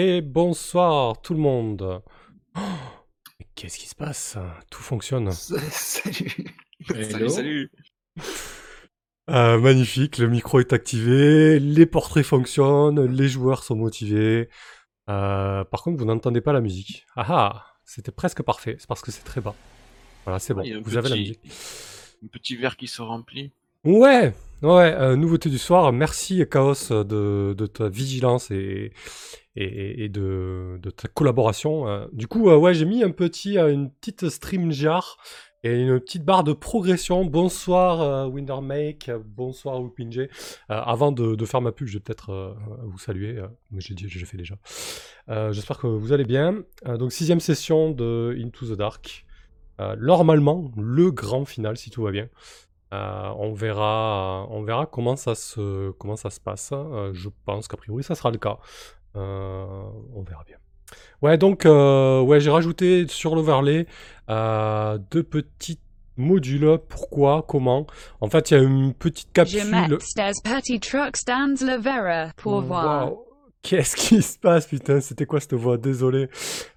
[0.00, 2.04] Et bonsoir tout le monde.
[2.54, 2.60] Oh,
[3.56, 4.38] Qu'est-ce qui se passe?
[4.70, 5.32] Tout fonctionne.
[5.32, 6.44] Salut.
[6.86, 7.72] Salut, salut.
[9.28, 14.48] Euh, magnifique, le micro est activé, les portraits fonctionnent, les joueurs sont motivés.
[15.10, 17.04] Euh, par contre, vous n'entendez pas la musique.
[17.16, 19.56] Ah ah, c'était presque parfait, c'est parce que c'est très bas.
[20.24, 21.40] Voilà, c'est bon, il y a un vous avez la musique.
[22.22, 23.50] Un petit verre qui se remplit.
[23.88, 25.94] Ouais, ouais, euh, nouveauté du soir.
[25.94, 28.92] Merci Chaos de, ta vigilance et,
[29.56, 31.88] de, ta collaboration.
[31.88, 35.16] Euh, Du coup, euh, ouais, j'ai mis un petit, une petite stream jar
[35.64, 37.24] et une petite barre de progression.
[37.24, 40.18] Bonsoir Windermake, bonsoir Wupinje.
[40.18, 40.28] Euh,
[40.68, 44.36] avant de, faire ma pub, je vais peut-être vous saluer, mais j'ai dit, j'ai fait
[44.36, 44.56] déjà.
[45.50, 46.62] J'espère que vous allez bien.
[46.84, 49.24] Donc sixième session de Into the Dark.
[49.78, 52.28] Normalement, le grand final si tout va bien.
[52.92, 56.70] Euh, on verra, on verra comment ça se, comment ça se passe.
[56.72, 58.58] Euh, je pense qu'a priori ça sera le cas.
[59.16, 59.64] Euh,
[60.14, 60.56] on verra bien.
[61.20, 63.86] Ouais, donc ouais, j'ai rajouté sur l'overlay
[64.28, 65.78] deux petits
[66.16, 66.78] modules.
[66.88, 67.86] Pourquoi, comment?
[68.20, 69.60] En fait, il y a une petite capsule.
[72.36, 73.12] Pour voir.
[73.12, 73.24] Waouh.
[73.62, 75.76] Qu'est-ce qui se passe, putain C'était quoi cette voix?
[75.76, 76.28] Désolé.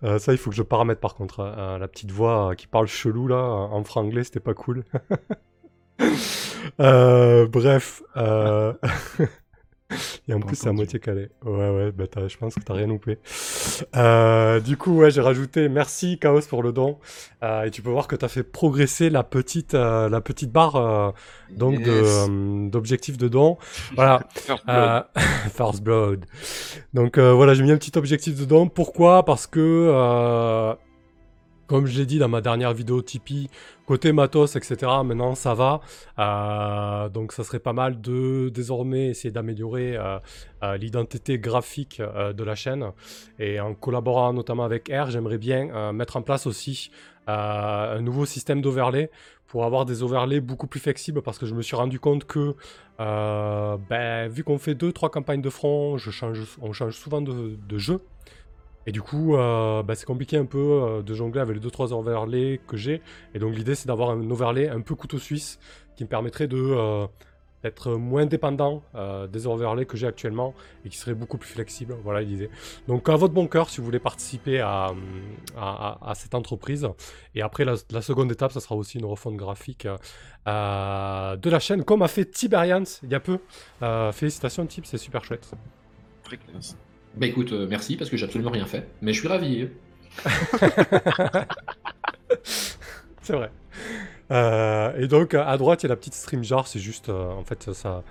[0.03, 1.39] Euh, ça, il faut que je paramètre par contre.
[1.41, 4.83] euh, la petite voix qui parle chelou là, en franglais, c'était pas cool.
[6.79, 8.01] Euh, bref.
[8.17, 8.73] Euh...
[10.29, 11.27] Et en plus, c'est à moitié calé.
[11.43, 13.17] Ouais, ouais, bah je pense que t'as rien loupé.
[13.97, 16.97] Euh, du coup, ouais, j'ai rajouté merci Chaos pour le don.
[17.43, 20.75] Euh, et tu peux voir que t'as fait progresser la petite, euh, la petite barre
[20.77, 21.11] euh,
[21.57, 22.27] donc de, Yes.
[22.29, 23.57] euh, d'objectifs de don.
[23.95, 24.21] Voilà.
[24.33, 24.77] First blood.
[24.77, 25.01] Euh,
[25.53, 26.25] First Blood.
[26.93, 28.67] Donc euh, voilà, j'ai mis un petit objectif dedans.
[28.67, 29.25] Pourquoi?
[29.25, 30.73] Parce que, euh,
[31.71, 33.49] comme je l'ai dit dans ma dernière vidéo Tipeee,
[33.85, 35.79] côté matos, etc., maintenant ça va.
[36.19, 40.19] Euh, donc ça serait pas mal de désormais essayer d'améliorer euh,
[40.63, 42.91] euh, l'identité graphique de la chaîne.
[43.39, 46.91] Et en collaborant notamment avec R, j'aimerais bien mettre en place aussi
[47.27, 49.09] un nouveau système d'overlay
[49.47, 52.53] pour avoir des overlays beaucoup plus flexibles parce que je me suis rendu compte que
[52.97, 55.95] ben, vu qu'on fait deux trois campagnes de front,
[56.61, 58.01] on change souvent de jeu.
[58.87, 61.71] Et du coup, euh, ben, c'est compliqué un peu euh, de jongler avec les deux
[61.71, 63.01] trois overlays que j'ai.
[63.33, 65.59] Et donc l'idée c'est d'avoir un overlay un peu couteau suisse
[65.95, 67.07] qui me permettrait euh,
[67.61, 68.81] d'être moins dépendant
[69.31, 71.95] des overlays que j'ai actuellement et qui serait beaucoup plus flexible.
[72.03, 72.49] Voilà l'idée.
[72.87, 74.93] Donc à votre bon cœur si vous voulez participer à,
[76.15, 76.87] cette entreprise.
[77.35, 79.85] Et après la, seconde étape, ça sera aussi une refonte graphique
[80.47, 83.37] de la chaîne, comme a fait Tiberians il y a peu.
[84.11, 85.51] Félicitations Tib, c'est super chouette.
[86.23, 86.75] Très classe.
[87.15, 89.67] Bah écoute, euh, merci parce que j'ai absolument rien fait, mais je suis ravi.
[93.21, 93.51] c'est vrai.
[94.31, 97.31] Euh, et donc à droite, il y a la petite stream jar, c'est juste, euh,
[97.31, 98.03] en fait, ça,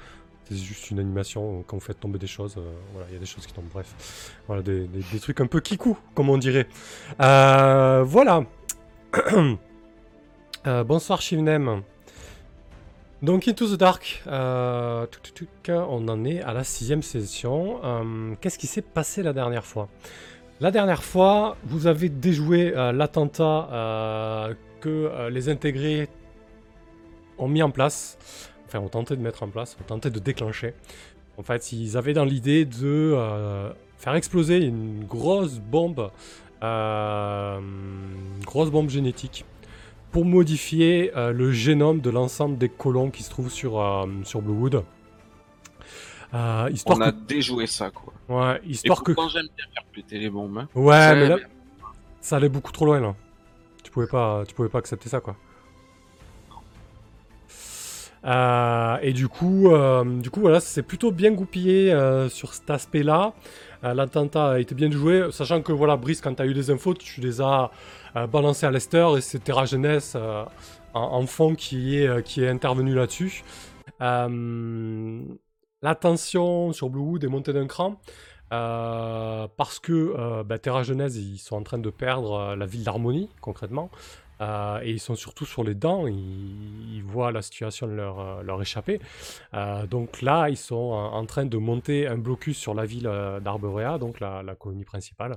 [0.49, 2.57] c'est juste une animation quand vous faites tomber des choses.
[2.93, 3.69] voilà, il y a des choses qui tombent.
[3.73, 6.67] Bref, voilà, des, des- des trucs un peu kikou, comme on dirait.
[7.19, 8.45] Voilà.
[10.65, 11.83] Bonsoir Shivnem.
[13.23, 15.07] Donc Into the Dark, euh,
[15.69, 17.79] on en est à la sixième session.
[17.85, 19.91] Euh, Qu'est-ce qui s'est passé la dernière fois?
[20.59, 26.09] La dernière fois, vous avez déjoué euh, l'attentat que les intégrés
[27.37, 28.17] ont mis en place,
[28.67, 30.73] enfin ont tenté de mettre en place, ont tenté de déclencher.
[31.37, 33.15] En fait, ils avaient dans l'idée de
[33.99, 36.11] faire exploser une grosse bombe,
[36.63, 37.61] une
[38.47, 39.45] grosse bombe génétique
[40.13, 44.43] pour modifier euh, le génome de l'ensemble des colons qui se trouvent sur, euh, sur
[44.43, 44.83] Bluewood.
[46.33, 47.17] Euh, histoire On a que...
[47.27, 48.13] déjoué ça, quoi.
[48.29, 49.13] Ouais, Et histoire que...
[49.13, 50.59] pourtant, j'aime bien faire péter les bombes.
[50.59, 50.69] hein.
[50.75, 51.37] Ouais, mais là,
[52.21, 53.15] ça allait beaucoup trop loin, là.
[53.83, 55.37] Tu pouvais pas, tu pouvais pas accepter ça, quoi.
[58.25, 62.69] Euh, et du coup, euh, du coup, voilà, c'est plutôt bien goupillé euh, sur cet
[62.71, 63.33] aspect-là.
[63.83, 66.93] L'attentat a été bien joué, sachant que voilà, Brice, quand tu as eu des infos,
[66.93, 67.71] tu les as
[68.17, 70.45] euh, balancées à Lester et c'est Terra Jeunesse euh,
[70.95, 73.45] en, en fond qui est, euh, qui est intervenu là-dessus.
[74.01, 75.23] Euh,
[75.83, 78.01] la tension sur Bluewood est montée d'un cran.
[78.53, 82.67] euh, parce que euh, bah, Terra Genèse, ils sont en train de perdre euh, la
[82.67, 83.91] ville d'Harmonie, concrètement.
[84.41, 88.61] Euh, et ils sont surtout sur les dents, ils, voient la situation leur, euh, leur
[88.63, 89.01] échapper.
[89.55, 93.39] Euh, donc là, ils sont en, train de monter un blocus sur la ville euh,
[93.41, 95.37] d'Arborea, donc la, la colonie principale, euh,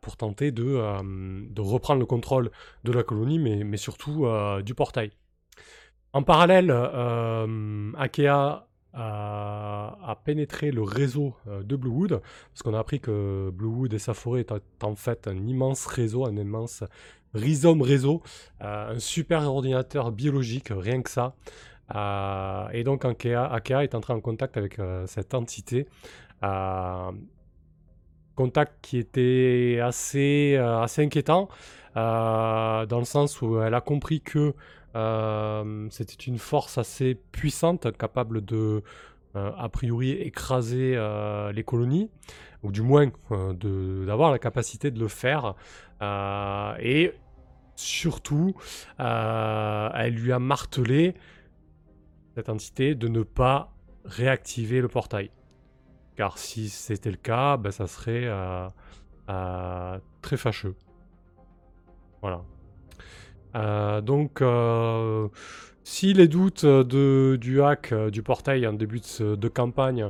[0.00, 2.50] pour tenter de, euh, de reprendre le contrôle
[2.84, 5.10] de la colonie, mais, surtout euh, du portail.
[6.12, 12.20] En parallèle, euh, Akea a, pénétré le réseau euh, de Bluewood,
[12.52, 14.52] parce qu'on a appris que Bluewood et sa forêt est
[14.84, 16.84] en- fait un immense réseau, un immense
[17.34, 18.22] rhizome réseau,
[18.62, 21.34] euh, un super ordinateur biologique, rien que ça.
[21.94, 25.86] Euh, et donc Akea, Akea est entré en contact avec euh, cette entité
[26.44, 27.10] euh,
[28.34, 31.48] contact qui était assez, euh, assez inquiétant,
[31.96, 34.54] euh, dans le sens où elle a compris que
[34.96, 38.82] euh, c'était une force assez puissante, capable de,
[39.34, 40.96] a priori, écraser
[41.52, 42.08] les colonies,
[42.62, 45.54] ou du moins d'avoir la capacité de le faire.
[46.80, 47.12] Et
[47.74, 48.54] surtout,
[48.98, 51.14] elle lui a martelé,
[52.36, 53.72] cette entité, de ne pas
[54.04, 55.30] réactiver le portail.
[56.16, 58.68] Car si c'était le cas, ben, ça serait euh,
[59.28, 60.74] euh, très fâcheux.
[62.22, 62.42] Voilà.
[63.56, 64.42] Euh, donc,
[65.82, 70.08] si les doutes de, du hack du portail en début de, campagne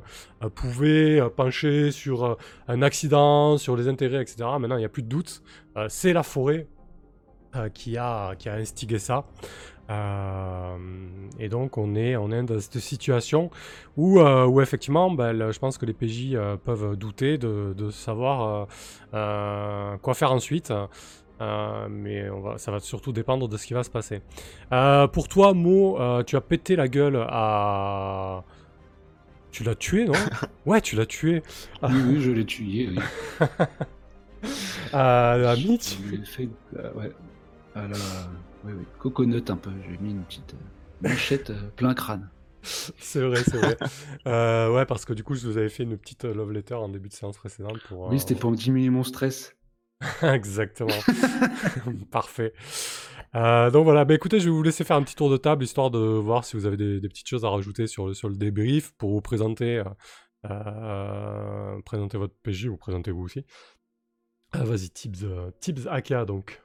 [0.55, 5.09] pouvaient pencher sur un accident, sur les intérêts, etc., maintenant il n'y a plus de
[5.09, 5.43] doute.
[5.77, 6.69] Euh, C'est la forêt
[7.73, 9.25] qui, a, qui a instigé ça.
[9.91, 10.77] Euh,
[11.39, 13.51] et donc on est, on est dans cette situation
[13.97, 17.75] où, euh, où effectivement, ben, le- je pense que les PJ euh, peuvent douter de,
[17.77, 18.67] de savoir
[19.13, 20.73] quoi faire ensuite.
[21.41, 24.23] Mais on va, ça va surtout dépendre de ce qui va se passer.
[25.13, 28.43] Pour toi, Mo, tu as pété la gueule à...
[29.51, 30.15] Tu l'as tué, non
[30.67, 31.43] Ouais, tu l'as tué.
[31.83, 32.89] Oui, oui, je l'ai tué.
[32.91, 32.99] Oui.
[34.93, 35.97] À, Mitch.
[36.97, 37.11] Ouais,
[37.75, 37.97] à la,
[38.65, 39.71] oui, oui, coconut un peu.
[39.89, 42.31] J'ai mis une petite euh, manchette euh, plein crâne.
[42.63, 43.77] C'est vrai, c'est vrai.
[44.27, 46.89] Euh, ouais, parce que du coup, je vous avais fait une petite love letter en
[46.89, 48.09] début de séance précédente pour.
[48.09, 49.55] Oui, c'était pour diminuer mon stress.
[50.23, 50.89] Exactement.
[52.11, 52.55] Parfait.
[53.35, 55.63] Euh, donc voilà, bah écoutez, je vais vous laisser faire un petit tour de table
[55.63, 58.31] histoire de voir si vous avez des, des petites choses à rajouter sur le, sur
[58.31, 59.83] le débrief pour vous présenter,
[61.85, 63.45] présenter votre PJ ou présentez-vous aussi.
[64.53, 65.27] Ah, Vas-y, Tibbs,
[65.61, 66.64] Tibbs Aka donc.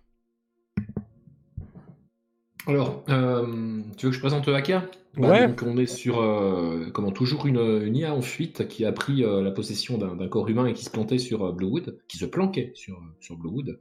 [2.68, 4.86] Alors, euh, tu veux que je présente le hacker?
[5.18, 5.48] Ouais.
[5.48, 9.24] Donc on est sur, euh, comment, toujours une, une IA en fuite qui a pris
[9.24, 12.72] euh, la possession d'un corps humain et qui se plantait sur Bluewood, qui se planquait
[12.76, 13.80] sur, sur Bluewood.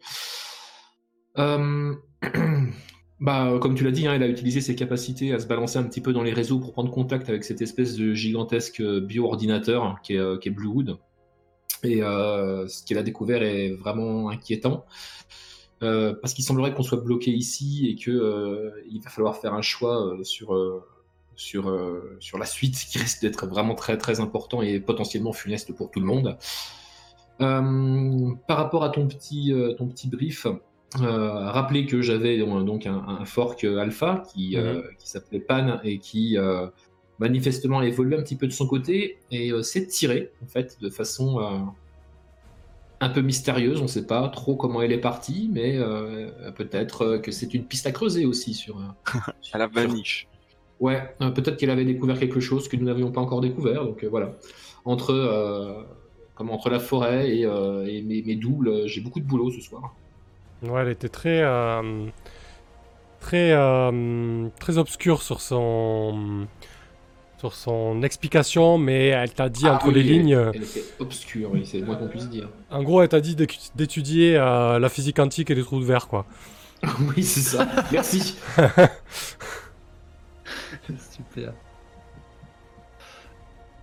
[3.21, 5.83] Bah, comme tu l'as dit, hein, elle a utilisé ses capacités à se balancer un
[5.83, 10.15] petit peu dans les réseaux pour prendre contact avec cette espèce de gigantesque bio-ordinateur qui
[10.15, 10.99] est, qui est Bluewood.
[11.83, 14.85] Et ce qu'elle a découvert est vraiment inquiétant.
[15.83, 19.55] Euh, parce qu'il semblerait qu'on soit bloqué ici et que euh, il va falloir faire
[19.55, 20.83] un choix euh, sur euh,
[21.37, 21.73] sur
[22.19, 26.01] sur la suite qui risque d'être vraiment très très important et potentiellement funeste pour tout
[26.01, 26.37] le monde.
[27.39, 30.49] Par rapport à ton petit ton petit brief,
[31.03, 35.99] euh, rappeler que j'avais donc un, un fork alpha qui euh, qui s'appelait Pan et
[35.99, 36.67] qui euh,
[37.19, 40.89] manifestement a évolué un petit peu de son côté et s'est tiré en fait de
[40.89, 41.71] façon
[43.01, 47.03] un peu mystérieuse, on ne sait pas trop comment elle est partie, mais euh, peut-être
[47.03, 48.79] euh, que c'est une piste à creuser aussi sur.
[48.79, 48.83] euh,
[49.53, 50.27] À la sur- vaniche.
[50.81, 54.05] Ouais, euh, peut-être qu'elle avait découvert quelque chose que nous n'avions pas encore découvert, donc
[54.05, 54.33] euh, voilà.
[54.85, 55.83] Entre, euh,
[56.35, 59.61] comme entre la forêt et, euh, et mes, mes doubles, j'ai beaucoup de boulot ce
[59.61, 59.97] soir.
[60.63, 61.41] Ouais, elle était très.
[61.43, 62.07] euh,
[63.21, 63.53] très.
[63.53, 66.47] euh, très obscure sur son.
[67.39, 70.51] Sur son explication, mais elle t'a dit Ah entre oui, les lignes.
[70.53, 72.49] Elle était obscure, oui, c'est le moins qu'on puisse dire.
[72.71, 76.09] En gros, elle t'a dit d'étudier euh, la physique quantique et les trous de verre,
[76.09, 76.27] quoi.
[77.17, 77.67] oui, c'est ça.
[77.93, 78.37] Merci.
[81.11, 81.53] Super.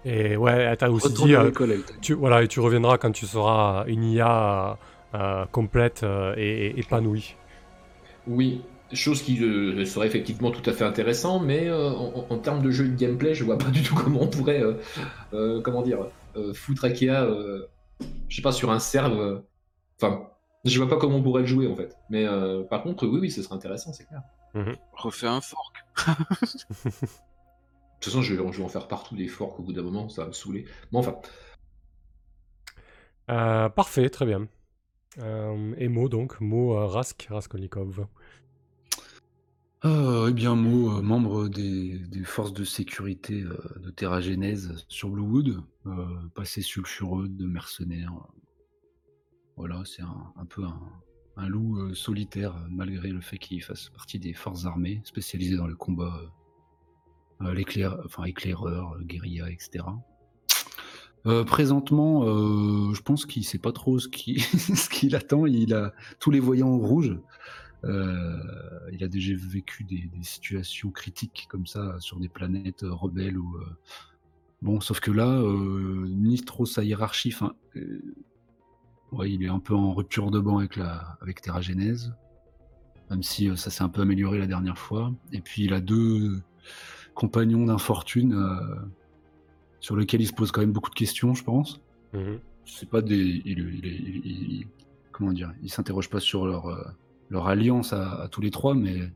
[0.03, 1.83] Et ouais, elle t'a aussi Retourne dit, à euh, dit.
[2.01, 4.77] tu, voilà, et tu reviendras quand tu seras une IA
[5.15, 6.05] euh, complète
[6.37, 7.35] et, et épanouie.
[8.27, 8.61] Oui,
[8.93, 12.71] chose qui euh, serait effectivement tout à fait intéressant, mais euh, en, en termes de
[12.71, 14.75] jeu de gameplay, je vois pas du tout comment on pourrait, euh,
[15.33, 17.65] euh, comment dire, euh, foutre Akea, euh,
[18.29, 19.19] je sais pas, sur un serve.
[19.19, 19.39] euh,
[20.01, 20.29] Enfin,
[20.65, 21.97] je vois pas comment on pourrait le jouer en fait.
[22.09, 24.21] Mais euh, par contre, oui, oui, ce serait intéressant, c'est clair.
[24.93, 25.75] Refais un fork.
[28.01, 29.81] De toute façon, je vais, je vais en faire partout des forks au bout d'un
[29.81, 30.65] moment, ça va me saouler.
[30.91, 31.15] Mais enfin,
[33.29, 34.47] Euh, parfait, très bien.
[35.19, 38.07] Euh, et Mo, donc, Mo euh, Rask, Raskolnikov.
[39.87, 45.09] Ah, eh bien, Mo, euh, membre des, forces de sécurité euh, de Terra Genèse sur
[45.09, 48.11] Bluewood, euh, passé sulfureux de mercenaires.
[49.57, 50.63] Voilà, c'est un, peu
[51.35, 55.55] un, loup euh, solitaire, euh, malgré le fait qu'il fasse partie des forces armées, spécialisées
[55.55, 56.19] dans le combat,
[57.43, 59.85] euh, euh, l'éclair, enfin, éclaireur, euh, guérilla, etc.
[61.27, 65.45] Euh, présentement, euh, je pense qu'il sait pas trop ce qui- ce qu'il attend.
[65.45, 67.19] Il a tous les voyants rouges.
[67.85, 68.37] Euh,
[68.91, 73.37] il a déjà vécu des, des situations critiques comme ça sur des planètes euh, rebelles
[73.37, 73.65] ou euh,
[74.61, 75.39] bon, sauf que là,
[76.07, 77.35] ni trop sa hiérarchie.
[79.11, 82.13] Ouais, il est un peu en rupture de banc avec la avec Terra Genèse,
[83.09, 85.13] même si ça s'est un peu amélioré la dernière fois.
[85.31, 86.41] Et puis il a deux
[87.13, 88.35] compagnons d'infortune
[89.79, 91.79] sur lesquels il se pose quand même beaucoup de questions, je pense.
[92.13, 92.39] Mhm.
[92.65, 93.41] c'est pas des.
[93.45, 94.67] Il, il, il- il-
[95.11, 96.67] comment dire Il s'interroge pas sur leur,
[97.29, 99.11] leur alliance à, à tous les trois, mais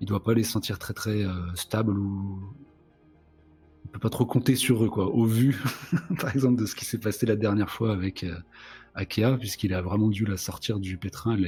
[0.00, 2.40] il doit pas les sentir très très euh, stables ou.
[3.84, 5.06] On peut pas trop compter sur eux, quoi.
[5.06, 5.62] Au vu,
[6.20, 8.34] par exemple, de ce qui s'est passé la dernière fois avec euh,
[8.94, 11.38] Akea, puisqu'il a vraiment dû la sortir du pétrin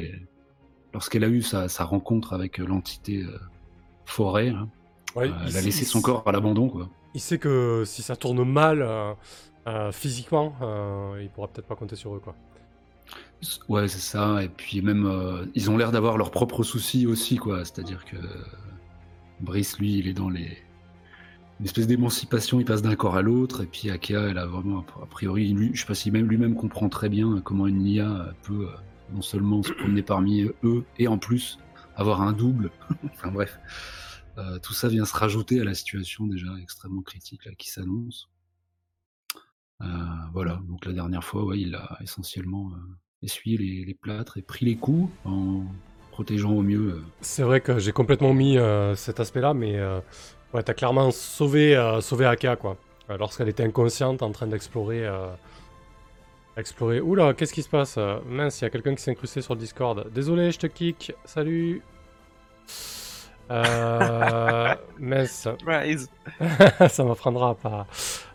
[0.95, 3.39] lorsqu'elle a eu sa, sa rencontre avec euh, l'entité euh,
[4.07, 4.51] forêt.
[4.51, 4.69] hein.
[5.17, 6.89] Ouais, elle a laissé son corps à l'abandon, quoi.
[7.15, 8.87] Il sait que si ça tourne mal
[9.93, 10.55] physiquement,
[11.21, 12.35] il pourra peut-être pas compter sur eux, quoi.
[13.69, 14.43] Ouais, c'est ça.
[14.43, 17.65] Et puis même, euh, ils ont l'air d'avoir leurs propres soucis aussi, quoi.
[17.65, 18.17] C'est-à-dire que
[19.41, 20.59] Brice, lui, il est dans les
[21.61, 22.61] une espèce d'émancipation.
[22.61, 23.63] Il passe d'un corps à l'autre.
[23.65, 26.55] Et puis Akea, elle a vraiment, a priori, lui, je sais pas si même lui-même
[26.55, 28.77] comprend très bien comment une IA peut euh,
[29.13, 31.59] non seulement se promener parmi eux et en plus
[31.97, 32.71] avoir un double.
[33.13, 33.59] enfin bref,
[34.39, 38.31] Euh, tout ça vient se rajouter à la situation déjà extrêmement critique là, qui s'annonce.
[39.81, 39.87] Euh,
[40.33, 42.79] voilà, donc la dernière fois, ouais, il a essentiellement euh,
[43.23, 45.65] essuyé les, plâtres et pris les coups en
[46.11, 46.95] protégeant au mieux.
[46.95, 48.59] euh, C'est vrai que j'ai complètement mis
[48.97, 49.81] cet aspect-là, mais
[50.53, 52.77] ouais, t'as clairement sauvé, sauvé Aka, quoi.
[53.09, 55.09] Lorsqu'elle était inconsciente, en train d'explorer.
[56.57, 57.01] explorer.
[57.01, 57.99] Oula, qu'est-ce qui se passe?
[58.27, 60.11] Mince, il y a quelqu'un qui s'est incrusté sur le Discord.
[60.13, 61.13] Désolé, je te kick.
[61.25, 61.83] Salut.
[63.51, 66.11] Euh, mince, Rise.
[66.91, 67.87] ça m'apprendra à pas,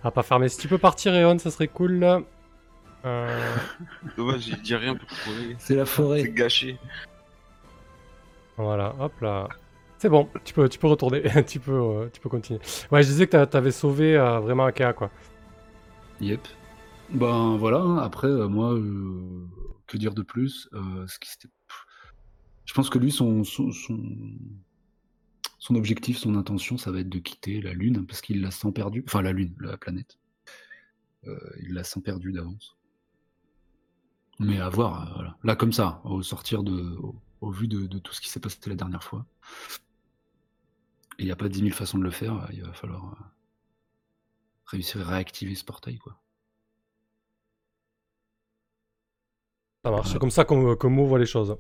[0.04, 0.50] à pas fermer.
[0.50, 2.24] Si tu peux partir, Eon, ça serait cool.
[3.06, 3.56] Euh,
[4.18, 5.56] Dommage, j'ai dit rien pour trouver.
[5.60, 6.24] C'est la C'est forêt.
[6.30, 6.78] gâché.
[8.58, 9.50] Voilà, hop là.
[9.98, 12.60] C'est bon, tu peux, tu peux retourner, tu, peux, euh, tu peux continuer.
[12.92, 15.10] Ouais, je disais que t'a- t'avais sauvé euh, vraiment Akea, quoi.
[16.20, 16.42] Yep.
[17.12, 19.46] Ben voilà, hein, après, euh, moi, euh,
[19.88, 21.30] que dire de plus Euh, ce qui
[22.66, 23.98] Je pense que lui, son, son, son,
[25.64, 28.74] son objectif, son intention, ça va être de quitter la Lune, parce qu'il la sent
[28.74, 29.02] perdue.
[29.08, 30.20] Enfin, la Lune, la planète.
[31.26, 32.76] Euh, il la sent perdue d'avance.
[34.40, 35.38] Mais à voir, euh, voilà.
[35.42, 36.98] Là, comme ça, au sortir de.
[36.98, 39.26] au, au vu de, de tout ce qui s'est passé la dernière fois.
[41.18, 43.26] Il n'y a pas dix mille façons de le faire, il va falloir euh,
[44.66, 46.20] réussir à réactiver ce portail, quoi.
[49.86, 51.56] Ça marche, c'est comme ça qu'on Mo voit les choses.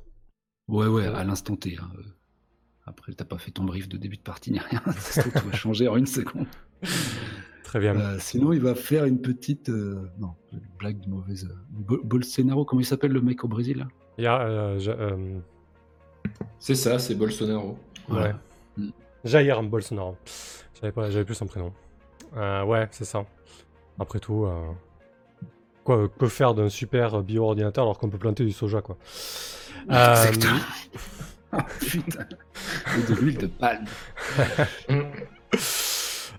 [0.68, 1.78] Ouais, ouais, à l'instant T.
[1.78, 2.04] hein, euh.
[2.86, 4.82] Après, t'as pas fait ton brief de début de partie ni rien.
[4.98, 6.46] Ça se trouve, tout va changer en une seconde.
[7.64, 7.96] Très bien.
[7.96, 9.70] Euh, sinon, il va faire une petite.
[9.70, 11.46] euh, Non, une blague de mauvaise.
[11.50, 13.88] euh, Bo- Bolsonaro, comment il s'appelle le mec au Brésil là?
[14.18, 14.42] Il y a.
[14.42, 15.40] euh, euh,
[16.60, 17.78] C'est ça, c'est Bolsonaro.
[18.10, 18.34] ouais.
[18.78, 18.90] Mm.
[19.24, 20.18] Jair Bolsonaro.
[20.80, 21.72] J'avais pas, j'avais plus son prénom.
[22.36, 23.26] Euh, ouais, c'est ça.
[23.98, 24.68] Après tout, euh,
[25.86, 28.98] quoi, que faire d'un super bio-ordinateur alors qu'on peut planter du soja, quoi.
[29.90, 30.60] Euh, Exactement.
[31.54, 32.26] Ah, putain.
[32.98, 33.86] Et de l'huile de palme.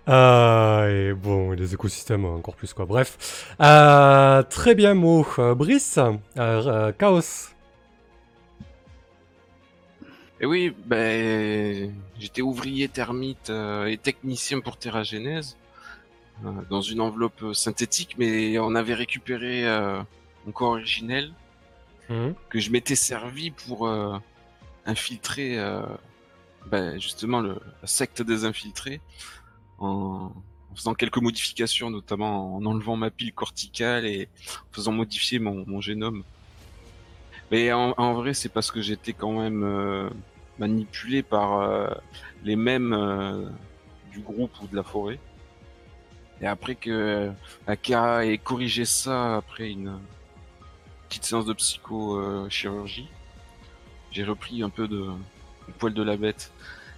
[0.08, 2.84] Euh, et bon, les écosystèmes encore plus quoi.
[2.84, 5.26] Bref, Euh, très bien Mo.
[5.38, 7.50] Euh, Brice, euh, euh, Chaos.
[10.40, 15.56] Et oui, ben, j'étais ouvrier termite euh, et technicien pour Terragenèse
[16.44, 20.02] euh, dans une enveloppe synthétique, mais on avait récupéré euh,
[20.46, 21.32] mon corps originel
[22.10, 22.34] Mhm.
[22.50, 24.18] que je m'étais servi pour euh,
[24.86, 25.82] infiltrer euh,
[26.66, 29.00] ben, justement le, la secte des infiltrés
[29.78, 30.30] en,
[30.70, 34.28] en faisant quelques modifications, notamment en enlevant ma pile corticale et
[34.70, 36.24] en faisant modifier mon, mon génome.
[37.50, 40.08] Mais en, en vrai, c'est parce que j'étais quand même euh,
[40.58, 41.90] manipulé par euh,
[42.42, 43.46] les mêmes euh,
[44.10, 45.18] du groupe ou de la forêt.
[46.40, 47.30] Et après que
[47.66, 49.98] Akira ait corrigé ça après une
[51.08, 53.08] petite séance de psycho-chirurgie,
[54.14, 55.04] j'ai repris un peu de
[55.78, 56.50] poil de la bête.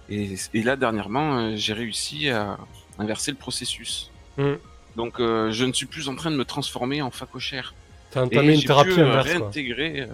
[0.09, 2.57] Et, et là, dernièrement, euh, j'ai réussi à
[2.97, 4.09] inverser le processus.
[4.37, 4.53] Mm.
[4.95, 7.73] Donc, euh, je ne suis plus en train de me transformer en facochère.
[8.11, 10.07] T'as entamé une thérapie pu euh, inverse réintégrer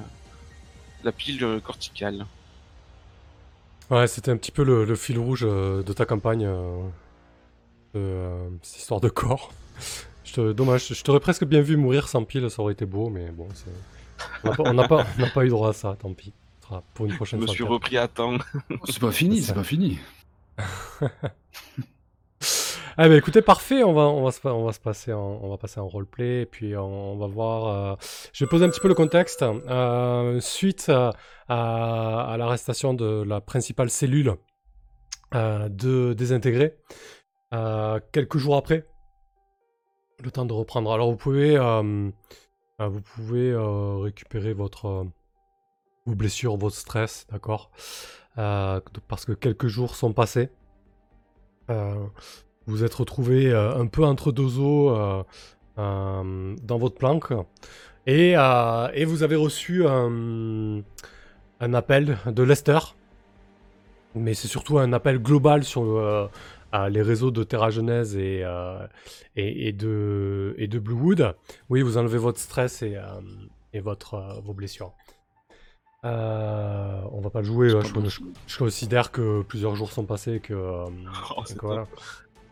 [1.03, 2.25] la pile corticale.
[3.89, 6.45] Ouais, c'était un petit peu le, le fil rouge euh, de ta campagne.
[6.45, 6.81] euh,
[7.95, 9.51] euh, cette histoire de corps.
[10.25, 13.09] Je te, dommage, je t'aurais presque bien vu mourir sans pile, ça aurait été beau,
[13.09, 13.69] mais bon, c'est...
[14.43, 16.33] On n'a pas, on n'a pas, on n'a pas eu droit à ça, tant pis.
[16.63, 17.53] Sera pour une Je prochaine me fois.
[17.53, 17.73] suis peut-être.
[17.73, 18.37] repris à temps.
[18.85, 19.99] C'est pas fini, C'est pas fini.
[22.95, 25.49] Ah bah écoutez, parfait, on va, on va, se, on va se passer en, on
[25.49, 27.65] va passer en roleplay, et puis on, on va voir...
[27.67, 27.95] euh,
[28.33, 29.41] Je vais poser un petit peu le contexte.
[29.41, 31.11] Euh, suite à,
[31.47, 34.35] à- à l'arrestation de la principale cellule
[35.33, 36.75] euh, de désintégrée,
[37.55, 38.85] euh, quelques jours après,
[40.23, 40.93] le temps de reprendre.
[40.93, 45.03] Alors vous pouvez, vous pouvez euh, récupérer votre, euh,
[46.05, 47.71] vos blessures, votre stress, d'accord
[48.37, 50.49] Euh, Parce que quelques jours sont passés.
[51.69, 52.05] Euh,
[52.65, 54.95] vous êtes retrouvé euh, un peu entre deux eaux,
[55.77, 57.31] dans votre planque.
[58.05, 58.35] Et,
[59.05, 60.83] vous avez reçu un,
[61.59, 62.79] appel de Lester.
[64.15, 66.29] Mais c'est surtout un appel global sur
[66.89, 68.43] les réseaux de Terra Genèse et,
[69.73, 71.35] de, Bluewood.
[71.69, 72.97] Oui, vous enlevez votre stress et,
[73.73, 74.93] et votre, vos blessures.
[76.05, 77.71] Euh, on va pas le jouer.
[77.73, 78.03] Pas je, bon.
[78.05, 80.85] je- je considère que plusieurs jours sont passés que, euh,
[81.37, 81.87] Oh, c'est que voilà.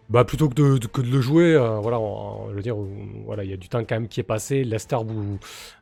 [0.10, 2.76] Bah plutôt que de, de- que de le jouer, euh, voilà, on- je veux dire,
[3.26, 4.66] voilà, il y a du temps quand même qui est passé.
[4.66, 5.40] Lester vous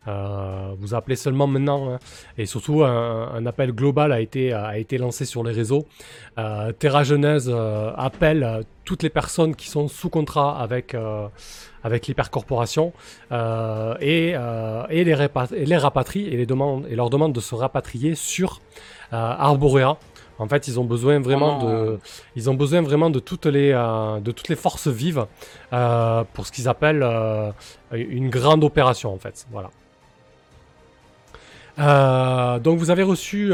[0.07, 1.99] euh, vous appelez seulement maintenant, hein.
[2.37, 5.85] et surtout un, un appel global a été a été lancé sur les réseaux.
[6.77, 7.51] Terra Genèse
[7.97, 10.95] appelle toutes les personnes qui sont sous contrat avec
[11.83, 12.93] avec l'hypercorporation
[13.31, 15.15] euh, et, euh, et les,
[15.55, 18.61] et les rapatrie et les et leur demande de se rapatrier sur
[19.13, 19.97] euh, Arborea.
[20.41, 21.99] En fait, ils ont besoin vraiment Oh de
[22.35, 25.25] ils ont besoin vraiment de toutes les, euh, de toutes les forces vives
[25.73, 27.51] euh, pour ce qu'ils appellent euh,
[27.91, 29.45] une grande opération, en fait.
[29.51, 29.69] Voilà.
[32.59, 33.53] Donc vous avez reçu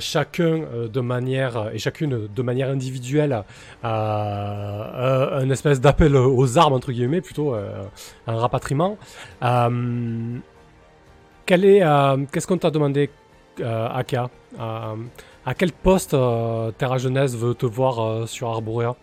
[0.00, 3.42] chacun euh, de manière et chacune de manière individuelle
[3.84, 7.82] euh, euh, un espèce d'appel aux armes entre guillemets plutôt euh,
[8.26, 8.96] un rapatriement.
[9.42, 10.38] Euh,
[11.46, 13.10] quel est euh, qu'est-ce qu'on t'a demandé
[13.60, 14.30] euh, Aka?
[14.58, 14.94] Euh,
[15.44, 18.96] à quel poste euh, Terra Jeunesse veut te voir euh, sur Arborea?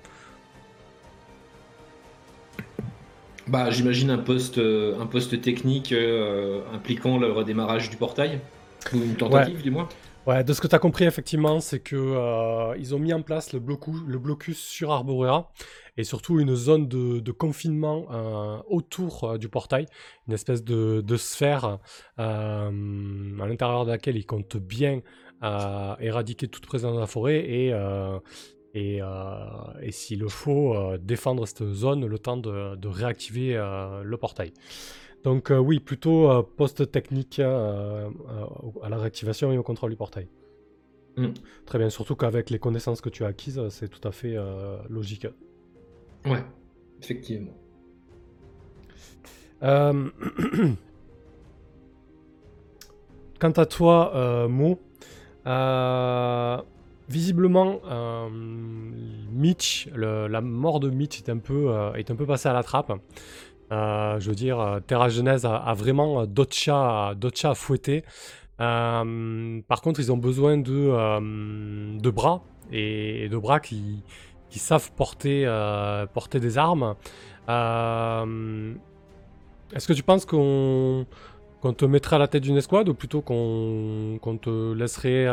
[3.48, 8.40] Bah, j'imagine un poste, euh, un poste technique euh, impliquant le redémarrage du portail.
[8.94, 9.90] Ou une tentative, du moins.
[10.28, 13.24] Ouais, de ce que tu as compris, effectivement, c'est que euh, ils ont mis en
[13.24, 15.50] place le, blocu- le blocus sur Arborea
[15.98, 19.88] et surtout une zone de, confinement euh, autour euh, du portail,
[20.28, 21.80] une espèce de, sphère
[22.18, 25.02] à l'intérieur de laquelle ils comptent bien
[26.00, 27.74] éradiquer toute présence dans la forêt et,
[28.76, 29.00] et,
[29.82, 34.54] et s'il le faut, défendre cette zone le temps de, réactiver le portail.
[35.24, 38.46] Donc euh, oui, plutôt euh, poste technique euh, euh,
[38.82, 40.28] à la réactivation et au contrôle du portail.
[41.18, 41.28] Mm.
[41.66, 44.36] Très bien, surtout qu'avec les connaissances que tu as acquises, c'est tout à fait
[44.90, 45.28] logique.
[46.26, 46.44] Ouais,
[47.02, 47.52] effectivement.
[53.40, 54.80] Quant à toi, Mo,
[57.10, 57.80] visiblement,
[59.32, 62.64] Mitch, le- la mort de Mitch est un peu, est un peu passée à la
[62.64, 62.92] trappe.
[63.72, 68.04] Euh, je veux dire, euh, Terra Genèse a, vraiment euh, d'autres chats, à fouetter.
[68.58, 74.04] Par contre, ils ont besoin de, bras et, de bras qui,
[74.50, 75.46] savent porter,
[76.34, 76.96] des armes.
[79.74, 81.06] Est-ce que tu penses qu'on
[81.76, 85.28] te mettrait à la tête d'une escouade ou plutôt qu'on te laisserait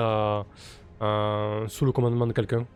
[1.68, 2.66] sous le commandement de quelqu'un?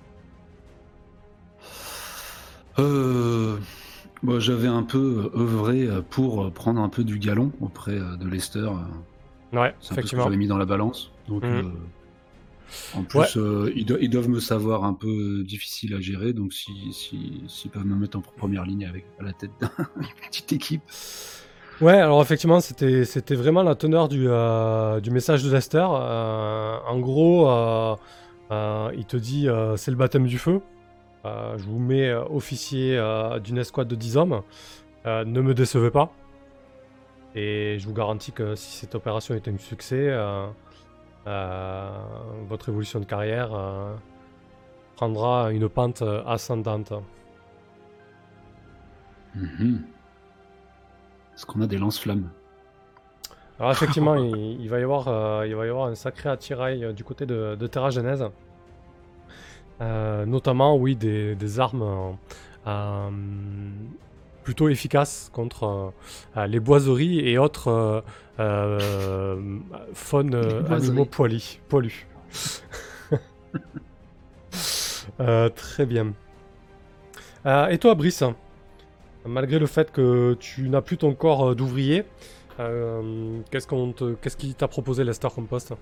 [4.22, 8.58] Bon, J'avais un peu œuvré pour prendre un peu du galon auprès euh, de Lester.
[8.60, 10.24] euh, Ouais, C'est effectivement.
[10.24, 11.10] j'avais mis dans la balance.
[11.28, 11.50] Donc, Mhm.
[11.58, 11.62] euh,
[12.98, 13.26] en plus, Ouais.
[13.36, 16.32] euh, ils, do- ils doivent me savoir un peu difficile à gérer.
[16.32, 20.52] Donc, s'ils si, peuvent me mettre en première ligne avec à la tête d'une petite
[20.54, 20.82] équipe.
[21.82, 25.84] Ouais, alors effectivement, c'était c'était vraiment la teneur du, euh, du message de Lester.
[25.90, 27.96] Euh, en gros, euh,
[28.52, 30.60] euh, il te dit euh, c'est le baptême du feu.
[31.24, 34.42] Euh, je vous mets euh, officier euh, d'une escouade de 10 hommes.
[35.04, 36.12] Ne me décevez pas.
[37.34, 40.14] Et je vous garantis que si cette opération est un succès,
[41.24, 43.50] votre évolution de carrière
[44.94, 46.92] prendra une pente ascendante.
[49.34, 49.82] Mhm.
[51.34, 52.30] Est-ce qu'on a des lance-flammes?
[53.58, 56.84] Alors effectivement, il, il va y avoir, euh, il va y avoir un sacré attirail
[56.84, 58.24] euh, du côté de, de Terra Genèse.
[59.82, 62.12] Euh, notamment, oui, des, des armes euh,
[62.68, 63.10] euh,
[64.44, 65.92] plutôt efficaces contre
[66.36, 68.00] euh, les boiseries et autres euh,
[68.40, 69.58] euh,
[69.94, 70.74] faunes boiseries.
[70.74, 71.60] animaux poilus.
[71.68, 72.06] poilus.
[75.20, 76.14] Euh, très bien.
[77.46, 78.22] Euh, et toi, Brice
[79.26, 82.04] Malgré le fait que tu n'as plus ton corps d'ouvrier,
[82.60, 85.74] euh, qu'est-ce qu'on te, qu'est-ce qui t'a proposé Lester comme poste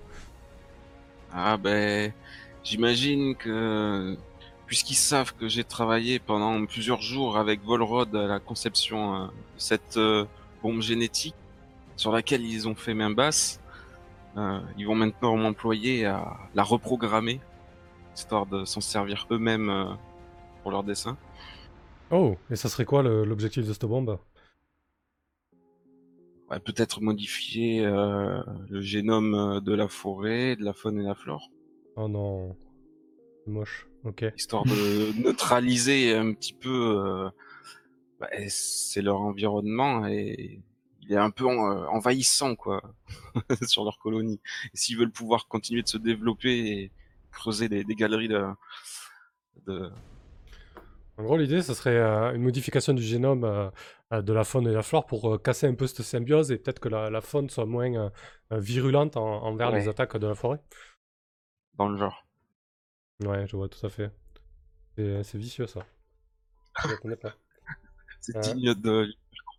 [1.33, 2.11] Ah ben,
[2.63, 4.17] j'imagine que
[4.65, 9.31] puisqu'ils savent que j'ai travaillé pendant plusieurs jours avec Volrod à la conception euh, de
[9.57, 10.25] cette euh,
[10.63, 11.35] bombe génétique
[11.97, 13.59] sur laquelle ils ont fait main basse,
[14.37, 17.41] euh, ils vont maintenant m'employer à la reprogrammer
[18.15, 19.97] histoire de s'en servir eux-mêmes
[20.61, 21.17] pour leur dessin.
[22.11, 24.19] Oh, et ça serait quoi l'objectif de cette bombe?
[26.49, 31.15] Ouais, Peut-être modifier euh, le génome de la forêt, de la faune et de la
[31.15, 31.49] flore.
[31.95, 32.55] Oh non,
[33.45, 33.87] c'est moche.
[34.03, 34.25] Ok.
[34.35, 37.29] histoire de neutraliser un petit peu euh,
[38.19, 40.61] bah, c'est leur environnement et
[41.01, 42.81] il est un peu en- euh, envahissant quoi
[43.67, 44.39] sur leur colonie.
[44.73, 46.91] Et s'ils veulent pouvoir continuer de se développer et
[47.31, 48.43] creuser des, des galeries de,
[49.67, 49.89] de
[51.17, 54.69] En gros, l'idée, ce serait euh, une modification du génome euh, de la faune et
[54.71, 57.21] de la flore pour euh, casser un peu cette symbiose et peut-être que la, la
[57.21, 58.11] faune soit moins
[58.51, 60.59] virulente en- envers les attaques de la forêt.
[61.75, 62.25] Dans le genre.
[63.21, 64.11] Ouais, je vois tout à fait.
[64.97, 65.85] C'est c'est vicieux ça.
[66.83, 67.33] Je le connais pas.
[68.21, 68.55] C'est Ouais.
[68.55, 69.13] digne de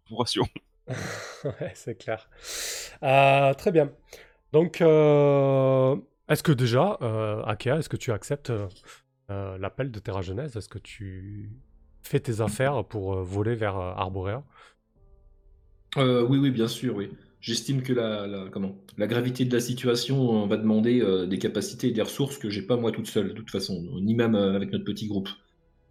[0.08, 0.44] corporation.
[1.44, 2.28] ouais, c'est clair.
[3.02, 3.92] Euh, très bien.
[4.52, 5.96] Donc, euh,
[6.28, 8.68] est-ce que déjà, euh, Akea, est-ce que tu acceptes euh,
[9.30, 10.56] euh, l'appel de Terra Genèse?
[10.56, 11.52] Est-ce que tu
[12.02, 14.44] fais tes affaires pour euh, voler vers euh, Arborea?
[15.96, 17.10] Euh, oui, oui, bien sûr, oui.
[17.42, 21.88] J'estime que la, comment, la gravité de la situation euh, va demander euh, des capacités
[21.88, 24.54] et des ressources que j'ai pas moi toute seule, de toute façon, ni même euh,
[24.54, 25.28] avec notre petit groupe.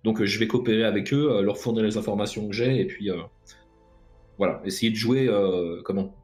[0.05, 3.11] Donc je vais coopérer avec eux, leur fournir les informations que j'ai, et puis
[4.39, 5.29] voilà, essayer de jouer
[5.85, 6.15] comment,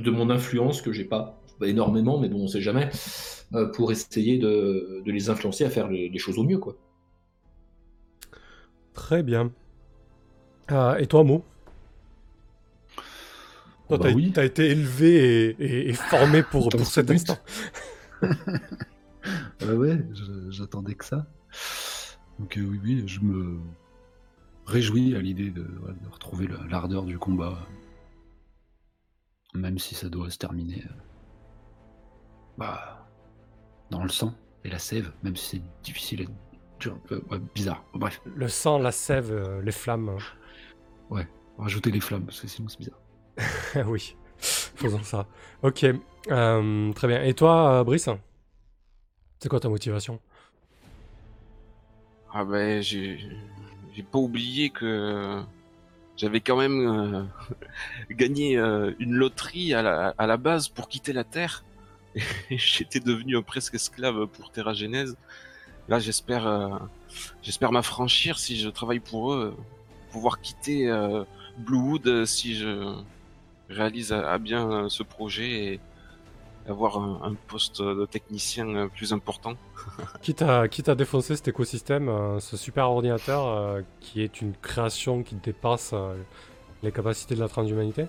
[0.00, 2.90] de mon influence que j'ai pas énormément, mais bon, on sait jamais,
[3.74, 6.76] pour essayer de, de les influencer à faire les, choses au mieux, quoi.
[8.94, 9.52] Très bien.
[10.72, 11.44] Euh, et toi, Mo?
[13.88, 14.32] Toi, Bah t'as oui.
[14.44, 17.14] été élevé et, et- et formé pour, pour ce cet but.
[17.14, 17.38] instant.
[19.60, 19.98] Ouais, ouais,
[20.50, 21.26] j'attendais que ça.
[22.38, 23.58] Donc euh, oui, oui, je me
[24.64, 27.58] réjouis à l'idée de, ouais, de retrouver l'ardeur du combat.
[29.54, 30.94] Même si ça doit se terminer euh,
[32.56, 33.06] bah,
[33.90, 34.32] dans le sang
[34.64, 36.28] et la sève, même si c'est difficile et
[36.80, 37.84] dur, euh, ouais, bizarre.
[37.94, 40.16] Bref, Le sang, la sève, euh, les flammes.
[41.58, 43.00] rajouter les flammes, parce que sinon c'est bizarre.
[43.86, 45.26] oui, faisons ça.
[45.62, 45.84] Ok,
[46.30, 47.22] euh, très bien.
[47.22, 48.08] Et toi, euh, Brice
[49.38, 50.20] C'est quoi ta motivation?
[52.32, 53.18] Ah ben j'ai
[54.12, 55.42] pas oublié que
[56.16, 57.24] j'avais quand même euh,
[58.10, 61.64] gagné une loterie à la, à la base pour quitter la Terre.
[62.50, 65.16] Et j'étais devenu presque esclave pour Terra Genèse.
[65.88, 66.80] Là j'espère
[67.42, 69.56] j'espère m'affranchir si je travaille pour eux,
[70.12, 70.92] pouvoir quitter
[71.56, 72.94] Bluewood si je
[73.68, 75.80] réalise à, à bien euh, ce projet et
[76.68, 79.54] avoir un, un poste de technicien euh, plus important.
[80.22, 84.52] Quitte à, quitte à défoncer cet écosystème, euh, ce super ordinateur euh, qui est une
[84.54, 86.14] création qui dépasse euh,
[86.82, 88.06] les capacités de la transhumanité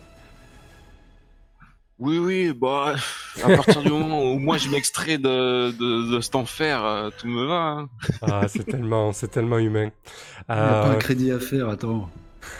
[2.00, 2.96] Oui, oui, bah,
[3.44, 7.28] à partir du moment où moi je m'extrais de, de, de cet enfer, euh, tout
[7.28, 7.62] me va.
[7.62, 7.90] hein.
[8.22, 9.90] Ah, c'est tellement, c'est tellement humain.
[10.50, 12.10] Il n'y a pas un crédit à faire, attends.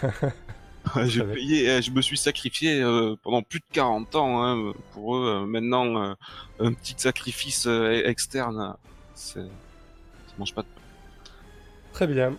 [1.04, 1.32] J'ai savais.
[1.32, 5.42] payé, euh, je me suis sacrifié euh, pendant plus de 40 ans hein, pour eux.
[5.42, 6.14] euh, maintenant, euh,
[6.58, 8.76] un petit sacrifice externe,
[9.14, 9.40] ça
[10.38, 10.68] mange pas de.
[11.92, 12.38] Très bien.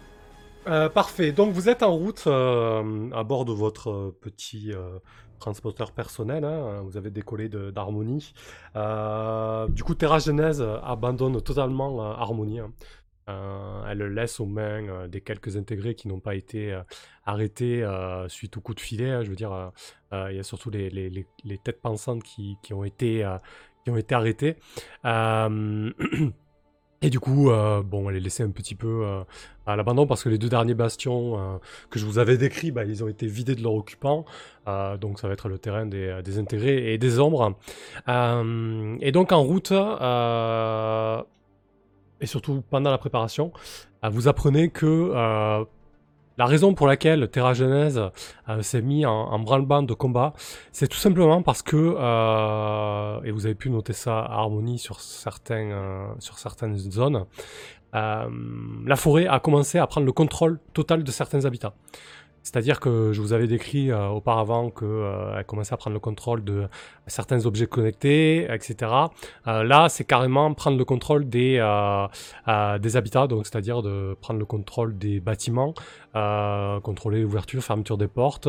[0.68, 1.32] Euh, parfait.
[1.32, 5.00] Donc vous êtes en route euh, à bord de votre petit euh,
[5.40, 6.46] transporteur personnel.
[6.46, 6.82] hein.
[6.84, 8.34] Vous avez décollé d'Harmonie.
[8.76, 12.60] Du coup, Terra Genèse abandonne totalement Harmonie.
[12.60, 12.72] hein.
[13.30, 16.82] Euh, elle le laisse aux mains euh, des quelques intégrés qui n'ont pas été euh,
[17.26, 17.86] arrêtés
[18.28, 19.10] suite au coup de filet.
[19.12, 19.24] hein.
[19.24, 19.72] Je veux dire,
[20.12, 23.26] il y a surtout les, les- les- les têtes pensantes qui, ont été,
[23.84, 24.56] qui ont été arrêtées.
[27.04, 29.24] Et du coup, euh, bon, elle est laissée un petit peu
[29.66, 33.04] à l'abandon parce que les deux derniers bastions que je vous avais décrits, bah, ils
[33.04, 34.26] ont été vidés de leurs occupants.
[34.68, 37.56] Donc ça va être le terrain des, des intégrés et des ombres.
[38.08, 39.72] Et donc en route,
[42.22, 43.52] et surtout pendant la préparation,
[44.04, 45.66] euh, vous apprenez que euh,
[46.38, 48.02] la raison pour laquelle Terra Genèse
[48.50, 50.34] euh, s'est mis en, branle-bas de combat,
[50.72, 51.78] c'est tout simplement parce que,
[53.26, 57.26] et vous avez pu noter ça à Harmonie sur, sur certaines zones,
[57.94, 61.74] la forêt a commencé à prendre le contrôle total de certains habitats.
[62.44, 66.68] C'est-à-dire que je vous avais décrit euh, auparavant qu'elle commençait à prendre le contrôle de
[67.08, 68.92] certains objets connectés, etc.
[69.48, 72.08] Euh, là, c'est carrément prendre le contrôle des, euh,
[72.48, 75.74] euh, des habitats, donc c'est-à-dire de prendre le contrôle des bâtiments,
[76.16, 78.48] euh, contrôler l'ouverture, fermeture des portes,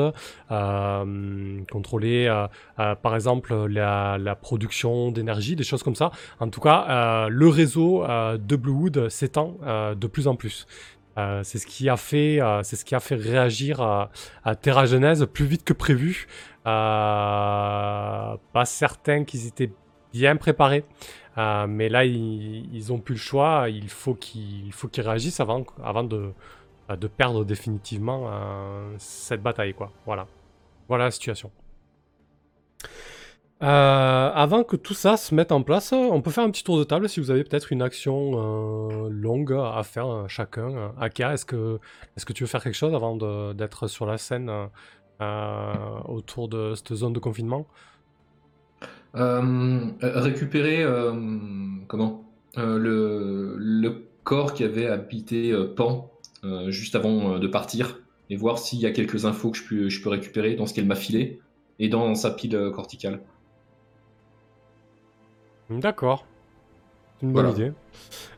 [0.50, 2.46] euh, contrôler euh,
[2.78, 6.10] euh, par exemple la, la production d'énergie, des choses comme ça.
[6.40, 10.66] En tout cas, euh, le réseau euh, de Bluewood s'étend euh, de plus en plus.
[11.18, 14.10] Euh, c'est ce qui a fait, euh, c'est ce qui a fait réagir à,
[14.44, 16.26] à Terra Genèse plus vite que prévu.
[16.66, 19.72] Euh, pas certain qu'ils étaient
[20.12, 20.84] bien préparés,
[21.38, 23.68] Euh, mais là ils, ils ont plus le choix.
[23.70, 26.32] Il faut qu'ils, il faut qu'ils réagissent avant, avant de,
[26.90, 29.74] euh, de perdre définitivement euh, cette bataille.
[30.04, 30.26] Voilà,
[30.88, 31.50] voilà la situation.
[33.62, 36.78] Euh, avant que tout ça se mette en place, on peut faire un petit tour
[36.78, 40.92] de table si vous avez peut-être une action euh, longue à faire euh, chacun.
[41.00, 41.78] Akia, est-ce que,
[42.16, 43.16] est que tu veux faire quelque chose avant
[43.54, 44.50] d'être sur la scène
[45.20, 47.68] autour de cette zone de confinement?
[49.14, 50.84] Récupérer
[51.86, 52.24] comment?
[52.56, 56.10] Le, le corps qui avait habité Pan
[56.66, 60.56] juste avant de partir et voir s'il y a quelques infos que je peux, récupérer
[60.56, 61.40] dans ce qu'elle m'a filé
[61.78, 63.20] et dans sa pile corticale.
[65.80, 66.24] D'accord.
[67.20, 67.58] C'est une bonne Voilà.
[67.66, 67.72] idée.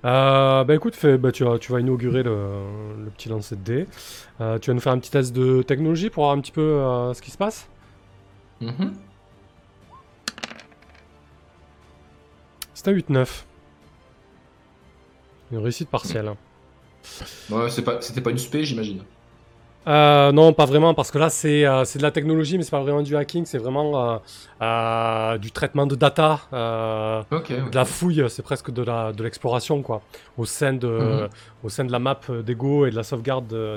[0.05, 2.37] Euh, bah écoute, fais- bah, tu, vas, tu vas inaugurer le,
[3.03, 3.87] le petit lancer de dés.
[4.40, 6.61] Euh, tu vas nous faire un petit test de technologie pour voir un petit peu
[6.61, 7.68] euh, ce qui se passe
[8.61, 8.92] Mhm.
[12.75, 13.44] C'est un 8-9.
[15.53, 16.33] Une réussite partielle.
[17.51, 19.03] Ouais, c'est pas, c'était pas une spé, j'imagine.
[19.87, 22.70] Euh, non, pas vraiment, parce que là, c'est euh, c'est de la technologie, mais c'est
[22.70, 24.16] pas vraiment du hacking, c'est vraiment euh,
[24.62, 26.40] euh, du traitement de data,
[27.70, 30.01] de la fouille, c'est presque de la- de l'exploration, quoi,
[30.38, 31.29] au sein de, Mhm.
[31.64, 33.53] au sein de la map d'Ego et de la sauvegarde.
[33.53, 33.77] Euh,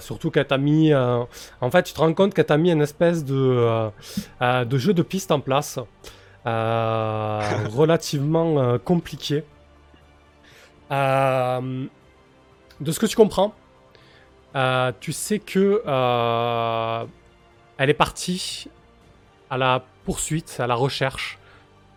[0.00, 0.94] surtout qu'elle t'a mis.
[0.94, 1.28] en
[1.70, 3.90] fait, tu te rends compte qu'elle t'a mis une espèce de,
[4.40, 5.78] de jeu de piste en place,
[6.46, 9.44] relativement compliqué.
[12.80, 13.54] De ce que tu comprends,
[14.56, 17.04] euh, tu sais que euh,
[17.78, 18.68] elle est partie
[19.50, 21.38] à la poursuite, à la recherche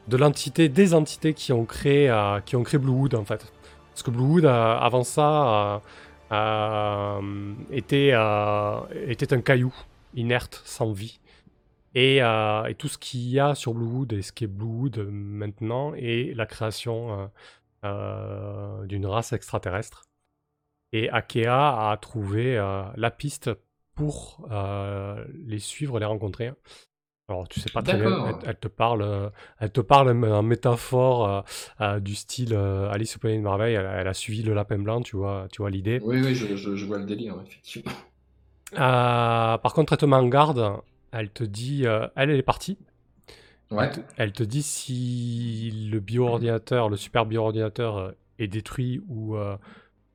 [0.07, 3.51] de l'entité, des entités qui ont créé, euh, qui ont créé Bluewood en fait.
[3.91, 5.81] Parce que Bluewood, euh, avant ça,
[7.71, 8.13] était,
[9.07, 9.73] était un caillou
[10.15, 11.19] inerte, sans vie.
[11.95, 12.21] Et,
[12.77, 16.45] tout ce qu'il y a sur Bluewood et ce qui est Bluewood maintenant est la
[16.45, 17.29] création
[17.83, 20.06] d'une race extraterrestre.
[20.93, 23.49] Et Akea a trouvé euh, la piste
[23.95, 26.51] pour euh, les suivre, les rencontrer.
[27.29, 30.23] Alors tu sais pas très bien, elle, elle te parle, euh, elle te parle en-
[30.31, 31.41] en métaphore euh,
[31.81, 33.75] euh, du style euh, Alice au pays de merveille.
[33.75, 35.99] Elle, elle a suivi le lapin blanc, tu vois, tu vois l'idée.
[36.05, 37.91] Oui, oui, je, je- je vois le délire, effectivement.
[38.73, 40.73] Euh, par contre, elle te met en garde.
[41.11, 42.77] Elle te dit, euh, elle, elle est partie.
[43.71, 43.85] Ouais.
[43.85, 49.35] Elle, te, elle te dit si le bio-ordinateur, le super bio-ordinateur euh, est détruit ou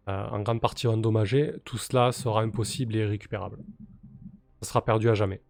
[0.09, 3.59] euh, en grande partie endommagé, tout cela sera impossible et irrécupérable.
[4.62, 5.43] Ça sera perdu à jamais.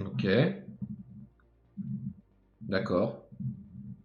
[0.00, 0.24] Ok.
[2.60, 3.28] D'accord.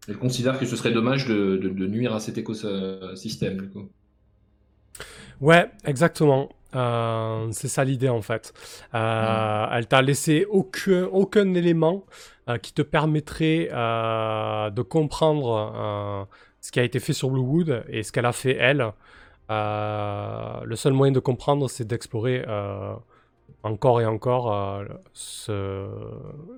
[0.07, 3.89] Elle considère que ce serait dommage de, de- de nuire à cet écosystème, du coup.
[5.41, 6.49] Ouais, exactement.
[6.75, 8.53] Euh, c'est ça l'idée en fait.
[8.93, 12.05] Euh, Elle t'a laissé aucun, aucun élément
[12.47, 16.27] euh, qui te permettrait de comprendre
[16.61, 18.91] ce qui a été fait sur Bluewood et ce qu'elle a fait elle.
[19.51, 22.93] Euh, le seul moyen de comprendre, c'est d'explorer euh,
[23.63, 25.87] encore et encore euh, ce-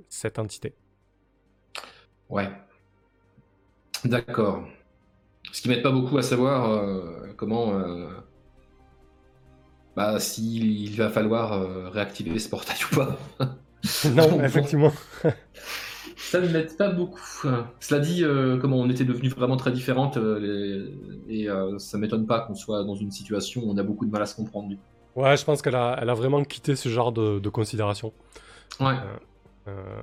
[0.10, 0.74] cette entité.
[2.30, 2.50] Ouais.
[4.04, 4.64] D'accord.
[5.52, 7.74] Ce qui m'aide pas beaucoup à savoir euh, comment.
[7.74, 8.08] euh,
[9.96, 13.18] bah, s'il va falloir euh, réactiver ce portail ou pas.
[14.16, 14.92] non, effectivement.
[16.32, 17.20] Ça ne m'aide pas beaucoup.
[17.82, 20.40] Cela dit, euh, comment on était devenus vraiment très différentes, euh,
[21.28, 24.06] les- et euh, ça m'étonne pas qu'on soit dans une situation où on a beaucoup
[24.06, 24.70] de mal à se comprendre.
[24.70, 24.82] du coup.
[25.18, 28.14] Ouais, je pense qu'elle a, elle a vraiment quitté ce genre de, de considération.
[28.80, 28.94] Ouais.
[29.68, 30.02] Euh,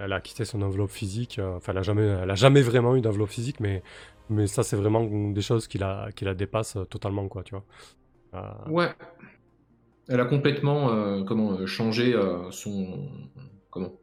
[0.00, 1.40] elle a quitté son enveloppe physique.
[1.42, 3.82] Enfin, elle a jamais, elle a jamais vraiment eu d'enveloppe physique, mais,
[4.30, 5.02] mais ça, c'est vraiment
[5.32, 7.64] des choses qui la, qui la dépassent totalement, quoi, tu vois.
[8.68, 8.94] Ouais.
[10.08, 12.14] Elle a complètement comment changé
[12.52, 13.08] son
[13.70, 13.94] comment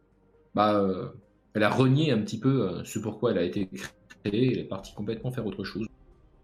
[0.53, 1.13] bah
[1.53, 4.53] elle a renié un petit peu euh, ce pourquoi elle a été créée.
[4.53, 5.87] Elle est partie complètement faire autre chose.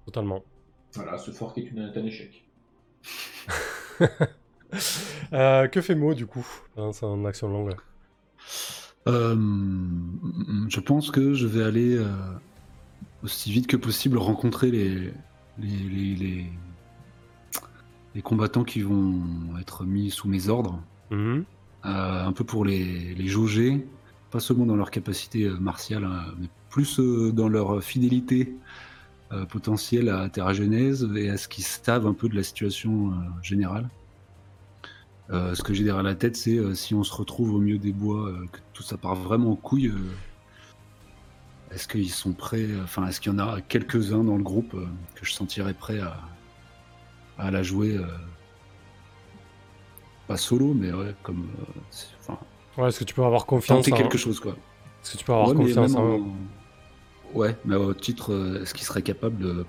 [0.05, 0.43] totalement.
[0.95, 2.43] Voilà, ce fork est, une, est un échec.
[5.33, 6.45] Euh, que fait Mo, du coup,
[6.75, 7.73] dans son action longue?
[9.07, 9.35] Euh,
[10.67, 12.05] je pense que je vais aller euh,
[13.23, 15.11] aussi vite que possible rencontrer les,
[15.57, 16.45] les, les, les-
[18.15, 19.21] les combattants qui vont
[19.59, 21.45] être mis sous mes ordres, Mhm.
[21.85, 23.87] euh, un peu pour les, les jauger,
[24.31, 28.55] pas seulement dans leur capacité euh, martiale, hein, mais plus euh, dans leur fidélité
[29.31, 33.13] euh, potentielle à Terra Genèse et à ce qu'ils savent un peu de la situation
[33.41, 33.89] générale.
[35.31, 38.33] Ce que j'ai derrière la tête, c'est si on se retrouve au milieu des bois,
[38.51, 39.93] que tout ça part vraiment en couille,
[41.69, 44.75] est-ce qu'ils sont prêts Enfin, est-ce qu'il y en a quelques-uns dans le groupe
[45.13, 45.99] que je sentirais prêt
[47.37, 47.99] à, la jouer
[50.25, 51.47] Pas solo, mais ouais, comme.
[52.79, 53.97] Ouais, est-ce que tu peux avoir confiance tenter en...
[53.97, 54.53] quelque chose, quoi.
[55.03, 56.15] Est-ce que tu peux avoir Ouais, mais confiance en...
[56.15, 56.33] en-
[57.33, 59.65] Ouais, mais au titre, euh, est-ce qu'ils seraient capables de.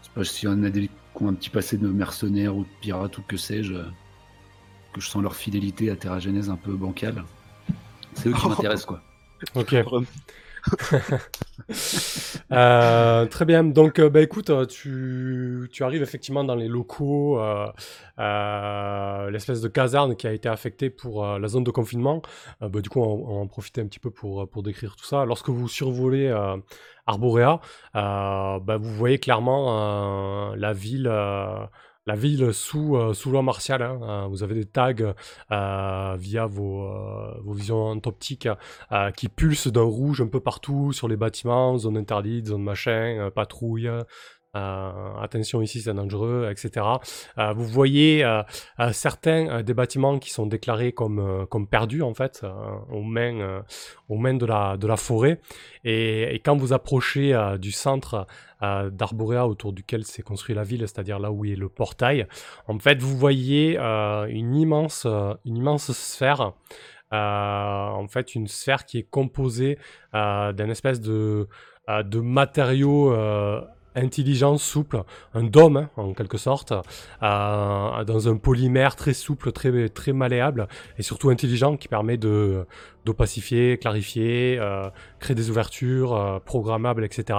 [0.00, 2.56] Je sais pas s'il y en a des qui ont un petit passé de mercenaires
[2.56, 3.84] ou de pirates ou que sais-je, euh,
[4.92, 7.24] que je sens leur fidélité à Terra Genèse un peu bancale.
[8.14, 9.00] C'est eux qui m'intéressent, quoi.
[9.54, 9.74] Ok.
[12.52, 13.64] Euh, très bien.
[13.64, 17.40] Donc, euh, bah, écoute, euh, tu, tu arrives effectivement dans les locaux,
[18.18, 22.22] l'espèce de caserne qui a été affectée pour la zone de confinement.
[22.60, 25.24] Bah, du coup, on, en profiter un petit peu pour, pour décrire tout ça.
[25.24, 26.30] Lorsque vous survolez
[27.06, 27.60] Arborea,
[27.94, 31.10] bah, vous voyez clairement la ville.
[32.06, 33.82] La ville sous, euh, sous loi martiale.
[33.82, 33.98] hein.
[34.02, 34.94] Euh, vous avez des tags
[35.50, 38.48] euh, via vos, euh, vos visions optiques
[38.92, 43.30] euh, qui pulsent d'un rouge un peu partout sur les bâtiments, zone interdite, zone machin,
[43.34, 43.88] patrouille.
[44.56, 46.86] Euh, attention ici c'est dangereux, etc.
[47.38, 48.42] Euh, vous voyez euh,
[48.92, 52.44] certains des bâtiments qui sont déclarés comme, comme perdus en fait
[52.90, 53.62] aux mains,
[54.08, 55.40] aux mains de, la, de la forêt.
[55.84, 58.26] Et, quand vous approchez du centre
[58.60, 62.26] d'Arborea autour duquel s'est construit la ville, c'est-à-dire là où est le portail,
[62.68, 65.06] en fait vous voyez une, immense,
[65.44, 66.52] une immense sphère.
[67.12, 69.78] En fait, une sphère qui est composée
[70.12, 71.48] d'un espèce de,
[71.88, 73.14] euh, de matériaux
[73.96, 75.02] intelligents, souples,
[75.34, 80.68] un dôme hein, en quelque sorte, euh, dans un polymère très souple, très, très malléable
[80.98, 82.66] et surtout intelligent qui permet de
[83.06, 84.90] d'opacifier, clarifier, euh,
[85.20, 87.38] créer des ouvertures euh, programmables, etc.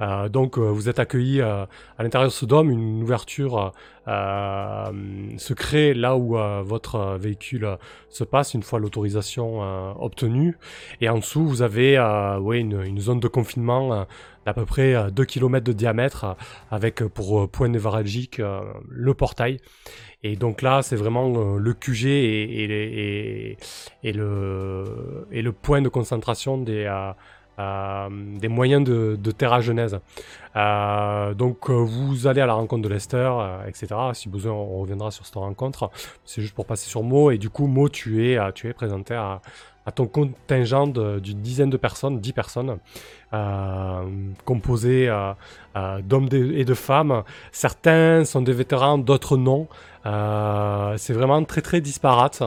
[0.00, 1.64] Euh, donc euh, vous êtes accueilli euh,
[1.96, 3.72] à l'intérieur de ce dôme, une ouverture
[4.06, 4.92] euh,
[5.38, 7.76] se crée là où votre véhicule
[8.08, 9.60] se passe une fois l'autorisation
[10.00, 10.56] obtenue.
[11.00, 11.98] Et en dessous, vous avez
[12.40, 14.06] ouais, une, une zone de confinement
[14.46, 16.36] d'à peu près euh, 2 km de diamètre
[16.70, 18.40] avec pour point névralgique
[18.88, 19.58] le portail.
[20.24, 23.56] Et donc là, c'est vraiment euh, le QG et,
[24.12, 27.12] le, point de concentration des, euh,
[27.60, 28.08] euh,
[28.48, 30.00] moyens de, de Terra Genèse.
[30.54, 33.30] Donc vous allez à la rencontre de Lester,
[33.68, 33.94] etc.
[34.12, 35.90] Si besoin, on reviendra sur cette rencontre.
[36.24, 37.30] C'est juste pour passer sur Mo.
[37.30, 39.40] Et du coup, Mo, tu es présenté à,
[39.88, 42.76] à ton contingent d'une dizaine de personnes, 10 personnes,
[43.32, 44.02] euh,
[44.44, 45.32] composées euh,
[45.76, 47.22] euh, d'hommes et de femmes.
[47.52, 49.66] Certains sont des vétérans, d'autres non.
[50.98, 52.42] C'est vraiment très très disparate.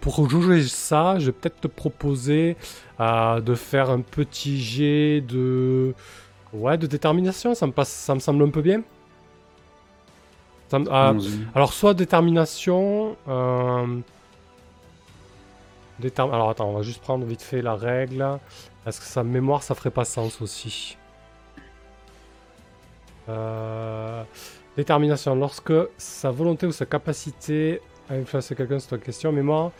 [0.00, 2.56] Pour jouer ça, je vais peut-être te proposer
[2.98, 5.94] de faire un petit jet de
[6.52, 7.54] ouais de détermination.
[7.54, 8.82] Ça me passe, ça me semble un peu bien.
[10.70, 11.40] Ça me- Allons-y.
[11.54, 13.16] alors, soit détermination.
[16.18, 18.38] Alors, attends, on va juste prendre vite fait la règle.
[18.86, 20.96] Est-ce que sa mémoire, ça ferait pas sens aussi
[23.28, 24.22] Euh,
[24.76, 25.34] Détermination.
[25.34, 29.32] Lorsque sa volonté ou sa capacité à influencer quelqu'un, c'est ta question.
[29.32, 29.72] Mémoire.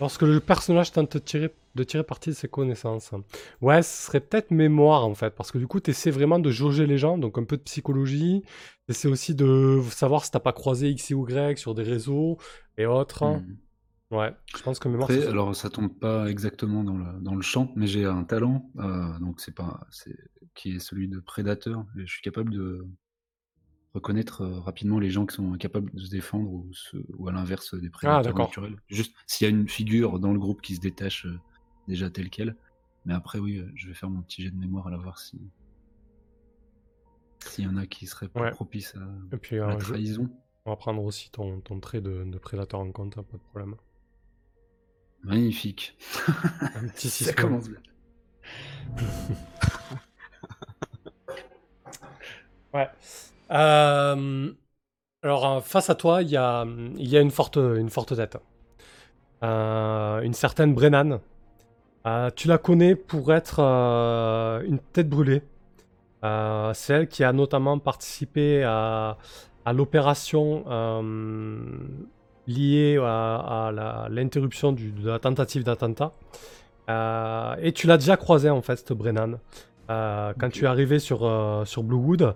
[0.00, 3.10] Lorsque le personnage tente de tirer, de tirer parti de ses connaissances.
[3.60, 6.50] Ouais, ce serait peut-être mémoire en fait, parce que du coup, tu essaies vraiment de
[6.50, 8.42] jauger les gens, donc un peu de psychologie.
[8.88, 12.38] C'est aussi de savoir si t'as pas croisé X et Y sur des réseaux
[12.76, 13.24] et autres.
[13.24, 13.56] Hmm.
[14.14, 15.10] Ouais, je pense que mémoire.
[15.10, 18.70] Après, alors ça tombe pas exactement dans le, dans le champ, mais j'ai un talent,
[18.78, 20.16] euh, donc c'est pas, c'est,
[20.54, 21.84] qui est celui de prédateur.
[21.98, 22.86] Et je suis capable de
[23.94, 27.32] reconnaître euh, rapidement les gens qui sont incapables de se défendre ou, se- ou à
[27.32, 28.46] l'inverse des prédateurs Ah, d'accord.
[28.48, 28.76] naturels.
[28.88, 31.38] Juste s'il y a une figure dans le groupe qui se détache euh,
[31.88, 32.56] déjà telle quelle.
[33.04, 35.38] Mais après, oui, je vais faire mon petit jet de mémoire à la voir si
[37.40, 38.50] s'il y en a qui seraient plus Ouais.
[38.50, 40.28] propices à Et puis, à la je- trahison.
[40.64, 43.42] on va prendre aussi ton, ton trait de, de prédateur en compte, hein, pas de
[43.42, 43.76] problème.
[45.24, 45.96] Magnifique.
[46.74, 47.80] Un petit Ça commence bien.
[52.72, 52.88] Ouais.
[53.50, 54.52] Euh,
[55.22, 58.16] alors, euh, face à toi, il y a, il y a une, forte, une forte
[58.16, 58.38] tête.
[59.42, 61.20] Euh, une certaine Brennan.
[62.06, 65.42] Euh, tu la connais pour être une tête brûlée.
[66.22, 69.18] C'est elle qui a notamment participé à,
[69.64, 70.64] à l'opération
[72.46, 76.12] liée à, à la- l'interruption de la tentative d'attentat.
[76.90, 79.38] Euh, et tu l'as déjà croisée en fait, Brennan.
[79.90, 82.34] Euh, quand tu es arrivé sur, euh, sur Bluewood,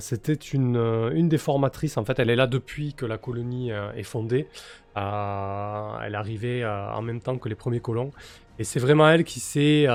[0.00, 0.76] c'était une,
[1.12, 1.96] une des formatrices.
[1.96, 4.48] En fait, elle est là depuis que la colonie est fondée.
[4.96, 8.12] Elle est arrivée en même temps que les premiers colons.
[8.58, 9.86] Et c'est vraiment elle qui s'est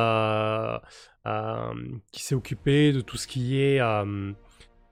[2.12, 3.80] qui s'est occupée de tout ce qui est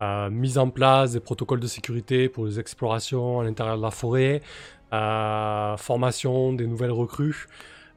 [0.03, 3.89] euh, mise en place des protocoles de sécurité pour les explorations à l'intérieur de la
[3.89, 4.41] forêt,
[4.93, 7.47] euh, formation des nouvelles recrues.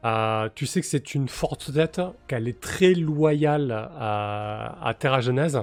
[0.06, 5.60] Euh, tu sais que c'est une forte tête, qu'elle est très loyale à, Terra Genèse,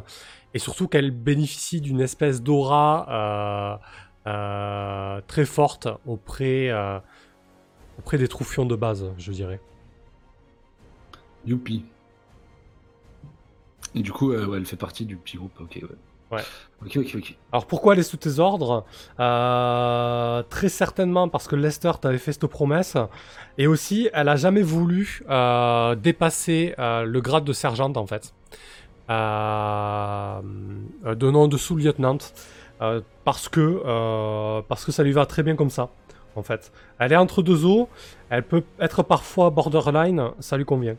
[0.54, 3.80] et surtout qu'elle bénéficie d'une espèce d'aura
[4.24, 6.72] très forte auprès,
[7.98, 9.60] auprès des troufions de base, je dirais.
[11.48, 11.84] Youpi.
[13.96, 15.98] Et du coup, ouais, elle fait partie du petit groupe, ok, ouais.
[16.32, 16.42] Ouais.
[16.86, 17.36] Ok, ok, ok.
[17.52, 18.86] Alors pourquoi elle est sous tes ordres?
[19.20, 22.98] Euh, Très certainement parce que Lester t'avait fait cette promesse.
[23.58, 28.34] Et aussi, elle a jamais voulu euh, dépasser euh, le grade de sergente en fait.
[29.10, 30.42] De
[31.32, 32.18] nom de sous-lieutenant.
[33.24, 35.90] Parce que parce que ça lui va très bien comme ça
[36.36, 36.72] en fait.
[37.00, 37.90] Elle est entre deux eaux,
[38.30, 40.96] elle peut être parfois borderline, ça lui convient.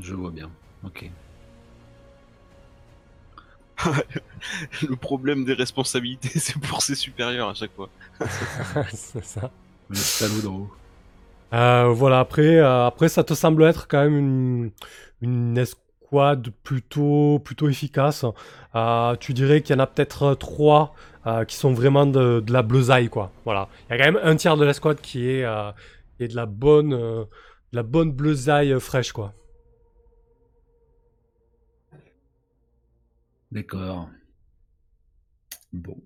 [0.00, 0.48] Je vois bien.
[0.84, 1.10] Ok.
[4.88, 7.88] Le problème des responsabilités, c'est pour ses supérieurs à chaque fois.
[8.92, 9.50] C'est ça.
[9.88, 10.70] Le salaud d'en haut.
[11.54, 14.70] Euh, voilà, après, euh, après, ça te semble être quand même une,
[15.22, 18.24] une escouade plutôt, plutôt efficace.
[18.74, 20.94] Euh, tu dirais qu'il y en a peut-être trois
[21.26, 23.32] euh, qui sont vraiment de, de la bleusaille, quoi.
[23.44, 23.68] Voilà.
[23.88, 25.70] Il y a quand même un tiers de l'escouade qui est, euh,
[26.16, 27.24] qui est de la bonne, euh,
[27.72, 29.32] de la bonne bleusaille euh, fraîche, quoi.
[33.50, 34.08] D'accord.
[35.72, 35.96] Bon.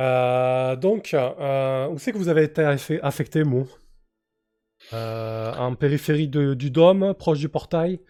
[0.00, 3.66] Euh, donc, euh, où c'est que vous avez été affe- affecté, Mo
[4.92, 8.00] Euh, En périphérie de- du dôme, proche du portail?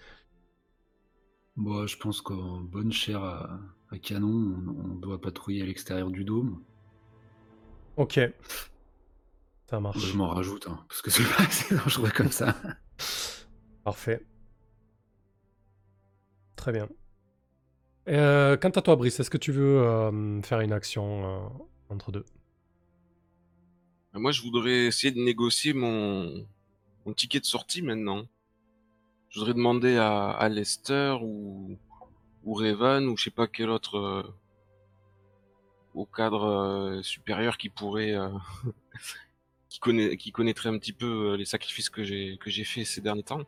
[1.56, 6.10] Bon, je pense qu'en bonne chair à, à canon, on, on doit patrouiller à l'extérieur
[6.10, 6.62] du dôme.
[7.96, 8.20] Ok.
[9.70, 9.98] Ça marche.
[10.04, 12.54] Je m'en rajoute, hein, parce que c'est pas assez dangereux comme ça.
[13.84, 14.20] Parfait.
[16.56, 16.88] Très bien.
[18.08, 21.48] Euh, quant à toi, Brice, est-ce que tu veux euh, faire une action euh,
[21.88, 22.24] entre deux?
[24.14, 26.46] Moi, je voudrais essayer de négocier mon,
[27.04, 28.26] mon ticket de sortie maintenant.
[29.30, 31.76] Je voudrais demander à, à Lester ou,
[32.44, 34.22] ou Revan ou je sais pas quel autre euh,
[35.94, 38.30] au cadre euh, supérieur qui pourrait euh,
[39.68, 43.00] qui connaît qui connaîtrait un petit peu les sacrifices que j'ai que j'ai fait ces
[43.02, 43.42] derniers temps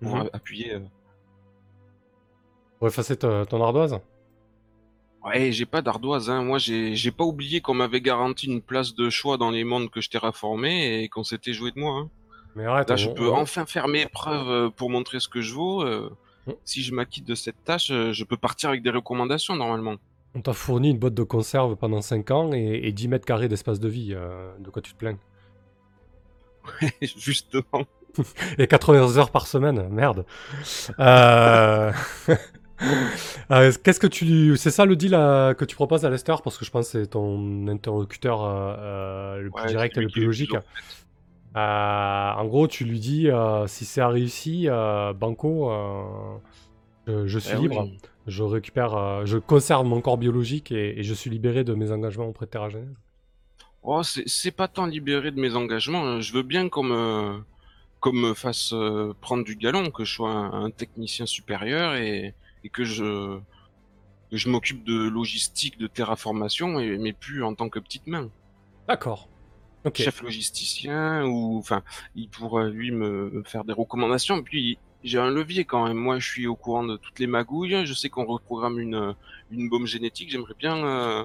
[0.00, 0.30] pour Mhm.
[0.32, 0.78] appuyer.
[2.82, 4.00] Pour effacer ton ardoise
[5.24, 6.28] Ouais, j'ai pas d'ardoise.
[6.28, 6.42] Hein.
[6.42, 10.00] Moi, j'ai pas oublié qu'on m'avait garanti une place de choix dans les mondes que
[10.00, 11.92] je terraformais et qu'on s'était joué de moi.
[12.00, 12.10] Hein.
[12.56, 15.40] Mais arrête, Là, je peux on- enfin faire mes preuves euh, pour montrer ce que
[15.40, 15.82] je vaux.
[15.84, 16.10] euh,
[16.48, 16.52] Mm.
[16.64, 19.94] Si je m'acquitte de cette tâche, euh, je peux partir avec des recommandations normalement.
[20.34, 23.46] on t'a fourni une boîte de conserve pendant 5 ans et, et 10 mètres carrés
[23.46, 24.12] d'espace de vie.
[24.12, 25.18] euh, de quoi tu te plains
[27.00, 27.84] Justement.
[28.58, 30.26] Et 80 heures par semaine, merde.
[30.98, 31.92] Euh...
[33.50, 34.56] euh, Qu'est-ce que tu.
[34.56, 36.34] C'est ça le deal euh, que tu proposes à Lester?
[36.42, 40.08] Parce que je pense que c'est ton interlocuteur euh, le plus Ouais, direct et le
[40.08, 40.54] plus logique.
[41.54, 43.28] en gros, tu lui dis
[43.66, 44.68] si c'est réussi,
[45.18, 45.70] Banco,
[47.06, 47.82] je, suis Eh libre.
[47.84, 47.98] oui.
[48.28, 52.26] Je récupère, je conserve mon corps biologique et, et je suis libéré de mes engagements
[52.28, 52.94] auprès de Terra Genèse.
[53.82, 56.04] Oh, c'est pas tant libéré de mes engagements.
[56.06, 56.20] hein.
[56.20, 57.42] Je veux bien qu'on me,
[57.98, 62.34] qu'on me fasse euh, prendre du galon, que je sois un, un technicien supérieur et,
[62.64, 63.38] et que je,
[64.30, 68.30] que je m'occupe de logistique, de terraformation, et, mais plus en tant que petite main.
[68.88, 69.28] D'accord.
[69.84, 69.96] Ok.
[69.96, 71.82] chef logisticien ou enfin
[72.14, 76.20] il pourrait lui me, me faire des recommandations puis j'ai un levier quand même moi
[76.20, 79.16] je suis au courant de toutes les magouilles je sais qu'on reprogramme une
[79.50, 81.24] une bombe génétique j'aimerais bien euh,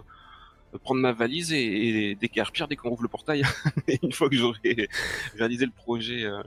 [0.84, 3.44] prendre ma valise et, et décarpir dès qu'on ouvre le portail
[4.04, 4.90] une fois que j'aurai
[5.38, 6.42] réalisé le projet euh,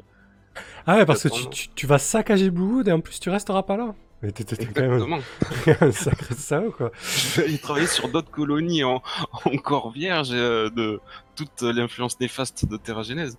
[0.87, 3.63] Ah ouais, parce que tu, tu- tu vas saccager Bluewood et en plus tu resteras
[3.63, 3.95] pas là.
[4.23, 5.21] Mais t'es quand même exactement
[5.81, 6.93] un sacré salaud, quoi.
[7.39, 9.03] aller travailler sur d'autres colonies en,
[9.45, 11.01] encore vierges euh, de
[11.37, 13.39] toute l'influence néfaste de Terra Genèse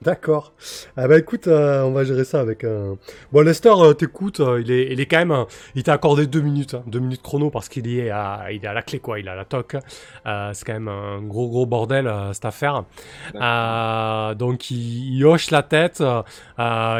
[0.00, 0.52] D'accord.
[0.96, 2.96] Ah bah écoute, euh, on va gérer ça avec un...
[3.32, 5.32] Bon, Lester, euh, t'écoutes, euh, il, est, il est quand même...
[5.32, 5.42] euh,
[5.74, 8.68] il t'a accordé deux minutes, hein, deux minutes chrono parce qu'il est, à, il est
[8.68, 9.76] à la clé, quoi, il est à la toque.
[10.26, 12.84] Euh, c'est quand même un gros, gros bordel, euh, cette affaire.
[13.34, 16.00] Euh, donc il, il hoche la tête.
[16.00, 16.22] euh,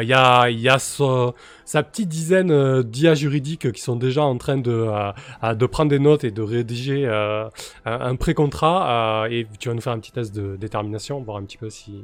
[0.01, 1.31] Il y a, y a ce-
[1.63, 5.11] sa petite dizaine euh, d'IA juridiques qui sont déjà en train de, euh,
[5.45, 7.47] euh, de prendre des notes et de rédiger euh,
[7.85, 9.23] un, un pré-contrat.
[9.25, 11.69] euh, et tu vas nous faire un petit test de détermination, voir un petit peu
[11.69, 12.03] si,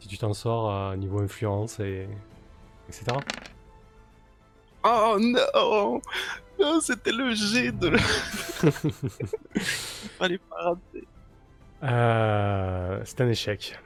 [0.00, 2.08] si tu t'en sors à niveau influence et
[2.88, 3.16] etc.
[4.84, 6.00] Oh non
[6.60, 7.96] Non, C'était le G de...
[9.54, 9.60] Il
[10.18, 11.06] fallait pas rater.
[11.82, 13.78] Euh, c'est un échec.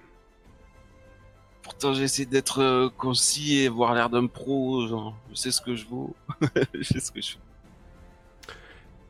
[1.63, 4.87] Pourtant, j'essaie d'être euh, concis et avoir l'air d'un pro.
[4.87, 6.15] Genre, je sais ce que je vaux.
[6.75, 7.39] je sais ce que je fais.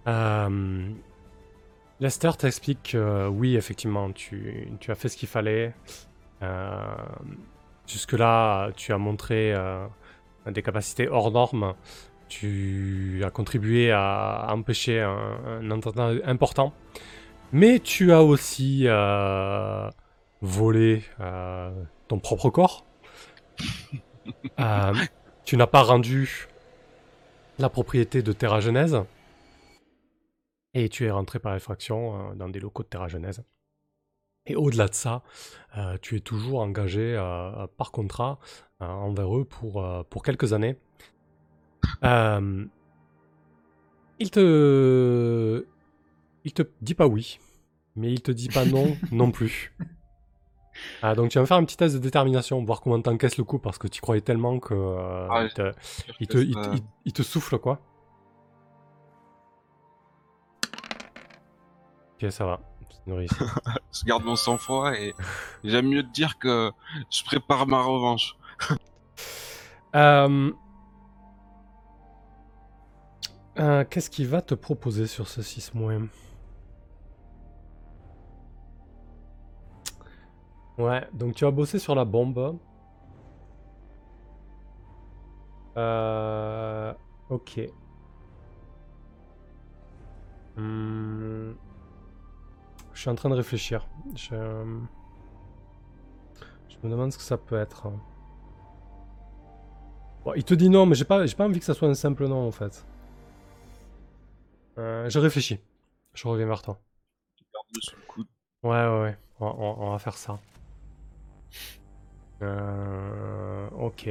[0.07, 0.89] Euh,
[2.01, 5.75] Lester t'explique que oui, effectivement, tu, tu as fait ce qu'il fallait.
[6.43, 6.95] Euh,
[7.87, 9.85] Jusque-là, tu as montré euh,
[10.47, 11.75] des capacités hors normes.
[12.29, 16.73] Tu as contribué à empêcher un, un attentat important.
[17.53, 19.91] Mais tu as aussi euh,
[20.41, 21.73] volé euh,
[22.07, 22.87] ton propre corps.
[24.61, 24.95] Euh,
[25.45, 26.47] tu n'as pas rendu
[27.59, 29.03] la propriété de Terra Genèse.
[30.75, 33.43] Et tu es rentré par effraction dans des locaux de Terra Genèse.
[34.51, 35.23] Et au-delà de ça,
[35.77, 38.39] euh, tu es toujours engagé euh, par contrat
[38.83, 40.77] euh, envers eux pour, pour quelques années.
[44.19, 45.65] Il te.
[46.45, 47.39] Il te dit pas oui,
[47.97, 49.73] mais il te dit pas non non plus.
[51.03, 53.45] Ah, donc tu vas me faire un petit test de détermination, voir comment t'encaisses le
[53.45, 54.75] coup, parce que tu croyais tellement que.
[55.31, 55.73] Ah, il, te,
[56.21, 57.81] il te- il ça- te- il- il te souffle quoi.
[62.23, 62.61] Ok, ça va.
[63.93, 65.15] Je garde mon sang-froid et
[65.65, 66.71] j'aime mieux te dire que
[67.11, 68.37] je prépare ma revanche.
[69.97, 70.53] Euh,
[73.59, 75.95] euh, Qu'est-ce qu'il va te proposer sur ce 6 mois?
[80.79, 82.59] Ouais, donc tu vas bosser sur la bombe.
[85.77, 86.93] Euh,
[87.29, 87.61] ok.
[90.57, 91.53] Hmm.
[93.01, 93.87] Je suis en train de réfléchir.
[94.15, 94.37] Je...
[96.69, 97.89] Je me demande ce que ça peut être.
[100.25, 101.95] Bon, il te dit non, mais j'ai pas, j'ai pas envie que ça soit un
[101.95, 102.85] simple non en fait.
[104.79, 105.61] Euh, je réfléchis.
[106.15, 106.81] Je reviens vers toi.
[107.53, 108.29] Garde-le sous le coude.
[108.63, 109.19] Ouais, ouais, ouais.
[109.41, 110.39] On, on- on va faire ça.
[112.43, 114.11] Euh, ok.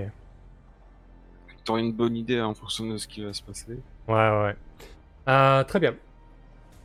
[1.63, 3.77] T'auras une bonne idée en fonction de ce qui va se passer.
[4.07, 4.55] ouais, ouais.
[5.29, 5.95] Euh, très bien.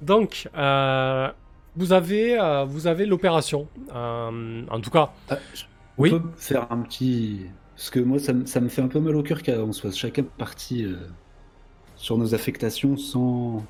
[0.01, 1.33] Donc, euh,
[1.77, 3.69] vous avez, euh, vous avez l'opération.
[3.95, 5.39] Euh, en tout cas, Ah,
[5.99, 6.11] Oui.
[6.11, 7.47] peut faire un petit.
[7.77, 9.91] Parce que moi, ça, me- ça me fait un peu mal au cœur qu'on soit
[9.93, 10.97] chacun parti euh,
[11.97, 13.65] sur nos affectations sans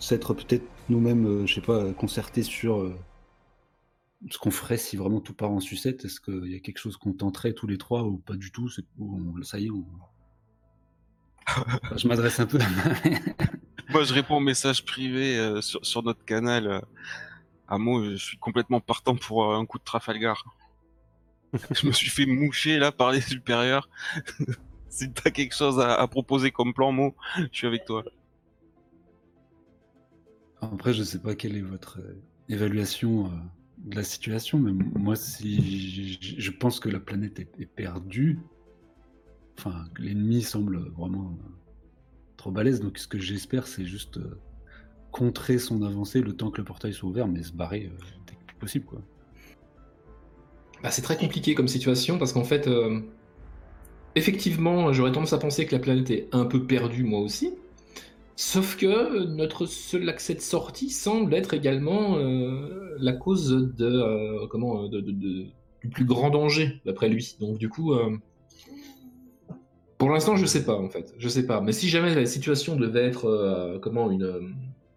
[0.00, 2.94] s'être peut-être nous-mêmes, euh, je sais pas, concertés sur euh,
[4.30, 6.04] ce qu'on ferait si vraiment tout part en sucette.
[6.04, 8.68] Est-ce qu'il y a quelque chose qu'on tenterait tous les trois ou pas du tout?
[9.00, 9.84] On- Ça y est, on...
[11.48, 12.66] Enfin, je m'adresse un peu à
[13.90, 16.66] Moi, je réponds au message privé euh, sur, sur notre canal.
[16.66, 16.80] euh,
[17.68, 20.44] à moi, je suis complètement partant pour euh, un coup de Trafalgar.
[21.70, 23.88] je me suis fait moucher là par les supérieurs.
[24.88, 28.04] si t'as quelque chose à, à proposer comme plan, Mo, je suis avec toi.
[30.60, 33.30] Après, je sais pas quelle est votre euh, évaluation euh,
[33.78, 38.38] de la situation, mais moi, si je pense que la planète est, est perdue,
[39.58, 41.48] enfin, que l'ennemi semble vraiment euh,
[42.42, 44.36] trop balèze, donc ce que j'espère, c'est juste euh,
[45.12, 48.32] contrer son avancée le temps que le portail soit ouvert, mais se barrer euh, dès
[48.32, 49.00] que possible, quoi.
[50.82, 52.98] Bah, c'est très compliqué comme situation parce qu'en fait, euh,
[54.16, 57.54] effectivement, j'aurais tendance à penser que la planète est un peu perdue, moi aussi.
[58.34, 64.88] Sauf que notre seul accès de sortie semble être également euh, la cause de, comment,
[64.88, 67.36] de, du plus grand danger, d'après lui.
[67.38, 67.94] Donc, du coup,
[70.02, 71.14] pour l'instant, je sais pas, en fait.
[71.16, 71.60] Je sais pas.
[71.60, 74.52] Mais si jamais la situation devait être euh, comment, une,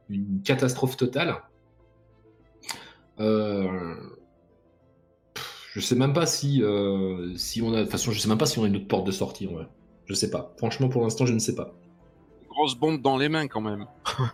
[0.09, 1.43] une catastrophe totale,
[3.19, 3.93] euh,
[5.73, 7.77] je sais même pas si, euh, si on a.
[7.77, 9.47] De toute façon, je sais même pas si on a une autre porte de sortie.
[10.05, 10.55] Je sais pas.
[10.57, 11.75] Franchement, pour l'instant, je ne sais pas.
[12.49, 13.85] Grosse bombe dans les mains quand même.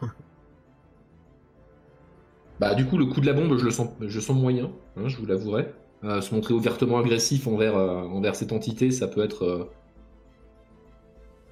[2.61, 5.07] Bah, du coup, le coup de la bombe, je le sens, je sens moyen, hein,
[5.07, 5.73] je vous l'avouerai.
[6.03, 9.67] Se montrer ouvertement agressif envers, envers cette entité, ça peut être.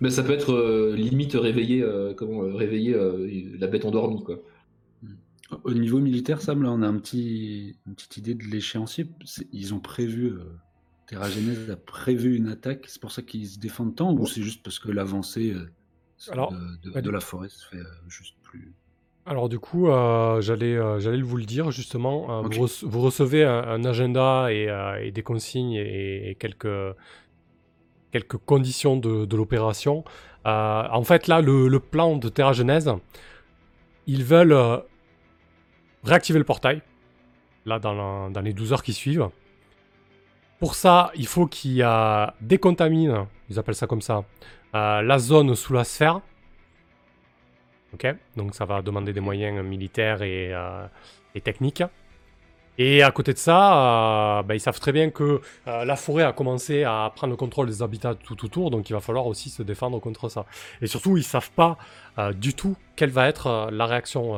[0.01, 3.27] Mais ça peut être euh, limite réveiller, euh, comment, euh, réveiller euh,
[3.59, 4.39] la bête endormie, quoi.
[5.63, 9.07] Au niveau militaire, Sam, là, on a un petit, une petite idée de l'échéancier.
[9.51, 10.43] Ils ont prévu, euh,
[11.07, 14.43] Terra Genèse a prévu une attaque, c'est pour ça qu'ils se défendent tant, ou c'est
[14.43, 15.65] juste parce que l'avancée euh,
[16.51, 18.73] de, de- ouais, de du- la forêt se fait euh, juste plus.
[19.25, 22.39] Alors du coup, euh, j'allais euh, j'allais vous le dire justement.
[22.39, 26.35] euh, vous, rece- vous recevez un, un agenda et, euh, et des consignes et, et
[26.35, 26.67] quelques
[28.11, 30.03] quelques conditions de, l'opération.
[30.45, 32.91] Euh, en fait, là, le, plan de Terra Genèse,
[34.07, 34.77] ils veulent euh,
[36.03, 36.81] réactiver le portail.
[37.65, 39.29] Là, dans, les 12 heures qui suivent.
[40.59, 44.23] Pour ça, il faut qu'ils euh, décontaminent, ils appellent ça comme ça,
[44.75, 46.21] euh, la zone sous la sphère.
[47.93, 50.53] Ok, donc ça va demander des moyens militaires et
[51.43, 51.83] techniques.
[52.81, 56.23] Et à côté de ça, euh, bah, ils savent très bien que euh, la forêt
[56.23, 59.49] a commencé à prendre le contrôle des habitats tout autour, donc il va falloir aussi
[59.49, 60.45] se défendre contre ça.
[60.81, 61.77] Et surtout, ils savent pas
[62.17, 64.35] euh, du tout quelle va être la réaction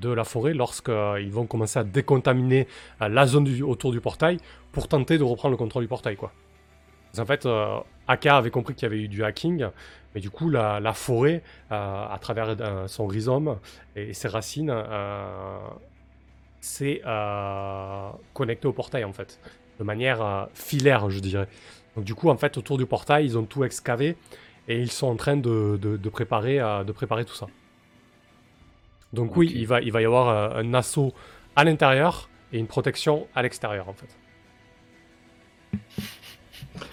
[0.00, 2.66] de la forêt lorsqu'ils vont commencer à décontaminer
[3.00, 4.38] la zone autour du portail
[4.72, 6.32] pour tenter de reprendre le contrôle du portail, quoi.
[7.16, 9.66] Qu'en fait, euh, Aka avait compris qu'il y avait eu du hacking,
[10.14, 12.56] mais du coup, la, forêt, à travers
[12.88, 13.58] son rhizome
[13.96, 14.72] et ses racines,
[16.60, 19.38] s'est euh, connectée au portail, en fait,
[19.78, 21.48] de manière euh, filaire, je dirais.
[21.96, 24.16] Donc du coup, en fait, autour du portail, ils ont tout excavé
[24.68, 27.46] et ils sont en train de, de- de préparer, euh, de préparer tout ça.
[29.12, 31.14] Donc oui, il va, il va y avoir un assaut
[31.56, 34.18] à l'intérieur et une protection à l'extérieur en fait.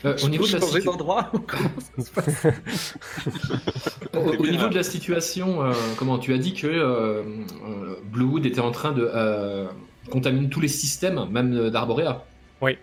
[0.05, 2.45] Euh, au, niveau de la situ- d'endroit Comment ça se passe?
[4.13, 4.51] Au- au bien.
[4.51, 8.71] niveau de la situation, euh, comment tu as dit que euh, euh, Bluewood était en
[8.71, 9.67] train de euh,
[10.11, 12.23] contaminer tous les systèmes, même euh, d'Arborea?
[12.61, 12.77] Oui.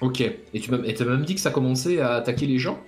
[0.00, 0.20] Ok.
[0.20, 2.78] Et tu t'as même dit que ça commençait à attaquer les gens?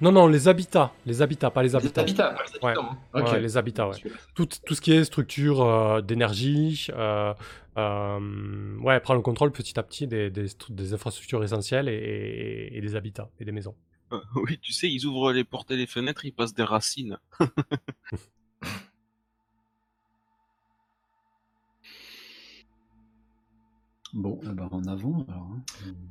[0.00, 2.02] Non, non, les habitats, les habitats, pas les Les habitants.
[2.02, 3.20] habitats, pas les habitants, hein.
[3.20, 3.32] Ok.
[3.32, 3.96] Ouais, les habitats, ouais.
[4.36, 6.86] Tout, tout ce qui est structure euh, d'énergie,
[7.76, 11.92] euh, ouais, prend le contrôle petit à petit des, des, stru- des infrastructures essentielles et,
[11.94, 13.74] et- et des habitats et des maisons.
[14.12, 17.18] Euh, oui, tu sais, ils ouvrent les portes et les fenêtres, ils passent des racines.
[24.12, 25.48] Bon, eh ben, en avant, alors.
[25.50, 25.62] hein.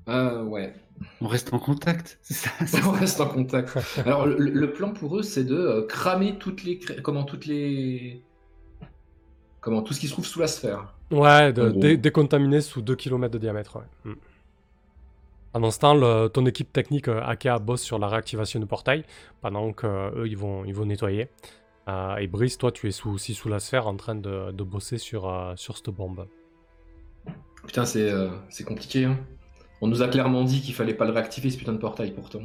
[0.09, 0.75] Euh, ouais.
[1.21, 2.49] On reste en contact, ça
[2.85, 3.77] On reste en contact.
[4.05, 8.21] Alors le, le plan pour eux, c'est de euh, cramer toutes les, comment toutes les,
[9.61, 10.93] comment tout ce qui se trouve sous la sphère.
[11.13, 13.77] Ouais, de, dé- décontaminer sous 2 km de diamètre.
[13.77, 14.11] Ouais.
[14.11, 14.15] Mm.
[15.53, 19.03] Pendant ce temps, le- ton équipe technique euh, Akea bosse sur la réactivation du portail,
[19.41, 21.27] pendant que euh, eux ils vont, ils vont nettoyer.
[21.87, 24.63] Euh, et Brice, toi, tu es sous, aussi sous la sphère en train de, de
[24.63, 26.27] bosser sur, euh, sur cette bombe.
[27.67, 29.05] Putain, c'est euh, c'est compliqué.
[29.05, 29.17] Hein.
[29.81, 32.39] On nous a clairement dit qu'il fallait pas le réactiver ce putain de portail pourtant.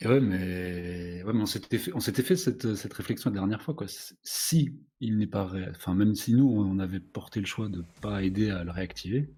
[0.00, 3.34] Et ouais, mais, ouais, mais on s'était fait, on s'était fait cette, cette réflexion la
[3.34, 3.74] dernière fois.
[3.74, 3.86] Quoi.
[4.22, 7.82] Si il n'est pas, ré- enfin même si nous on avait porté le choix de
[8.02, 9.30] pas aider à le réactiver,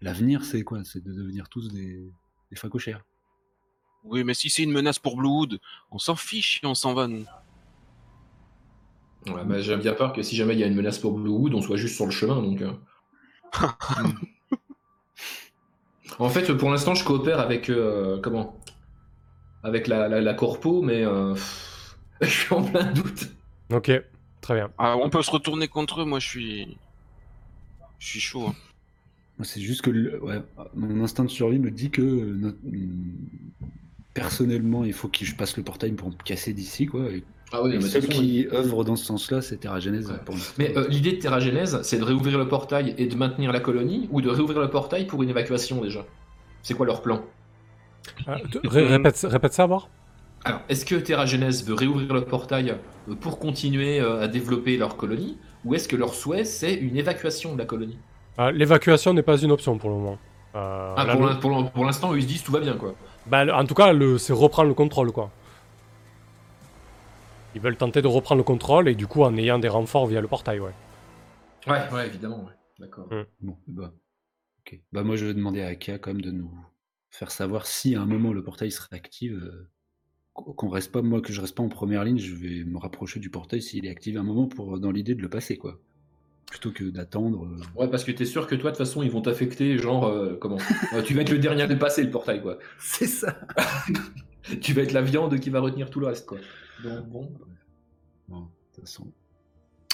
[0.00, 0.84] l'avenir c'est quoi?
[0.84, 2.12] C'est de devenir tous des,
[2.50, 3.04] des facochères.
[4.04, 5.58] Oui, mais si c'est une menace pour Bluewood,
[5.90, 7.24] on s'en fiche et on s'en va, nous.
[9.26, 11.52] Ouais, bah, J'ai bien peur que si jamais il y a une menace pour Bluewood,
[11.54, 12.40] on soit juste sur le chemin.
[12.40, 12.62] Donc.
[12.62, 12.72] euh.
[16.18, 18.56] en fait, pour l'instant, je coopère avec euh, comment?
[19.66, 23.28] Avec la, la, la corpo, mais euh, pff, je suis en plein doute.
[23.72, 23.90] Ok,
[24.40, 24.70] très bien.
[24.78, 26.76] Ah, on peut se retourner contre eux, moi je suis.
[27.98, 28.46] Je suis chaud.
[28.48, 28.54] hein.
[29.42, 30.40] C'est juste que le- ouais,
[30.74, 32.58] mon instinct de survie me dit que notre-
[34.14, 37.10] personnellement, il faut que je passe le portail pour me casser d'ici, quoi.
[37.10, 40.10] Et Ah oui, mais façon, qui œuvrent dans ce sens-là, c'est Terra Genèse.
[40.10, 40.16] Ouais.
[40.24, 40.54] pour l'instant.
[40.58, 43.60] Mais euh, l'idée de Terra Genèse, c'est de réouvrir le portail et de maintenir la
[43.60, 46.04] colonie, ou de réouvrir le portail pour une évacuation déjà?
[46.62, 47.22] C'est quoi leur plan?
[48.28, 49.88] Euh, ré- répète, répète ça, voir
[50.44, 52.70] Alors, est-ce que Terra Genèse veut réouvrir le portail
[53.08, 56.96] euh, pour continuer euh, à développer leur colonie, ou est-ce que leur souhait c'est une
[56.96, 57.98] évacuation de la colonie?
[58.38, 60.18] Euh, L'évacuation n'est pas une option pour le moment.
[60.54, 62.94] Euh, Ah, là, pour l'instant, eux, ils se disent tout va bien quoi.
[63.26, 65.30] bah, en tout cas, le- c'est reprendre le contrôle, quoi.
[67.56, 70.20] Ils veulent tenter de reprendre le contrôle et du coup en ayant des renforts via
[70.20, 70.74] le portail, ouais.
[71.66, 72.52] Ouais, ouais, évidemment, ouais.
[72.78, 73.08] D'accord.
[73.40, 73.92] Bon, bah,
[74.60, 74.80] ok.
[74.92, 76.50] Bah, moi, je vais demander à Akia quand même de nous
[77.18, 79.68] faire savoir si à un moment le portail se réactive, euh,
[80.34, 82.78] qu- qu'on reste pas, moi, que je reste pas en première ligne, je vais me
[82.78, 85.56] rapprocher du portail s'il est activé à un moment pour, dans l'idée de le passer,
[85.56, 85.80] quoi.
[86.50, 87.44] Plutôt que d'attendre.
[87.46, 90.06] euh, Ouais, parce que t'es sûr que toi, de toute façon, ils vont t'affecter, genre,
[90.06, 90.58] euh, comment?
[90.94, 92.58] Euh, Tu vas être le dernier à le passer, le portail, quoi.
[92.78, 93.40] C'est ça.
[94.60, 96.38] tu vas être la viande qui va retenir tout le reste, quoi.
[96.84, 97.32] Donc, bon.
[98.28, 99.06] Bon, de toute façon.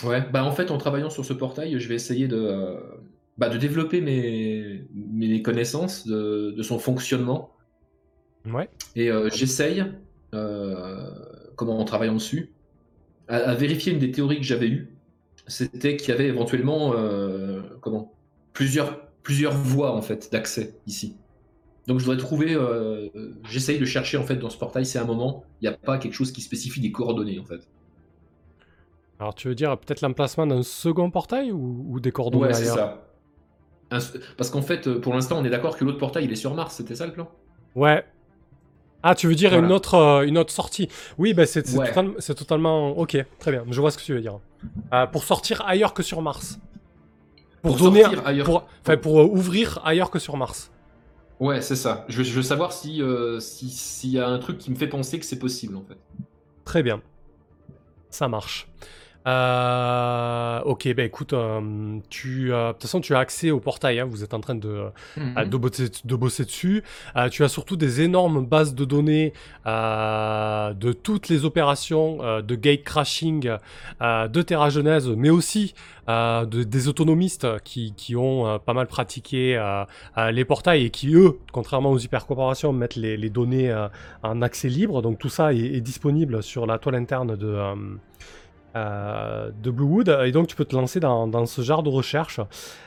[0.04, 2.80] Ouais, bah en fait, en travaillant sur ce portail, je vais essayer de, euh,
[3.38, 7.52] bah, de développer mes, mes connaissances de, de son fonctionnement.
[8.44, 8.68] Ouais.
[8.96, 9.84] Et euh, j'essaye,
[10.34, 11.10] euh,
[11.56, 12.52] comment en travaillant dessus,
[13.28, 14.96] à, à vérifier une des théories que j'avais eues.
[15.46, 18.12] C'était qu'il y avait éventuellement euh, comment
[18.52, 21.16] plusieurs, plusieurs voies en fait d'accès ici.
[21.88, 22.56] Donc je voudrais trouver,
[23.50, 25.98] j'essaye de chercher en fait dans ce portail, c'est un moment, il n'y a pas
[25.98, 27.68] quelque chose qui spécifie des coordonnées en fait.
[29.18, 32.66] Alors tu veux dire peut-être l'emplacement d'un second portail ou, ou des coordonnées Ouais, c'est
[32.66, 33.11] ça.
[34.36, 36.54] Parce qu'en fait, euh, pour l'instant, on est d'accord que l'autre portail, il est sur
[36.54, 37.28] Mars, c'était ça le plan?
[37.74, 38.04] Ouais.
[39.02, 39.66] Ah, tu veux dire Voilà.
[39.66, 40.88] une, autre, euh, une autre sortie?
[41.18, 41.88] Oui, bah, c'est Ouais.
[41.92, 42.90] total- totalement...
[42.96, 43.64] Ok, très bien.
[43.70, 44.38] Je vois ce que tu veux dire.
[44.92, 46.60] Euh, pour sortir ailleurs que sur Mars.
[47.62, 48.04] Pour, Pour donner...
[48.24, 48.64] ailleurs-
[49.02, 50.70] Pour, ouvrir ailleurs que sur Mars.
[51.40, 52.04] Ouais, c'est ça.
[52.08, 54.76] Je veux, je veux savoir si euh, si- s'il y a un truc qui me
[54.76, 55.96] fait penser que c'est possible en fait.
[56.64, 57.02] Très bien.
[58.10, 58.68] Ça marche.
[59.26, 64.00] Euh, ok, bah écoute, euh, tu, euh, de toute façon, tu as accès au portail.
[64.00, 64.84] hein, vous êtes en train de,
[65.16, 65.48] Mhm.
[65.48, 66.82] de, bosser, de bosser dessus.
[67.30, 69.32] Tu as surtout des énormes bases de données
[69.64, 73.50] de toutes les opérations de gate crashing
[74.00, 75.74] de Terra Genèse, mais aussi
[76.08, 79.60] de- des autonomistes qui, qui ont pas mal pratiqué
[80.32, 83.72] les portails et qui, eux, contrairement aux hypercorporations, mettent les, les données
[84.22, 85.00] en accès libre.
[85.02, 87.56] Donc tout ça est, est disponible sur la toile interne de...
[88.76, 92.40] euh, de Bluewood et donc tu peux te lancer dans, dans ce genre de recherche.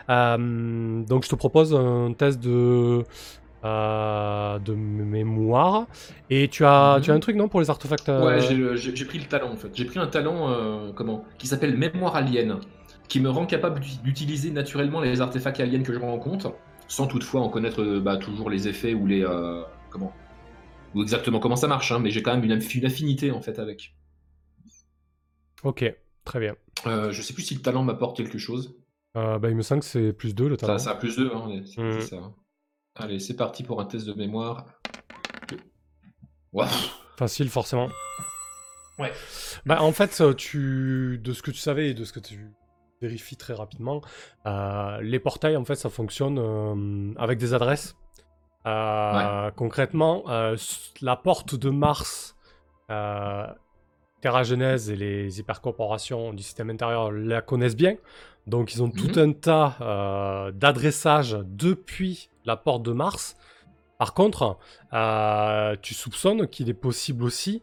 [0.10, 3.04] Euh, donc je te propose un test de
[3.64, 5.88] euh, de mémoire.
[6.30, 7.02] Et tu as, Mhm.
[7.04, 8.40] tu as un truc, non, pour les artefacts Ouais,
[8.76, 9.70] j'ai pris le talent en fait.
[9.74, 11.26] J'ai pris un talent comment?
[11.38, 12.60] Qui s'appelle Mémoire Alien,
[13.10, 16.54] qui me rend capable d'ut- d'utiliser naturellement les artefacts aliens que je rencontre,
[16.88, 19.26] sans toutefois en connaître bah, toujours les effets ou les
[19.90, 20.14] comment?
[20.94, 21.92] Ou exactement comment ça marche.
[21.92, 23.94] hein, mais j'ai quand même une affinité en fait avec.
[25.64, 25.84] Ok,
[26.26, 26.56] très bien.
[26.86, 28.76] Euh, je sais plus si le talent m'apporte quelque chose.
[29.18, 30.78] Euh, bah, il me semble que c'est plus 2 le talent.
[30.78, 32.02] Ça, ça a plus 2, hein, c'est Mhm.
[32.02, 32.32] c'est ça.
[32.96, 34.66] Allez, c'est parti pour un test de mémoire.
[37.18, 37.90] Facile, forcément.
[39.00, 39.12] Ouais.
[39.66, 41.20] Bah, en fait, euh, tu...
[41.22, 42.52] de ce que tu savais et de ce que tu
[43.02, 44.02] vérifies très rapidement,
[44.46, 47.96] euh, les portails, en fait, ça fonctionne euh, avec des adresses.
[48.66, 50.56] Euh, Concrètement, euh,
[51.02, 52.36] la porte de Mars,
[52.90, 53.46] euh,
[54.26, 57.96] Terra Genèse et les hypercorporations du système intérieur la connaissent bien.
[58.48, 59.30] Donc, ils ont tout Mhm.
[59.30, 63.36] un tas euh, d'adressages depuis la porte de Mars.
[64.00, 64.58] Par contre,
[64.94, 67.62] euh, tu soupçonnes qu'il est possible aussi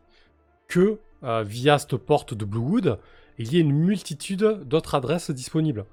[0.68, 3.00] que euh, via cette porte de Bluewood,
[3.38, 5.84] il y ait une multitude d'autres adresses disponibles.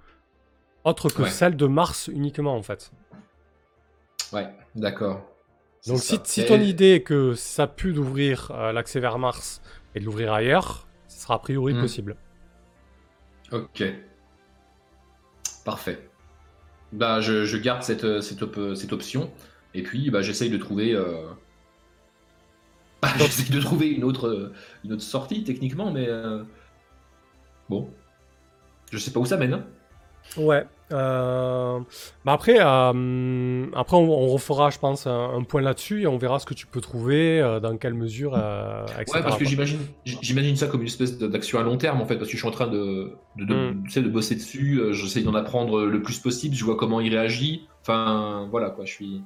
[0.84, 1.30] Autres que Ouais.
[1.32, 2.91] celles de Mars uniquement, en fait.
[4.32, 5.22] Ouais, d'accord.
[5.88, 9.61] Donc, si, si ton idée est que ça pue d'ouvrir l'accès vers Mars
[9.96, 11.82] et de l'ouvrir ailleurs, ce sera a priori Hmm.
[11.82, 12.16] possible.
[13.52, 13.84] Ok.
[15.66, 16.10] Parfait.
[16.92, 19.32] Bah, je, je garde cette, cette, op- cette option.
[19.74, 20.94] Et puis, bah, j'essaye de trouver.
[20.94, 21.28] euh,
[23.02, 24.52] bah, j'essaye de trouver une autre,
[24.84, 26.08] une autre sortie, techniquement, mais.
[26.08, 26.44] euh,
[27.70, 27.90] Bon.
[28.92, 29.54] Je sais pas où ça mène.
[29.54, 29.66] hein.
[30.38, 30.66] Ouais.
[30.92, 31.80] Euh,
[32.26, 36.18] Bah après, euh, après on, on refera, je pense, un, un point là-dessus et on
[36.18, 38.36] verra ce que tu peux trouver, euh, dans quelle mesure,
[39.00, 39.18] etc.
[39.18, 42.16] Ouais, parce que j'imagine, j'imagine ça comme une espèce d'action à long terme en fait,
[42.18, 43.84] parce que je suis en train de, de, de, Mm.
[43.84, 44.82] tu sais, de bosser dessus.
[44.92, 46.56] J'essaye d'en apprendre le plus possible.
[46.56, 47.68] Je vois comment il réagit.
[47.82, 48.86] Enfin, voilà quoi.
[48.86, 49.24] Je suis.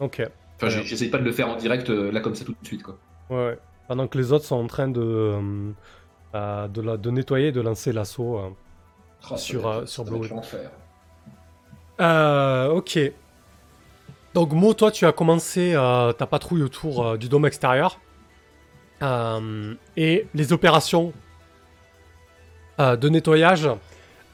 [0.00, 0.22] Ok.
[0.56, 0.82] Enfin, Ouais.
[0.84, 2.98] j'essaye pas de le faire en direct là comme ça tout de suite quoi.
[3.30, 3.58] Ouais, ouais.
[3.88, 5.34] Pendant que les autres sont en train de,
[6.34, 8.38] de, la- de nettoyer et de lancer l'assaut.
[9.24, 10.28] Oh, ça Sur, euh, sur Blue.
[10.28, 10.70] l'enfer.
[12.00, 12.98] Euh, ok.
[14.34, 17.98] Donc Mo, toi, tu as commencé euh, ta patrouille autour euh, du dôme extérieur.
[19.02, 21.12] Euh, et les opérations
[22.78, 23.68] euh, de nettoyage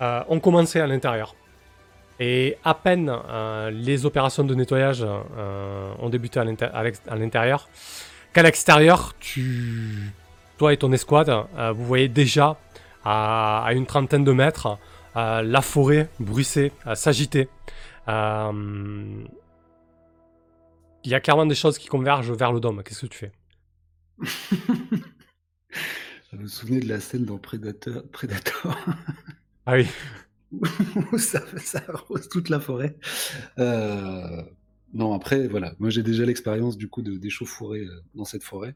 [0.01, 1.35] euh, ont commencé à l'intérieur.
[2.19, 6.45] Et à peine euh, les opérations de nettoyage euh, ont débuté à
[7.17, 7.69] l'intérieur,
[8.33, 10.13] qu'à l'extérieur, tu,
[10.59, 12.57] toi et ton escouade, euh, vous voyez déjà
[13.07, 14.79] à, à une trentaine de mètres
[15.15, 17.49] la forêt bruisser, euh, s'agiter.
[18.09, 19.25] Euh,
[21.05, 22.83] Il y a clairement des choses qui convergent vers le dôme.
[22.83, 23.33] Qu'est-ce que tu fais?
[26.33, 28.77] Je me souvenais de la scène dans Predator, Predator
[29.65, 29.87] Ah oui.
[31.13, 32.97] où ça, ça arrose toute la forêt.
[33.59, 34.43] Euh,
[34.95, 38.75] non, après, voilà, moi j'ai déjà l'expérience du coup de d'échauffourée euh, dans cette forêt.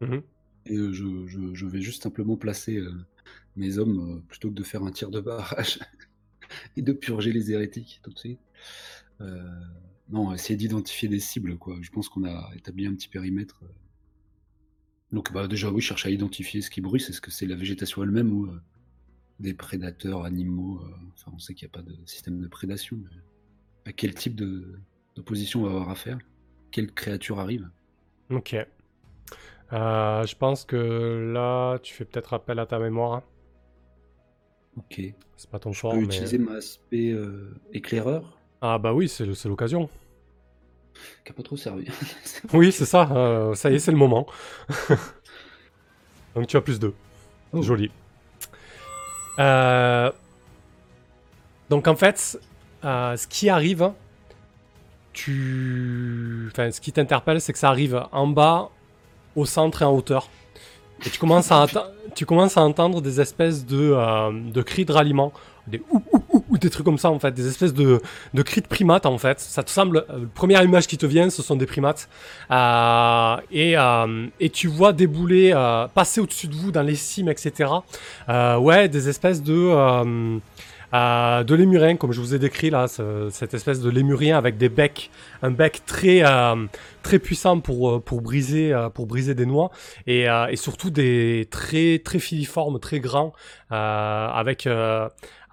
[0.00, 0.22] Mhm.
[0.66, 2.92] Et je, je- je vais juste simplement placer euh,
[3.56, 5.80] mes hommes euh, plutôt que de faire un tir de barrage
[6.76, 8.40] et de purger les hérétiques tout de suite.
[9.20, 9.42] Euh,
[10.10, 11.58] non, essayer d'identifier des cibles.
[11.80, 13.60] Je pense qu'on a établi un petit périmètre.
[13.64, 13.68] euh.
[15.12, 17.02] Donc, bah, déjà, oui, cherche à identifier ce qui bruit.
[17.02, 18.48] Est-ce que c'est la végétation elle-même ou
[19.40, 20.82] des prédateurs animaux
[21.14, 22.98] Enfin, on sait qu'il n'y a pas de système de prédation.
[23.86, 24.78] à quel type de
[25.16, 26.18] d'opposition on va avoir affaire?
[26.70, 27.68] Quelle créature arrive?
[28.30, 28.54] Ok.
[29.72, 33.22] Euh, je pense que là, tu fais peut-être appel à ta mémoire.
[34.76, 35.00] Ok.
[35.36, 36.04] C'est pas ton Je fort, peux mais...
[36.04, 39.88] utiliser mon aspect euh, éclaireur, Ah bah oui, c'est l'occasion.
[41.24, 41.86] qui n'a pas trop servi.
[42.54, 43.10] Oui, c'est ça.
[43.12, 44.26] euh, ça y est, c'est le moment.
[46.34, 46.94] Donc tu as plus 2.
[47.52, 47.62] Oh.
[47.62, 47.90] Joli.
[51.70, 52.38] Donc en fait,
[52.82, 53.92] ce qui arrive,
[55.12, 56.48] tu...
[56.52, 58.70] Enfin, ce qui t'interpelle, c'est que ça arrive en bas,
[59.38, 60.28] au centre et en hauteur.
[61.06, 61.66] Et tu commences à,
[62.14, 65.32] tu commences à entendre des espèces de, euh, de cris de ralliement,
[65.66, 66.02] des ou,
[66.48, 68.00] ou, des trucs comme ça en fait, des espèces de,
[68.34, 69.38] de cris de primates en fait.
[69.38, 72.08] Ça te semble, euh, la première image qui te vient, ce sont des primates.
[72.50, 75.52] Euh, et, euh, et tu vois débouler,
[75.94, 77.70] passer au-dessus de vous dans les cimes, etc.
[78.28, 80.40] Ouais, des espèces de,
[80.94, 84.56] euh, de lémuriens, comme je vous ai décrit là, ce- cette espèce de lémurien avec
[84.56, 85.10] des becs,
[85.42, 86.66] un bec très, euh,
[87.02, 89.70] très puissant pour, euh, pour, briser, euh, pour briser des noix,
[90.06, 93.32] et, euh, et surtout des très, très filiformes, très grands,
[93.70, 94.66] avec,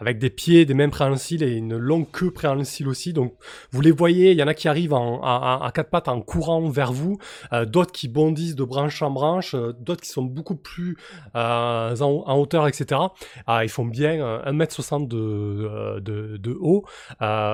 [0.06, 3.12] avec des pieds, des mains préhensiles et une longue queue préhensile aussi.
[3.14, 3.34] Donc
[3.72, 6.08] vous les voyez, il y en a qui arrivent en, en- en- à quatre pattes
[6.08, 7.18] en courant vers vous,
[7.54, 10.96] euh, d'autres qui bondissent de branche en branche, euh, d'autres qui sont beaucoup plus
[11.36, 13.02] euh, en, hauteur, etc.
[13.48, 16.86] Ah, ils font bien euh, 1m60 de, haut.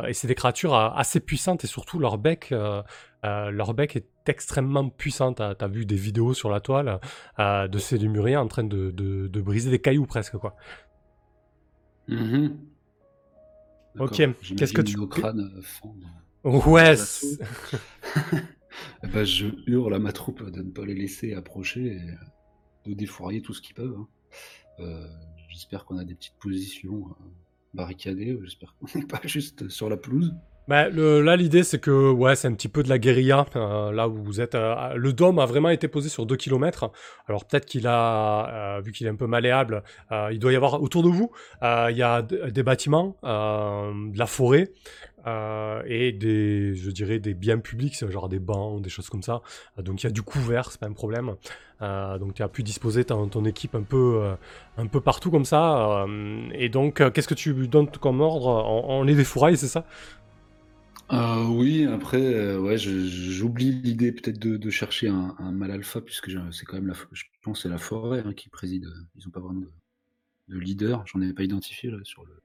[0.08, 2.54] Et c'est des créatures assez puissantes et surtout leur bec,
[3.24, 5.34] leur bec est extrêmement puissant.
[5.34, 7.00] T'as as vu des vidéos sur la toile
[7.40, 10.56] de ces lémuriens en train de, de, de briser des cailloux presque quoi.
[12.12, 12.58] Mhm.
[14.00, 14.22] Ok,
[14.56, 16.08] qu'est-ce que tu- nos crânes euh, fondre.
[16.44, 16.96] Ouais.
[19.04, 22.16] Eh ben, je hurle à ma troupe de ne pas les laisser approcher et euh,
[22.86, 23.96] de défourailler tout ce qu'ils peuvent.
[24.00, 24.08] hein.
[24.80, 25.08] Euh,
[25.50, 27.24] J'espère qu'on a des petites positions euh,
[27.74, 28.40] barricadées.
[28.44, 30.34] J'espère qu'on n'est pas juste sur la pelouse.
[30.68, 33.46] Bah, là, l'idée, c'est que ouais, c'est un petit peu de la guérilla.
[33.56, 36.92] euh, là où vous êtes, euh, le dôme a vraiment été posé sur 2 km.
[37.28, 39.84] Alors peut-être qu'il a, euh, vu qu'il est un peu malléable,
[40.32, 41.32] il doit y avoir autour de vous,
[41.62, 44.72] il y a des bâtiments, de la forêt
[45.26, 49.42] et des, je dirais, des biens publics, genre des bancs, des choses comme ça.
[49.78, 51.36] Donc il y a du couvert, c'est pas un problème.
[51.82, 54.22] Donc tu as pu disposer ton, équipe un peu,
[54.78, 56.06] un peu partout comme ça.
[56.54, 59.86] et donc, qu'est-ce que tu donnes comme ordre on, on les défouraille, c'est ça?
[61.12, 65.72] Euh, oui, après, euh, ouais, je- j'oublie l'idée peut-être de, de chercher un, un mâle
[65.72, 68.48] alpha, puisque c'est quand même la, fo- je pense que c'est la forêt hein, qui
[68.50, 68.86] préside.
[68.86, 69.72] euh, Ils n'ont pas vraiment de,
[70.50, 71.04] de leader.
[71.08, 72.42] J'en ai pas identifié là sur le.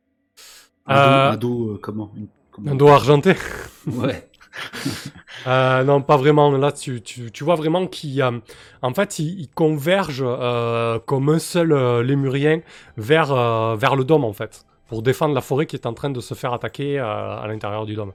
[0.86, 3.34] Un dos, un dos, euh, comment, une- comment- Un dos argenté
[3.86, 4.28] Ouais.
[5.46, 6.50] Euh, non, pas vraiment.
[6.56, 8.40] Là, tu, tu, tu vois vraiment qu'il euh,
[8.82, 12.60] en fait, il, il converge euh, comme un seul euh, lémurien
[12.96, 16.10] vers, euh, vers le dôme, en fait, pour défendre la forêt qui est en train
[16.10, 17.04] de se faire attaquer euh,
[17.38, 18.12] à l'intérieur du dôme.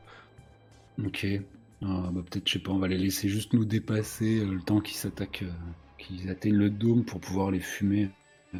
[0.99, 1.25] Ok.
[1.25, 1.39] Euh,
[1.81, 4.81] bah, peut-être, je sais pas, on va les laisser juste nous dépasser euh, le temps
[4.81, 5.51] qu'ils s'attaquent, euh,
[5.97, 8.09] qu'ils atteignent le dôme pour pouvoir les fumer
[8.53, 8.59] euh,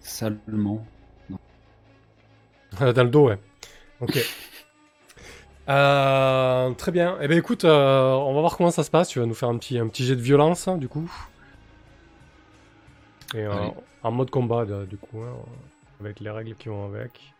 [0.00, 0.86] salement.
[2.78, 3.38] Dans le dos, ouais.
[4.00, 4.18] Ok.
[5.68, 7.16] Euh, très bien.
[7.20, 9.08] Eh bien, écoute, on va voir comment ça se passe.
[9.08, 11.08] Tu vas nous faire un petit, un petit jet de violence, hein, du coup.
[13.36, 13.46] Et
[14.02, 15.36] en mode combat, du coup, hein,
[16.00, 17.32] avec les règles qui vont avec.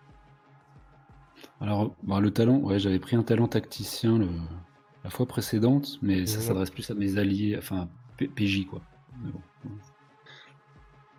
[1.61, 4.29] Alors, bah, le talent, ouais, j'avais pris un talent tacticien le-
[5.05, 6.43] la fois précédente, mais ça Mhm.
[6.45, 8.81] s'adresse plus à mes alliés, enfin P- PJ quoi.
[9.23, 9.41] Mais bon,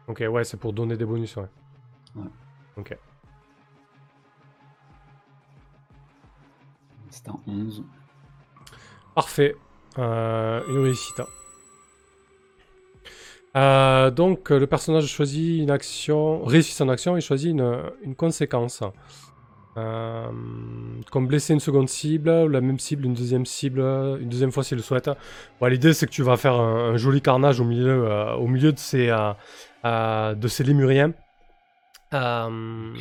[0.08, 1.48] Ok, ouais, c'est pour donner des bonus, ouais.
[2.16, 2.28] Ouais.
[2.78, 2.98] Ok.
[7.14, 7.84] c'est un 11.
[9.16, 9.54] Parfait.
[10.00, 11.22] Euh, une réussite.
[13.58, 18.82] Euh, donc, le personnage choisit une action, réussit son action et choisit une, une conséquence.
[19.78, 20.30] Euh,
[21.12, 24.64] comme blesser une seconde cible, ou la même cible, une deuxième cible, une deuxième fois
[24.64, 25.10] s'il le souhaite.
[25.60, 28.48] Bon, L'idée, c'est que tu vas faire un, un joli carnage au milieu, euh, au
[28.48, 29.34] milieu de ces, euh,
[29.86, 31.14] euh, de ces lémuriens.
[32.14, 32.94] Euh,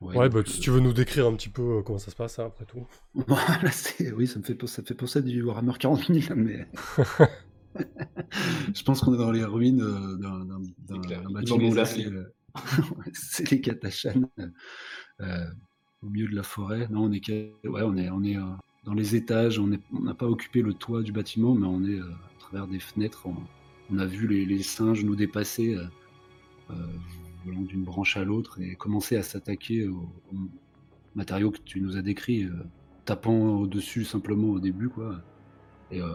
[0.00, 0.14] Ok.
[0.14, 2.38] Ouais, bah, si tu veux nous décrire un petit peu euh, comment ça se passe,
[2.38, 2.86] hein, après tout.
[3.14, 3.70] Voilà,
[4.16, 6.68] oui, ça me fait penser, ça me fait penser à du Warhammer 40 000, mais
[8.74, 9.78] je pense qu'on est dans les ruines
[10.18, 11.84] d'un bâtiment.
[13.12, 14.22] C'est les Katachan
[15.20, 16.88] au milieu de la forêt.
[16.90, 17.22] Non, on est,
[17.64, 18.42] euh,
[18.84, 19.58] dans les étages.
[19.58, 22.80] On n'a pas occupé le toit du bâtiment, mais on est euh, à travers des
[22.80, 23.26] fenêtres.
[23.90, 25.74] On, a vu les, singes nous dépasser.
[25.74, 25.84] euh,
[26.70, 26.74] euh,
[27.44, 30.36] volant d'une branche à l'autre et commencer à s'attaquer aux, aux
[31.14, 32.52] matériaux que tu nous as décrits, euh,
[33.04, 35.22] tapant au-dessus simplement au début, quoi.
[35.90, 36.12] Et euh,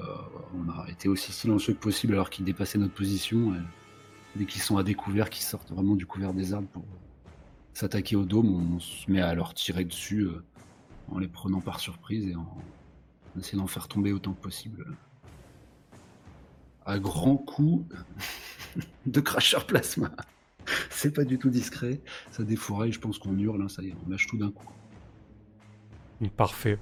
[0.54, 3.56] on a été aussi silencieux que possible alors qu'ils dépassaient notre position.
[3.56, 3.60] et
[4.36, 6.86] dès qu'ils sont à découvert, qu'ils sortent vraiment du couvert des arbres pour
[7.74, 10.44] s'attaquer au dôme, on se met à leur tirer dessus euh,
[11.10, 12.48] en les prenant par surprise et en,
[13.40, 14.86] essayant d'en faire tomber autant que possible.
[16.86, 17.96] À grands coups
[19.06, 20.12] de cracheur plasma.
[20.90, 22.02] C'est pas du tout discret,
[22.32, 24.70] ça défouraille, je pense qu'on hurle, hein, ça y est, on lâche tout d'un coup.
[26.38, 26.80] Parfait.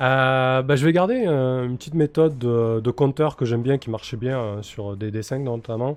[0.00, 3.76] Euh, bah, je vais garder euh, une petite méthode de, de compteur que j'aime bien,
[3.76, 5.96] qui marchait bien euh, sur des D5 notamment.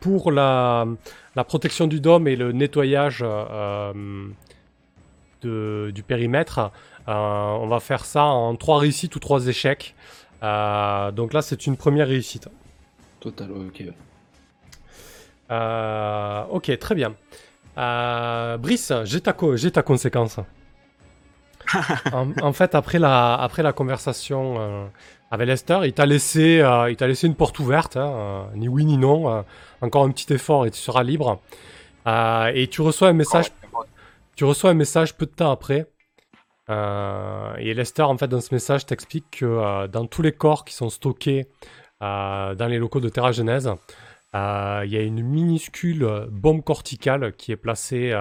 [0.00, 0.86] Pour la,
[1.34, 3.24] la protection du dôme et le nettoyage
[5.42, 6.70] de- du périmètre,
[7.06, 9.94] on va faire ça en trois réussites ou trois échecs.
[10.42, 12.48] Donc là, c'est une première réussite.
[13.20, 13.82] Total, ok.
[16.50, 17.14] Ok, très bien.
[18.58, 20.38] Brice, j'ai ta, co- j'ai ta conséquence.
[22.12, 24.86] en, en fait, après la, après la conversation euh,
[25.30, 28.68] avec Lester, il t'a laissé, euh, il t'a laissé une porte ouverte, hein, euh, ni
[28.68, 29.44] oui ni non.
[29.80, 31.40] encore un petit effort et tu seras libre.
[32.06, 33.52] Et tu reçois un message,
[34.36, 35.86] tu reçois un message peu de temps après.
[36.68, 40.88] Et Lester, en fait, dans ce message, t'explique que dans tous les corps qui sont
[40.88, 41.46] stockés
[42.00, 43.70] dans les locaux de Terra Genèse,
[44.34, 48.12] il y a une minuscule bombe corticale qui est placée.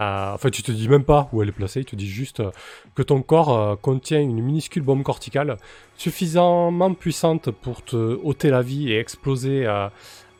[0.00, 2.40] Euh, Enfin, tu te dis même pas où elle est placée, il te dit juste
[2.40, 2.50] euh,
[2.94, 5.56] que ton corps euh, contient une minuscule bombe corticale
[5.96, 9.66] suffisamment puissante pour te ôter la vie et exploser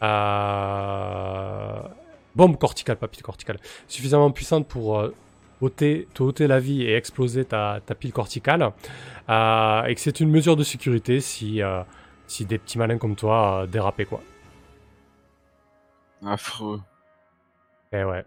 [0.03, 1.81] euh,
[2.37, 5.03] bombe corticale, pas pile corticale, suffisamment puissante pour
[5.61, 8.73] ôter, te ôter la vie et exploser ta, ta pile corticale.
[9.29, 11.83] Euh, et que c'est une mesure de sécurité si, euh,
[12.27, 14.23] si des petits malins comme toi euh, dérapaient, quoi.
[16.23, 16.81] Affreux.
[17.93, 18.25] Eh ouais.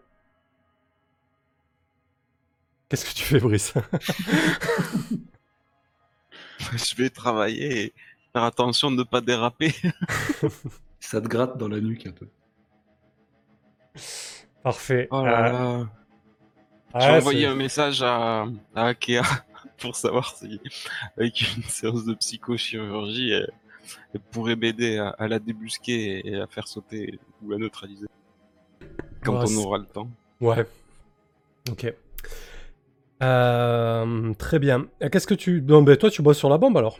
[2.91, 3.73] Qu'est-ce que tu fais, Brice
[6.73, 7.93] Je vais travailler et
[8.33, 9.73] faire attention de ne pas déraper.
[10.99, 12.27] Ça te gratte dans la nuque un peu.
[14.61, 15.07] Parfait.
[15.09, 15.85] Oh là Euh,
[16.93, 16.99] là.
[16.99, 19.21] J'ai envoyé un message à, à Akea
[19.77, 20.59] pour savoir si,
[21.17, 23.49] avec une séance de psychochirurgie, elle,
[24.13, 28.07] elle pourrait m'aider à, à la débusquer et à faire sauter ou la neutraliser.
[29.23, 30.09] Quand Ouais, on aura le temps.
[30.41, 30.67] Ouais.
[31.69, 31.93] Ok.
[33.21, 34.87] Euh, très bien.
[35.11, 35.61] Qu'est-ce que tu...
[35.61, 36.99] Non, ben toi, tu bosses sur la bombe, alors?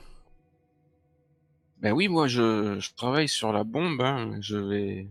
[1.82, 4.02] Ben oui, moi je, je travaille sur la bombe.
[4.02, 4.38] hein.
[4.40, 5.08] Je vais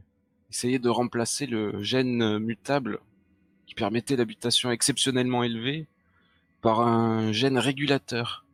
[0.50, 3.00] essayer de remplacer le gène mutable
[3.66, 5.86] qui permettait l'habitation exceptionnellement élevée
[6.60, 8.44] par un gène régulateur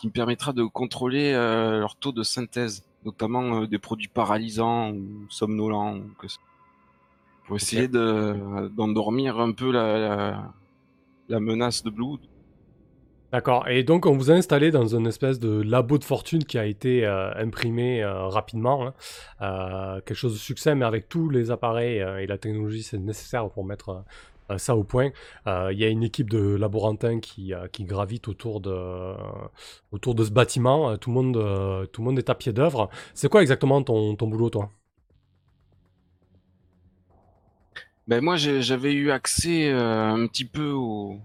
[0.00, 4.92] qui me permettra de contrôler euh, leur taux de synthèse, notamment euh, des produits paralysants
[4.92, 6.38] ou somnolents, ou que ce-
[7.46, 10.52] pour essayer de d'endormir un peu la, la,
[11.28, 12.20] la menace de Blood.
[13.30, 13.68] D'accord.
[13.68, 16.64] Et donc, on vous a installé dans une espèce de labo de fortune qui a
[16.64, 18.86] été euh, imprimé euh, rapidement.
[18.86, 18.94] hein.
[19.42, 23.50] Euh, quelque chose de succès, mais avec tous les appareils et la technologie c'est nécessaire
[23.50, 24.04] pour mettre
[24.56, 25.10] ça au point.
[25.46, 29.14] Il y a une équipe de laborantins qui, qui gravite autour de,
[29.92, 30.96] ce bâtiment.
[30.96, 32.88] Tout le monde, est à pied d'œuvre.
[33.12, 34.70] C'est quoi exactement ton boulot, toi?
[38.08, 41.20] Ben moi j'avais eu accès euh, un petit peu au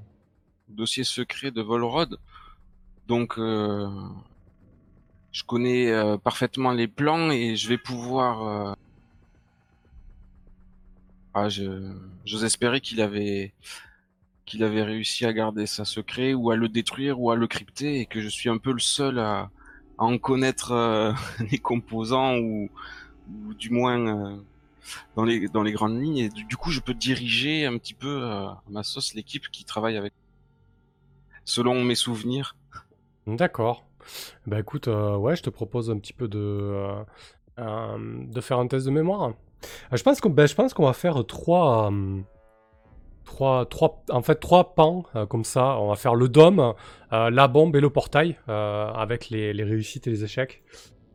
[0.70, 2.20] dossier secret de Volrod,
[3.08, 3.88] donc euh,
[5.32, 8.48] je connais euh, parfaitement les plans et je vais pouvoir.
[8.48, 8.74] euh,
[11.34, 11.64] Ah, je
[12.26, 13.54] j'ose espérer qu'il avait
[14.46, 18.02] qu'il avait réussi à garder ça secret ou à le détruire ou à le crypter
[18.02, 19.50] et que je suis un peu le seul à,
[20.00, 21.14] à en connaître euh,
[21.52, 22.70] les composants ou,
[23.48, 24.00] ou du moins
[24.34, 24.38] euh,
[25.16, 28.24] dans les dans les grandes lignes et du, coup je peux diriger un petit peu
[28.24, 30.14] euh, ma sauce l'équipe qui travaille avec
[31.46, 32.56] selon mes souvenirs.
[33.28, 33.86] D'accord.
[34.46, 37.04] Bah écoute, euh, ouais, je te propose un petit peu de,
[37.60, 39.34] euh, de faire un test de mémoire.
[39.92, 41.90] Je pense qu'on ben, je pense qu'on va faire trois,
[43.24, 45.78] trois, trois, en fait, trois pans comme ça.
[45.80, 46.74] On va faire le dôme,
[47.12, 50.64] la bombe et le portail avec les, les réussites et les échecs.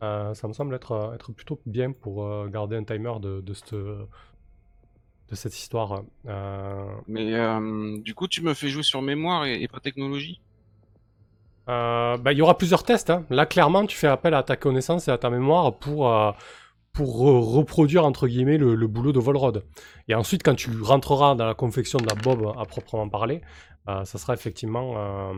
[0.01, 3.41] Euh, ça me semble être, euh, être plutôt bien pour euh, garder un timer de,
[3.41, 4.05] de, cette, de
[5.33, 6.03] cette histoire.
[6.27, 7.25] Euh, Mais
[7.99, 10.41] du coup tu me fais jouer sur mémoire et, et pas technologie?
[11.67, 13.11] Bah, il y aura plusieurs tests.
[13.11, 13.25] hein.
[13.29, 16.11] Là, clairement, tu fais appel à ta connaissance et à ta mémoire pour,
[16.93, 19.63] pour re- reproduire, entre guillemets, le, le boulot de Volrod.
[20.07, 23.41] Et ensuite, quand tu rentreras dans la confection de la bob à proprement parler,
[23.85, 25.31] ça sera effectivement,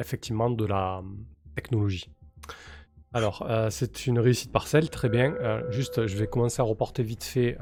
[0.00, 1.00] effectivement de la
[1.54, 2.10] technologie.
[3.14, 5.32] Alors, euh, c'est une réussite partielle, très bien.
[5.34, 7.56] Euh, juste, je vais commencer à reporter vite fait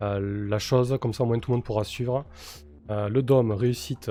[0.00, 2.24] euh, la chose, comme ça au moins tout le monde pourra suivre.
[2.88, 4.10] Le dôme, réussite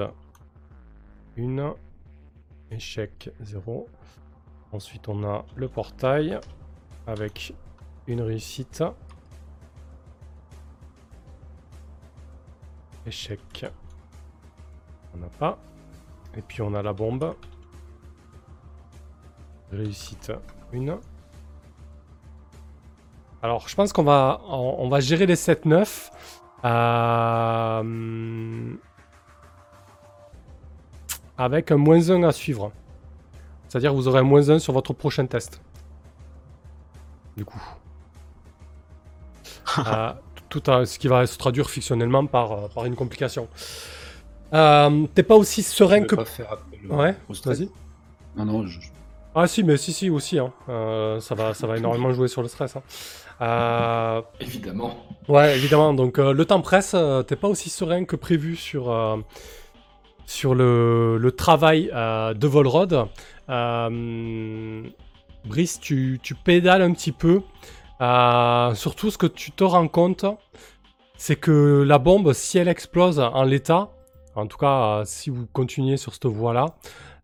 [1.37, 1.75] 1,
[2.71, 3.87] échec 0.
[4.71, 6.39] Ensuite, on a le portail
[7.07, 7.53] avec
[8.07, 8.83] une réussite.
[13.07, 13.65] Échec.
[15.13, 15.57] On n'a pas.
[16.35, 17.33] Et puis on a la bombe.
[19.71, 20.31] Réussite
[20.73, 20.99] 1.
[23.41, 26.09] Alors, je pense qu'on va, on, on va gérer les 7-9.
[26.65, 27.83] Euh,
[31.37, 32.71] avec un moins 1 à suivre.
[33.67, 35.61] C'est-à-dire que vous aurez un moins 1 sur votre prochain test.
[37.37, 37.61] Du coup.
[39.79, 40.13] Euh,
[40.47, 43.49] tout à- ce qui va se traduire fictionnellement par, euh, par une complication.
[44.53, 46.15] Euh, T'es pas aussi serein que...
[46.15, 47.13] pas faire appel au- Ouais,
[47.43, 47.69] vas-y.
[48.37, 48.79] Non, non, je...
[49.35, 50.39] Ah si, mais si, si, aussi.
[50.39, 50.53] hein.
[50.69, 52.75] Euh, ça, va, ça va énormément jouer sur le stress.
[52.77, 52.81] hein.
[53.41, 54.95] Euh, Évidemment.
[55.27, 55.93] Ouais, évidemment.
[55.93, 59.17] Donc euh, le temps presse, euh, t'es pas aussi serein que prévu sur, euh,
[60.25, 63.07] sur le, le travail euh, de Volrod.
[63.49, 64.83] Euh,
[65.45, 67.41] Brice, tu, tu pédales un petit peu.
[68.01, 70.25] Euh, surtout, ce que tu te rends compte,
[71.17, 73.89] c'est que la bombe, si elle explose en l'état,
[74.35, 76.75] en tout cas, euh, si vous continuez sur cette voie-là,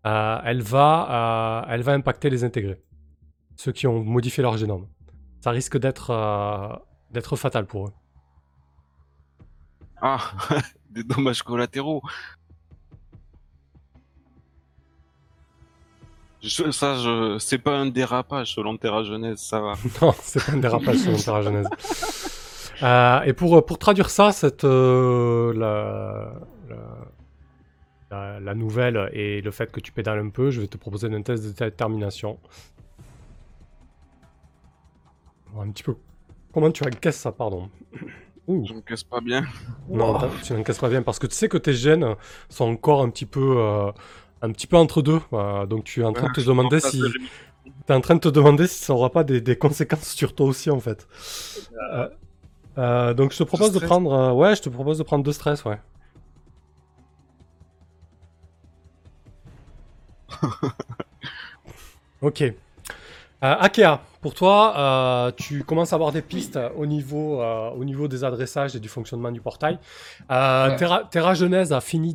[0.06, 2.80] euh, elle, va, euh, elle va impacter les intégrés.
[3.56, 4.88] Ceux qui ont modifié leur génome.
[5.40, 6.74] Ça risque d'être euh,
[7.10, 7.92] d'être fatal pour eux.
[10.00, 10.18] Ah,
[10.90, 12.02] des dommages collatéraux.
[16.42, 19.74] Je, ça, je, c'est pas un dérapage selon Terra Genèse, ça va.
[20.02, 21.68] Non, c'est pas un dérapage sur Terra Genèse.
[22.82, 26.32] Euh, et pour, pour traduire ça, cette, euh, la,
[26.68, 27.11] la-
[28.12, 31.08] la- la nouvelle et le fait que tu pédales un peu, je vais te proposer
[31.12, 32.38] un test de détermination.
[35.58, 35.94] Un petit peu.
[36.52, 37.68] Comment tu encaisses ça, pardon?
[38.48, 38.64] Ouh.
[38.66, 39.44] Je me casse pas bien.
[39.88, 42.16] Non, t'as- tu n'encaisses pas bien parce que tu sais que tes gènes
[42.48, 43.90] sont encore un petit peu, euh,
[44.42, 45.20] un petit peu entre deux.
[45.32, 47.00] euh, donc tu es en train de te demander si,
[47.86, 50.46] t'es en train de te demander si ça aura pas des, des conséquences sur toi
[50.46, 51.06] aussi en fait.
[51.94, 52.08] Euh,
[52.78, 55.32] euh, donc je te propose de prendre, euh, ouais, je te propose de prendre deux
[55.32, 55.78] stress, ouais.
[62.22, 62.42] ok.
[62.42, 62.52] Euh,
[63.40, 68.06] Akea, pour toi, euh, tu commences à avoir des pistes au niveau, euh, au niveau
[68.06, 69.78] des adressages et du fonctionnement du portail.
[70.30, 70.76] Euh, Ouais.
[70.76, 72.14] Terra, Terra Genèse a fini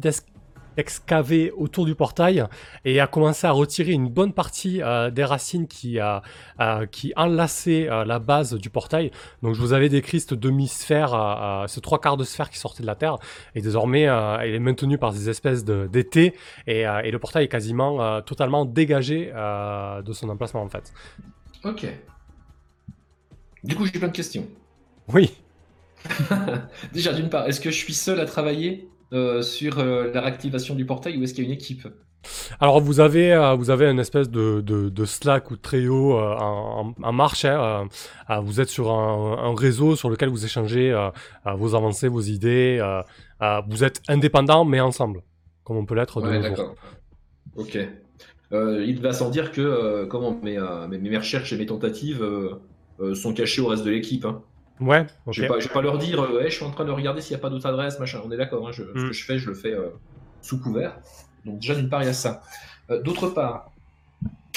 [0.77, 2.45] d'excaver autour du portail
[2.85, 7.89] et a commencé à retirer une bonne partie euh, des racines qui, euh, qui enlaçaient
[7.89, 9.11] euh, la base du portail.
[9.41, 12.83] Donc je vous avais décrit cette demi-sphère, euh, ce trois quarts de sphère qui sortait
[12.83, 13.17] de la Terre
[13.55, 16.33] et désormais elle est maintenue par des espèces de- d'étés
[16.67, 20.93] et, et le portail est quasiment totalement dégagé de son emplacement en fait.
[21.63, 21.87] Ok.
[23.63, 24.45] Du coup, j'ai plein de questions.
[25.07, 25.33] Oui.
[26.93, 28.87] Déjà, d'une part, est-ce que je suis seul à travailler?
[29.41, 31.87] Sur euh, la réactivation du portail ou est-ce qu'il y a une équipe?
[32.59, 36.17] Alors vous avez, euh, vous avez une espèce de, de, de Slack ou de Trello
[36.17, 37.45] euh, en, en- marche.
[37.45, 37.87] hein,
[38.29, 41.09] euh, euh, vous êtes sur un, un réseau sur lequel vous échangez euh,
[41.45, 42.77] euh, vos avancées, vos idées.
[42.81, 43.01] euh,
[43.41, 45.21] euh, vous êtes indépendants mais ensemble,
[45.63, 46.75] comme on peut l'être de Ouais, nos jours.
[47.55, 47.77] Ok.
[48.53, 51.65] Euh, il va sans dire que euh, comment mes, euh, mes, mes recherches et mes
[51.65, 52.55] tentatives euh,
[53.01, 54.25] euh, sont cachées au reste de l'équipe.
[54.25, 54.41] Hein.
[54.79, 55.05] Ouais.
[55.31, 56.91] Je vais pas, je vais pas leur dire, euh, Hey, je suis en train de
[56.91, 58.21] regarder s'il n'y a pas d'autres adresses, machin.
[58.25, 58.67] On est d'accord.
[58.67, 59.07] hein, je- Ce Mm.
[59.07, 59.89] que je fais, je le fais euh,
[60.41, 60.97] sous couvert.
[61.45, 62.41] Donc déjà, d'une part, il y a ça.
[62.91, 63.71] Euh, D'autre part,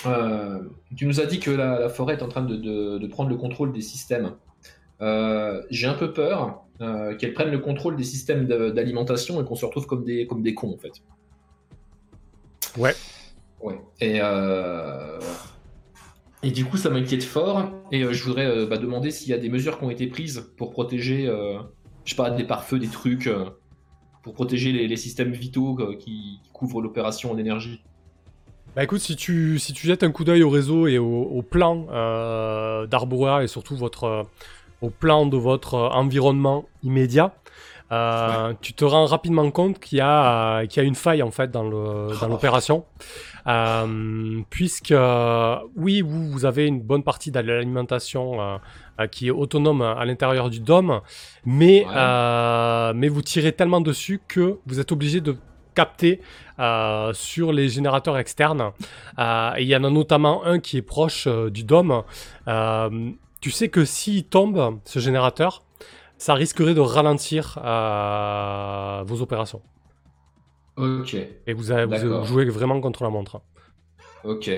[0.07, 0.61] euh,
[0.97, 3.31] tu nous as dit que la, la forêt est en train de, de- de prendre
[3.31, 4.35] le contrôle des systèmes.
[5.71, 6.65] J'ai un peu peur
[7.19, 10.55] qu'elle prenne le contrôle des systèmes d'alimentation et qu'on se retrouve comme des, comme des
[10.55, 10.93] cons, en fait.
[12.77, 12.95] Ouais.
[13.61, 13.81] Ouais.
[14.01, 14.21] Et,
[16.43, 17.71] et du coup, ça m'inquiète fort.
[17.93, 20.07] Et euh, je voudrais euh, bah, demander s'il y a des mesures qui ont été
[20.07, 21.59] prises pour protéger, euh,
[22.05, 23.45] je sais pas, des pare-feux, des trucs, euh,
[24.23, 27.83] pour protéger les, les systèmes vitaux euh, qui, qui couvrent l'opération en énergie.
[28.77, 31.43] Bah écoute, si tu, si tu jettes un coup d'œil au réseau et au, au
[31.43, 34.23] plan euh, d'Arborea et surtout votre, euh,
[34.81, 37.35] au plan de votre environnement immédiat,
[37.91, 41.33] euh, tu te rends rapidement compte qu'il y, a, qu'il y a une faille en
[41.33, 42.29] fait dans le- dans Oh.
[42.29, 42.85] l'opération.
[43.47, 49.31] Euh, puisque, euh, oui, vous, vous avez une bonne partie de l'alimentation euh, qui est
[49.31, 51.01] autonome à l'intérieur du dôme,
[51.45, 52.93] mais, Ouais.
[52.95, 55.37] mais vous tirez tellement dessus que vous êtes obligé de
[55.75, 56.21] capter
[56.59, 58.73] euh, sur les générateurs externes.
[59.19, 62.03] Euh, et il y en a notamment un qui est proche euh, du dôme.
[63.41, 65.63] Tu sais que s'il tombe, ce générateur,
[66.19, 67.55] ça risquerait de ralentir
[69.07, 69.63] vos opérations.
[70.81, 71.15] Ok,
[71.47, 73.41] Et vous, avez, vous jouez vraiment contre la montre.
[74.25, 74.51] ok.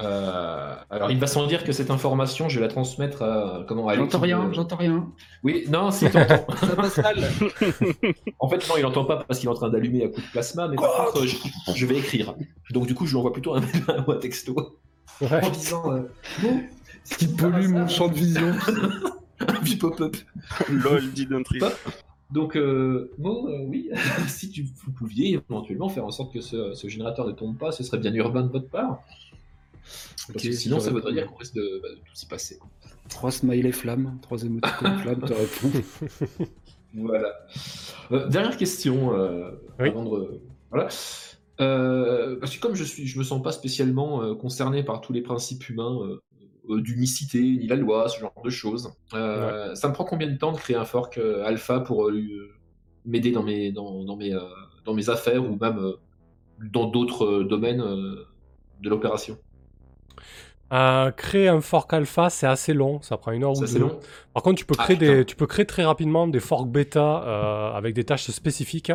[0.00, 3.86] Euh, alors, il va sans dire que cette information, je vais la transmettre à, comment,
[3.88, 5.06] à J'entends rien, de- j'entends rien.
[5.44, 6.46] Oui, non, si, t'entends.
[6.56, 7.18] Ça passe mal.
[8.38, 10.26] En fait, non, il n'entend pas parce qu'il est en train d'allumer à coup de
[10.32, 11.36] plasma, mais par contre, je,
[11.74, 12.34] je vais écrire.
[12.70, 13.60] Donc, du coup, je lui envoie plutôt un,
[14.08, 14.78] un texto
[15.20, 15.44] Ouais.
[15.44, 16.00] en disant euh,
[16.42, 16.60] Bon,
[17.04, 18.50] Ce qui pollue mon champ de vision.
[19.40, 20.16] un pop-up.
[20.70, 21.60] LOL dit d'un tri.
[22.32, 23.90] Donc, euh, Mo, euh, oui,
[24.26, 27.72] si tu, vous pouviez éventuellement faire en sorte que ce, ce générateur ne tombe pas,
[27.72, 29.02] ce serait bien urbain de votre part.
[30.28, 32.58] Parce que sinon, ça voudrait dire qu'on risque de, bah, de tout s'y passer.
[33.08, 35.70] Trois smileys flammes, trois émoticônes flammes, te répond.
[36.94, 37.32] Voilà.
[38.10, 39.50] Euh, dernière question euh,
[39.80, 39.88] Oui.
[39.88, 40.42] avant de.
[40.70, 40.88] Voilà.
[41.60, 45.14] Euh, parce que comme je suis, je me sens pas spécialement euh, concerné par tous
[45.14, 46.18] les principes humains
[46.68, 48.92] d'unicité, ni la loi, ce genre de choses.
[49.14, 52.12] Euh, Ça me prend combien de temps de créer un fork euh, alpha pour euh,
[52.14, 52.50] euh,
[53.04, 54.40] m'aider dans mes, dans, dans mes, euh,
[54.84, 55.92] dans mes affaires ou même euh,
[56.60, 58.24] dans d'autres euh, domaines euh,
[58.80, 59.38] de l'opération?
[60.72, 63.78] Euh, créer un fork alpha, c'est assez long, ça prend une heure ou deux.
[63.78, 64.00] long.
[64.32, 67.22] Par contre, tu peux Ah, créer, des, tu peux créer très rapidement des forks bêta
[67.26, 68.90] euh, avec des tâches spécifiques.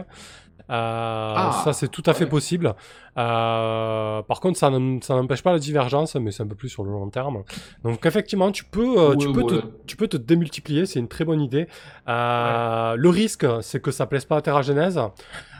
[0.69, 2.29] Euh, ça, c'est tout à fait ouais.
[2.29, 2.75] possible.
[3.17, 6.69] Euh, par contre, ça n'em- ça n'empêche pas la divergence, mais c'est un peu plus
[6.69, 7.43] sur le long terme.
[7.83, 9.61] Donc, effectivement, tu peux, euh, tu peux, ouais.
[9.61, 11.67] Te, tu peux te démultiplier, c'est une très bonne idée.
[12.07, 14.99] Le risque, c'est que ça plaise pas à Terra Genèse.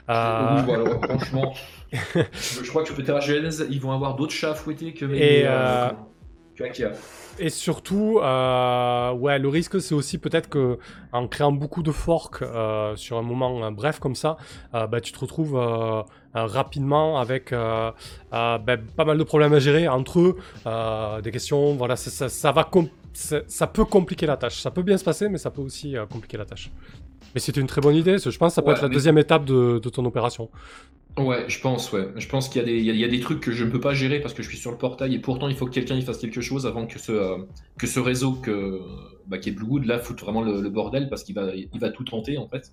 [0.09, 1.53] Euh, Oui, voilà, franchement,
[1.91, 5.05] je, je crois que sur Terra Genèse, ils vont avoir d'autres chats à fouetter que
[5.05, 5.17] mes.
[5.17, 5.89] Et, euh,
[6.55, 6.91] que Akia.
[7.39, 10.80] Et surtout, euh, ouais, le risque, c'est aussi peut-être que
[11.11, 14.38] en créant beaucoup de forks euh, sur un moment euh, bref comme ça,
[14.73, 15.55] euh, bah, tu te retrouves
[16.34, 17.93] rapidement avec bah,
[18.31, 20.38] pas mal de problèmes à gérer entre eux,
[21.22, 22.51] des questions, voilà, ça, ça- ça
[23.48, 24.60] ça peut compliquer la tâche.
[24.61, 26.69] Ça peut bien se passer, mais ça peut aussi euh, compliquer la tâche.
[27.34, 28.18] Mais c'était une très bonne idée.
[28.19, 30.49] Je pense que ça peut Ouais, être la mais- deuxième étape de, de ton opération.
[31.18, 32.10] Ouais, je pense, ouais.
[32.15, 33.52] Je pense qu'il y, a des- il y a- il y a des trucs que
[33.52, 35.56] je ne peux pas gérer parce que je suis sur le portail et pourtant il
[35.56, 37.38] faut que quelqu'un y fasse quelque chose avant que ce, euh,
[37.80, 38.80] que ce réseau que,
[39.26, 41.89] bah, qui est Bluewood là foute vraiment le, le bordel parce qu'il va, il va
[41.89, 42.72] tout tenter en fait.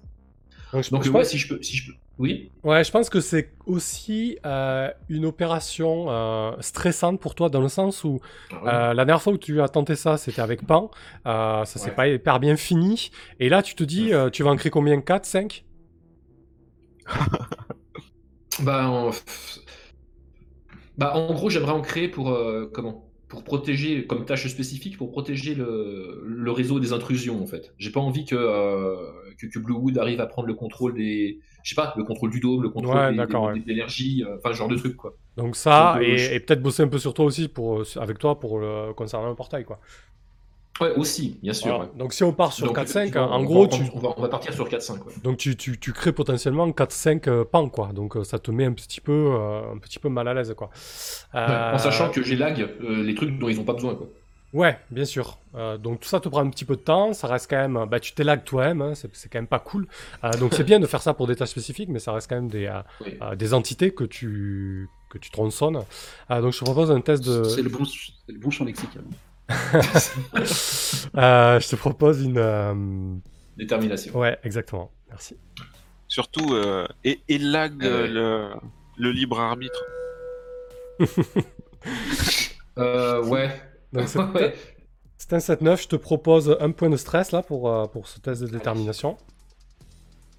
[0.75, 2.53] Donc, je, Donc je ouais, pense, si je peux, si je peux, oui.
[2.63, 7.69] ouais, je pense que c'est aussi euh, une opération euh, stressante pour toi dans le
[7.69, 8.21] sens où
[8.51, 8.73] Ah ouais.
[8.73, 10.91] euh, la dernière fois où tu as tenté ça, c'était avec Pan.
[11.27, 11.95] Euh, ça s'est Ouais.
[11.95, 13.11] pas hyper bien fini.
[13.39, 15.01] Et là, tu te dis, euh, tu vas en créer combien?
[15.01, 15.65] 4, 5
[18.59, 19.13] Bah, en...
[20.97, 23.14] bah, en gros, j'aimerais en créer pour euh, comment?
[23.29, 27.73] Pour protéger, comme tâche spécifique, pour protéger le, le réseau des intrusions en fait.
[27.79, 28.97] J'ai pas envie que, euh,
[29.39, 32.41] que que Bluewood arrive à prendre le contrôle des, je sais pas, le contrôle du
[32.41, 33.63] dôme, le contrôle Ouais, des- ouais.
[33.67, 35.17] l'énergie, euh, enfin ce genre de truc quoi.
[35.37, 37.83] Donc ça, Donc, euh, et, je- et peut-être bosser un peu sur toi aussi, pour,
[37.97, 39.81] avec toi, pour le, concernant le portail, quoi.
[40.81, 41.69] Ouais, aussi, bien sûr.
[41.77, 41.85] Voilà.
[41.91, 41.99] ouais.
[41.99, 44.09] Donc si on part sur Donc, 4-5, effectivement, en on gros, va, tu, on va,
[44.17, 44.93] on va partir sur 4-5.
[45.05, 45.13] Ouais.
[45.23, 47.91] donc tu, tu, tu crées potentiellement 4-5 euh, pans, quoi.
[47.93, 50.53] Donc euh, ça te met un petit peu, euh, un petit peu mal à l'aise,
[50.57, 50.71] quoi.
[51.33, 53.95] Ouais, Euh, En sachant que j'ai lag les trucs dont ils ont pas besoin.
[53.95, 54.09] Quoi.
[54.53, 55.39] Ouais, bien sûr.
[55.57, 57.87] Euh, donc tout ça te prend un petit peu de temps, ça reste quand même...
[57.91, 59.87] Bah, tu t'élagues toi-même, hein, c'est quand même pas cool.
[60.23, 62.37] Euh, donc c'est bien de faire ça pour des tâches spécifiques, mais ça reste quand
[62.37, 63.19] même des, euh, Oui.
[63.37, 65.81] des entités que tu, que tu tronçonnes.
[66.31, 67.43] Donc je te propose un test de...
[67.45, 69.03] C'est le, bon, c'est le bon champ lexical.
[71.17, 72.39] Euh, je te propose une...
[72.39, 73.15] euh,
[73.57, 74.17] Détermination.
[74.19, 74.91] Ouais, exactement.
[75.09, 75.37] Merci.
[76.09, 78.51] Surtout, euh, et, et lag Euh, le,
[78.97, 79.85] le libre arbitre.
[82.79, 83.51] Euh, ouais.
[83.93, 84.55] Donc c'est ouais.
[85.19, 88.43] c'est un 7-9, je te propose un point de stress là pour, pour ce test
[88.43, 89.17] de détermination.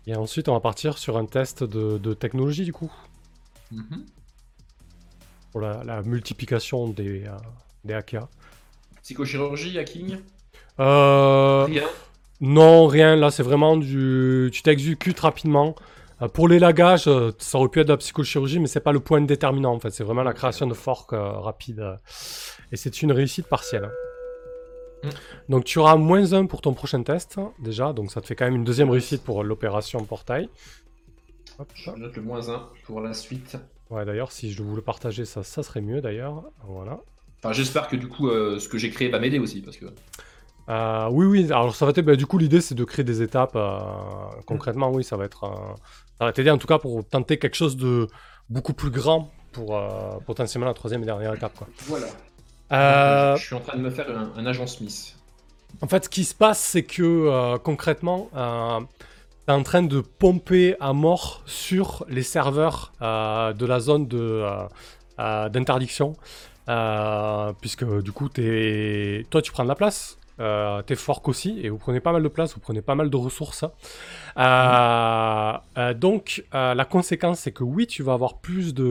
[0.08, 2.92] Et ensuite on va partir sur un test de, de technologie du coup,
[3.72, 4.06] Mhm.
[5.52, 7.38] pour la, la multiplication des, euh,
[7.86, 8.28] des AKA.
[9.06, 10.18] Psychochirurgie, hacking
[10.80, 11.84] Euh, Rien.
[12.42, 14.50] non, rien, là c'est vraiment du...
[14.52, 15.76] Tu t'exécutes rapidement.
[16.24, 18.92] Euh, pour les lagages, euh, ça aurait pu être de la psychochirurgie, mais c'est pas
[18.94, 22.00] le point déterminant en fait, c'est vraiment la création de forks euh, rapide.
[22.72, 23.92] et c'est une réussite partielle.
[25.04, 25.10] Mm.
[25.50, 28.46] Donc tu auras moins 1 pour ton prochain test, déjà, donc ça te fait quand
[28.46, 30.50] même une deuxième réussite pour l'opération portail.
[31.60, 33.56] Hop, Je note le moins 1 pour la suite.
[33.92, 36.42] Ouais, d'ailleurs, si je le partager, ça, ça serait mieux d'ailleurs.
[36.64, 37.02] Voilà.
[37.46, 39.62] Enfin, j'espère que du coup, euh, ce que j'ai créé va m'aider aussi.
[39.62, 39.86] Parce que...
[40.68, 42.08] Euh, oui, oui, alors ça va t'aider.
[42.08, 43.56] bah, du coup, l'idée c'est de créer des étapes.
[43.56, 43.78] euh,
[44.48, 45.42] concrètement, oui, ça va être.
[46.18, 48.08] ça va t'aider en tout cas pour tenter quelque chose de
[48.50, 49.80] beaucoup plus grand pour
[50.26, 51.54] potentiellement la troisième et dernière étape.
[51.56, 51.68] Quoi.
[51.86, 53.36] Voilà.
[53.38, 55.16] Je suis en train de me faire un, un agent Smith.
[55.82, 58.30] En fait, ce qui se passe, c'est que concrètement,
[59.46, 64.44] t'es en train de pomper à mort sur les serveurs de la zone de,
[65.20, 66.16] d'interdiction.
[66.68, 70.18] Euh, puisque du coup, toi, tu prends de la place.
[70.42, 73.10] Euh, t'es fork aussi, et vous prenez pas mal de place, vous prenez pas mal
[73.10, 73.64] de ressources.
[74.38, 78.84] Euh, euh, donc, euh, la conséquence, c'est que oui, tu vas avoir plus de,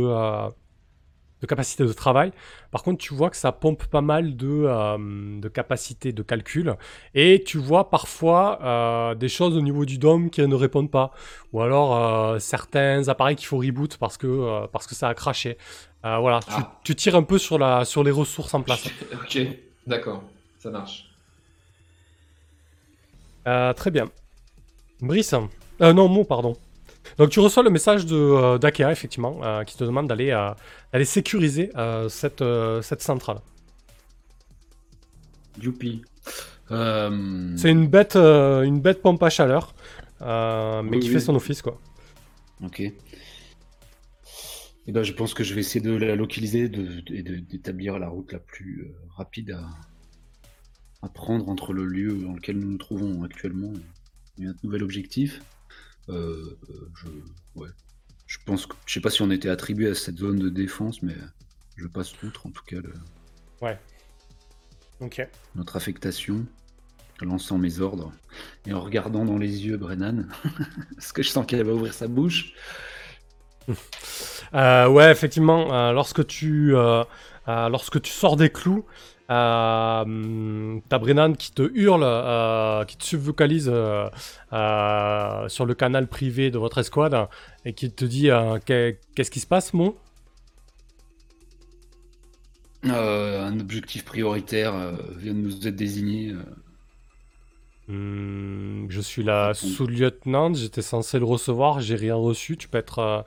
[1.44, 2.32] de capacité de travail.
[2.70, 6.74] Par contre, tu vois que ça pompe pas mal de, euh, de capacité de calcul.
[7.14, 11.12] Et tu vois parfois euh, des choses au niveau du DOM qui ne répondent pas.
[11.52, 15.58] Ou alors euh, certains appareils qu'il faut reboot parce que, parce que ça a craché.
[16.02, 16.72] Voilà, tu, Ah.
[16.84, 18.84] tu tires un peu sur, la, sur les ressources en place.
[19.14, 19.38] ok,
[19.86, 20.22] d'accord,
[20.58, 21.06] ça marche.
[23.44, 24.10] Très bien.
[25.00, 25.34] Brice.
[25.80, 26.56] Non, Mo, pardon.
[27.19, 30.51] Donc tu reçois le message de euh, d'Akea, effectivement, euh, qui te demande d'aller euh,
[30.93, 31.70] d'aller sécuriser
[32.09, 32.45] cette,
[32.82, 33.39] cette centrale.
[35.61, 36.03] Youpi.
[36.69, 39.74] C'est une bête, une bête pompe à chaleur,
[40.20, 41.15] mais Oui, qui oui.
[41.15, 41.81] fait son office, quoi.
[42.62, 42.81] Ok.
[44.86, 46.70] Et ben, je pense que je vais essayer de la localiser
[47.11, 49.66] et d'établir la route la plus euh, rapide à,
[51.03, 53.73] à prendre entre le lieu dans lequel nous nous trouvons actuellement
[54.39, 55.41] et un nouvel objectif.
[56.10, 56.56] Euh,
[56.97, 57.09] je,
[57.60, 57.68] ouais.
[58.26, 61.02] je pense que je sais pas si on était attribué à cette zone de défense,
[61.02, 61.14] mais
[61.76, 62.94] je passe outre en tout cas le-
[65.01, 65.26] Ok.
[65.55, 66.44] notre affectation,
[67.20, 68.12] lançant mes ordres
[68.66, 70.28] et en regardant dans les yeux Brennan,
[70.97, 72.52] parce que je sens qu'elle va ouvrir sa bouche?
[74.52, 76.72] Euh, ouais, effectivement, euh, lorsque tu
[77.47, 78.85] lorsque tu sors des clous,
[79.30, 86.51] euh, t'as Brennan qui te hurle, euh, qui te subvocalise euh, sur le canal privé
[86.51, 87.16] de votre escouade
[87.64, 88.28] et qui te dit
[88.66, 89.94] qu'est- qu'est-ce qui se passe, mon?
[92.82, 94.74] Un objectif prioritaire
[95.16, 96.34] vient de nous être désigné.
[97.88, 102.56] Hum, Je suis la sous-lieutenant, j'étais censé le recevoir, j'ai rien reçu.
[102.56, 103.24] Tu peux être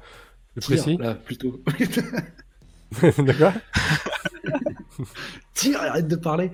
[0.53, 0.97] plus précis?
[0.97, 1.59] là, plutôt.
[3.19, 3.53] D'accord
[5.53, 6.51] Tire, arrête de parler.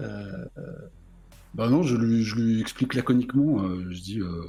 [0.00, 0.88] Euh, euh,
[1.54, 3.64] Bah non, je lui, je lui explique laconiquement.
[3.64, 4.42] euh, je dis euh,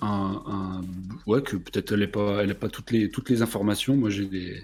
[0.00, 0.80] un, un-
[1.26, 3.96] ouais que peut-être elle est pas, elle a pas toutes les toutes les informations.
[3.96, 4.62] Moi j'ai des,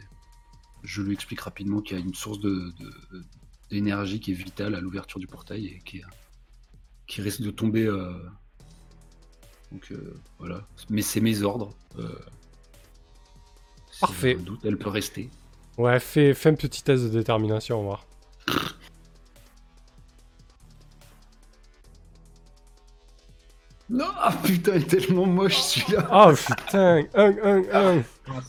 [0.82, 3.24] je lui explique rapidement qu'il y a une source de de-
[3.70, 5.82] d'énergie qui est vitale à l'ouverture du portail et
[7.06, 7.86] qui risque de tomber.
[7.86, 8.12] euh,
[9.72, 10.66] Donc euh, voilà.
[10.90, 11.74] Mais c'est mes ordres.
[11.98, 12.08] euh,
[14.00, 14.34] Parfait.
[14.36, 15.28] doute, elle peut rester.
[15.78, 18.04] Ouais, fais, fais un petit test de détermination, on va voir.
[23.90, 26.06] Non, ah, putain, elle est tellement moche celui-là.
[26.12, 28.02] Oh putain, un, un, un.
[28.28, 28.40] Ah.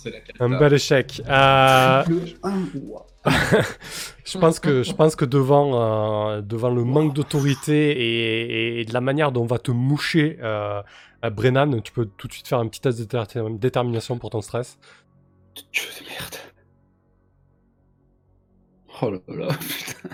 [0.41, 1.21] Un bel échec.
[1.29, 2.03] Euh,
[4.25, 5.79] je pense que, je pense que devant,
[6.29, 10.37] euh, devant le manque d'autorité et, et de la manière dont on va te moucher,
[10.41, 10.81] euh,
[11.23, 14.31] euh, Brennan, tu peux tout de suite faire un petit test de déter- détermination pour
[14.31, 14.77] ton stress.
[15.71, 16.35] Dieu de merde.
[19.01, 20.09] Oh là là, putain.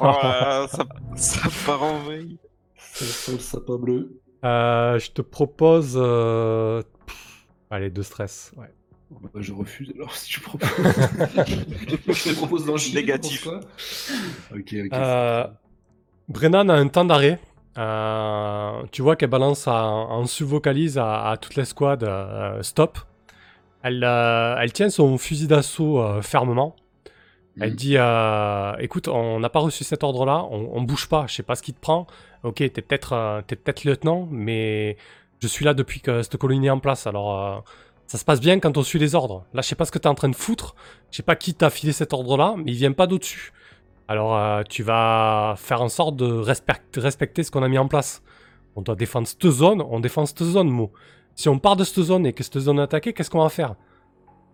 [0.00, 0.84] Oh ça,
[1.14, 2.38] ça part en vrille.
[2.76, 4.20] Ça sent le sapin bleu.
[4.44, 5.94] Euh, je te propose.
[5.96, 8.52] euh, pff, Allez, de stress.
[8.56, 8.72] Ouais.
[9.10, 10.68] Bah, je refuse alors si tu proposes.
[10.78, 13.44] Je te propose chier, Négatif.
[13.44, 13.60] pourquoi
[14.52, 14.92] ok, ok.
[14.92, 15.46] Euh,
[16.28, 17.38] Brennan a un temps d'arrêt.
[17.78, 19.72] Euh, tu vois qu'elle balance en,
[20.10, 22.98] en sous-vocalise à, à toute l'escouade euh, stop.
[23.82, 26.76] Elle, euh, elle tient son fusil d'assaut euh, fermement.
[27.60, 27.76] Elle Mhm.
[27.76, 31.42] dit euh, Écoute, on n'a pas reçu cet ordre-là, on, on bouge pas, je sais
[31.42, 32.06] pas ce qui te prend.
[32.44, 34.96] Ok, t'es peut-être euh, t'es peut-être lieutenant, mais
[35.40, 37.58] je suis là depuis que cette colonie est en place, alors euh,
[38.06, 39.44] ça se passe bien quand on suit les ordres.
[39.52, 40.74] Là, je sais pas ce que t'es en train de foutre,
[41.10, 43.52] je sais pas qui t'a filé cet ordre-là, mais il vient pas d'au-dessus.
[44.08, 47.86] Alors, euh, tu vas faire en sorte de respect- respecter ce qu'on a mis en
[47.88, 48.22] place.
[48.76, 50.90] On doit défendre cette zone, on défend cette zone, Mo.
[51.34, 53.48] Si on part de cette zone et que cette zone est attaquée, qu'est-ce qu'on va
[53.50, 53.74] faire?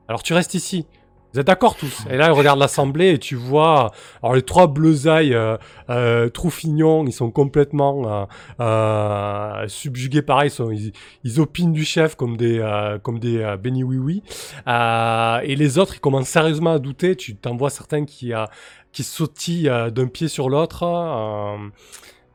[0.09, 0.87] Alors, tu restes ici.
[1.35, 3.93] Vous êtes d'accord tous Et là, regarde l'assemblée et tu vois,
[4.23, 5.57] alors les trois bleusailles euh,
[5.91, 8.25] euh, troufignons, ils sont complètement euh,
[8.61, 10.93] euh, subjugués, pareil, ils, sont- ils,
[11.25, 14.23] ils opinent du chef comme des, euh, comme des euh, béni oui oui.
[14.67, 17.15] Euh, et les autres, ils commencent sérieusement à douter.
[17.15, 18.47] Tu t'en vois certains qui, euh,
[18.93, 20.83] qui sautillent euh, d'un pied sur l'autre.
[20.85, 21.57] euh,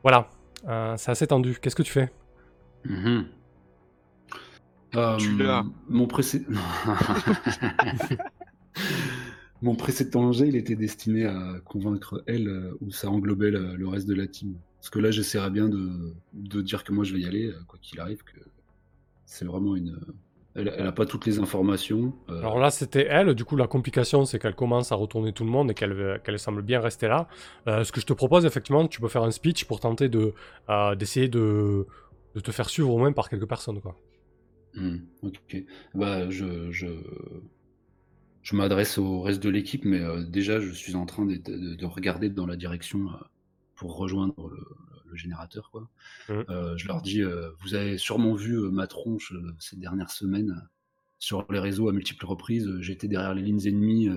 [0.02, 0.28] voilà,
[0.68, 1.58] Euh, c'est assez tendu.
[1.60, 2.10] Qu'est-ce que tu fais?
[2.84, 3.26] Mhm.
[4.96, 5.64] Euh, Tu l'as.
[5.88, 6.46] Mon précédent.
[9.62, 13.88] mon précédent jet, il était destiné à convaincre elle, euh, où ça englobait le, le
[13.88, 14.54] reste de la team.
[14.78, 17.54] Parce que là, j'essaierai bien de, de dire que moi, je vais y aller, euh,
[17.66, 18.38] quoi qu'il arrive, que
[19.26, 19.98] c'est vraiment une.
[20.56, 22.14] Elle, elle a pas toutes les informations.
[22.28, 23.34] euh, Alors là, c'était elle.
[23.34, 26.36] Du coup, la complication, c'est qu'elle commence à retourner tout le monde et qu'elle euh,
[26.38, 27.26] semble bien rester là.
[27.66, 30.32] Euh, ce que je te propose, effectivement, tu peux faire un speech pour tenter de
[30.68, 31.86] euh, d'essayer de,
[32.36, 33.96] de te faire suivre au moins par quelques personnes, quoi.
[34.74, 35.64] Hmm, ok.
[35.94, 36.86] Bah, je, je,
[38.44, 41.74] je m'adresse au reste de l'équipe, mais euh, déjà, je suis en train de, de-
[41.74, 43.16] de regarder dans la direction euh,
[43.74, 44.64] pour rejoindre le,
[45.06, 45.70] le générateur.
[45.72, 45.88] Quoi.
[46.28, 46.44] Mhm.
[46.50, 47.22] Euh, je leur dis,
[47.62, 50.68] vous avez sûrement vu ma tronche ces dernières semaines
[51.18, 52.70] sur les réseaux à multiples reprises.
[52.80, 54.08] J'étais derrière les lignes ennemies.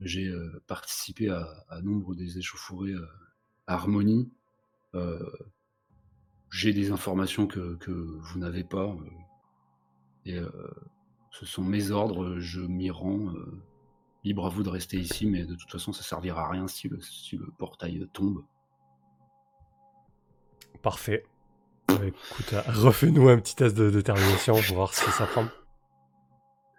[0.00, 0.32] J'ai
[0.66, 2.94] participé à, à nombre des échauffourées
[3.66, 4.30] à Harmonie.
[6.50, 8.96] J'ai des informations que, que vous n'avez pas.
[10.24, 10.38] et
[11.40, 13.32] ce sont mes ordres, je m'y rends.
[13.34, 13.62] euh,
[14.24, 16.88] libre à vous de rester ici, mais de toute façon, ça servira à rien si
[16.88, 18.44] le, si le portail tombe.
[20.82, 21.24] Parfait.
[21.90, 25.46] Euh, écoute, euh, refais-nous un petit test de détermination pour voir si ça prend.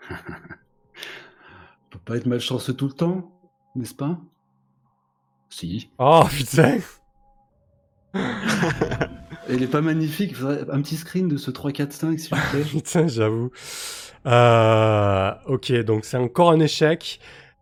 [0.11, 3.31] On peut pas être malchanceux tout le temps,
[3.75, 4.19] n'est-ce pas?
[5.49, 5.89] Si.
[5.97, 6.77] Oh putain
[9.47, 12.63] Elle est pas magnifique, un petit screen de ce 3, 4, 5, s'il vous plaît.
[12.69, 13.51] Putain, j'avoue.
[14.27, 17.19] Euh, ok, donc c'est encore un échec.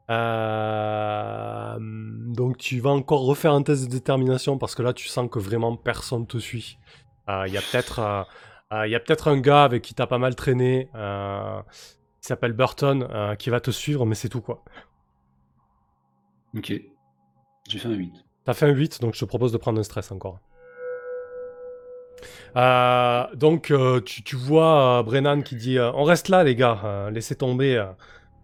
[0.10, 5.30] Euh, donc tu vas encore refaire un test de détermination parce que là tu sens
[5.30, 6.80] que vraiment personne te suit.
[7.30, 8.26] Euh, Il y a peut-être
[8.86, 10.90] il y a peut-être un gars avec qui t'as pas mal traîné
[12.22, 13.08] qui s'appelle Burton
[13.38, 14.64] qui va te suivre mais c'est tout quoi.
[16.58, 16.74] ok.
[17.68, 18.14] J'ai fait un 8.
[18.46, 20.40] T'as fait un 8 donc je te propose de prendre un stress encore.
[22.56, 27.36] Euh, donc euh, tu, vois euh, Brennan qui dit on reste là les gars, laissez
[27.36, 27.84] tomber.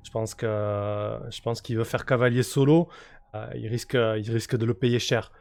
[0.03, 2.88] je pense que je pense qu'il veut faire cavalier solo.
[3.56, 5.31] Il risque il risque de le payer cher.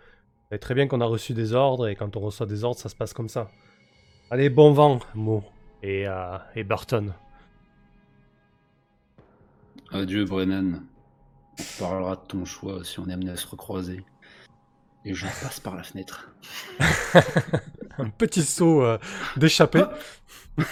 [0.51, 2.89] Savez très bien qu'on a reçu des ordres et quand on reçoit des ordres ça
[2.89, 3.49] se passe comme ça.
[4.31, 5.45] Allez bon vent Mo
[5.83, 6.07] et
[6.57, 7.15] et Burton.
[9.93, 10.83] Adieu, Brennan.
[11.57, 14.05] On parlera de ton choix si on est amené à se recroiser.
[15.05, 16.31] Et je passe par la fenêtre.
[17.99, 18.99] Un petit saut euh,
[19.37, 19.85] d'échappée.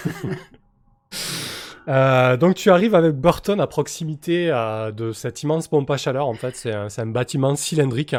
[1.89, 6.27] Euh, donc tu arrives avec Burton à proximité euh, de cette immense pompe à chaleur.
[6.27, 8.15] En fait, c'est un, un bâtiment cylindrique.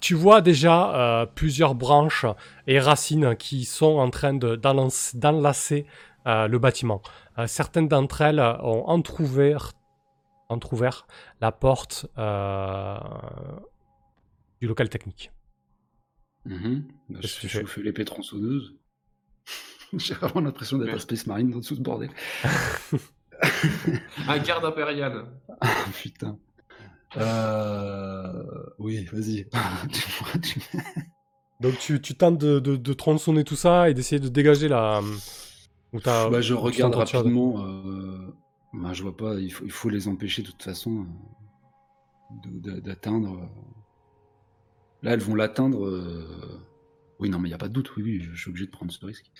[0.00, 2.24] Tu vois déjà plusieurs branches
[2.66, 5.84] et racines qui sont en train de d'enlace- d'enlacer
[6.24, 7.02] le bâtiment.
[7.46, 9.72] Certaines d'entre elles ont entrouvert,
[10.48, 11.06] entrouvert
[11.42, 12.06] la porte
[14.60, 15.30] du local technique.
[16.44, 16.84] Mhm.
[17.10, 17.48] Bah, je fais?
[17.48, 18.76] chauffer l'épée tronçonneuse.
[19.94, 20.98] J'ai vraiment l'impression d'être un.
[20.98, 22.10] Space Marine dans tout ce bordel.
[24.28, 25.26] Un garde impérial.
[25.60, 26.38] Ah, putain.
[27.16, 28.44] Euh...
[28.78, 29.46] Oui, vas-y.
[31.60, 35.00] Donc tu, tu tentes de, de, de tronçonner tout ça et d'essayer de dégager la...
[35.92, 37.64] Ou t'as- Bah, je regarde rapidement.
[37.66, 38.28] Euh...
[38.72, 39.34] Bah, je vois pas.
[39.40, 41.06] Il faut, il faut les empêcher de toute façon
[42.46, 43.48] euh, d'atteindre.
[45.02, 45.84] Là, elles vont l'atteindre.
[45.86, 46.24] euh.
[47.20, 47.96] Oui, non, mais il n'y a pas de doute.
[47.96, 49.30] Oui, oui, je, je suis obligé de prendre ce risque.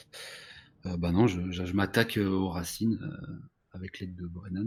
[0.86, 3.32] Euh, bah non, je, je- je m'attaque euh, aux racines euh,
[3.72, 4.66] avec l'aide de Brennan.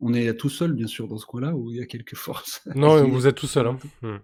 [0.00, 2.62] On est tout seul, bien sûr, dans ce coin-là où il y a quelques forces?
[2.74, 3.66] Non, vous êtes tout seul.
[3.66, 3.78] hein.
[4.02, 4.16] Hmm.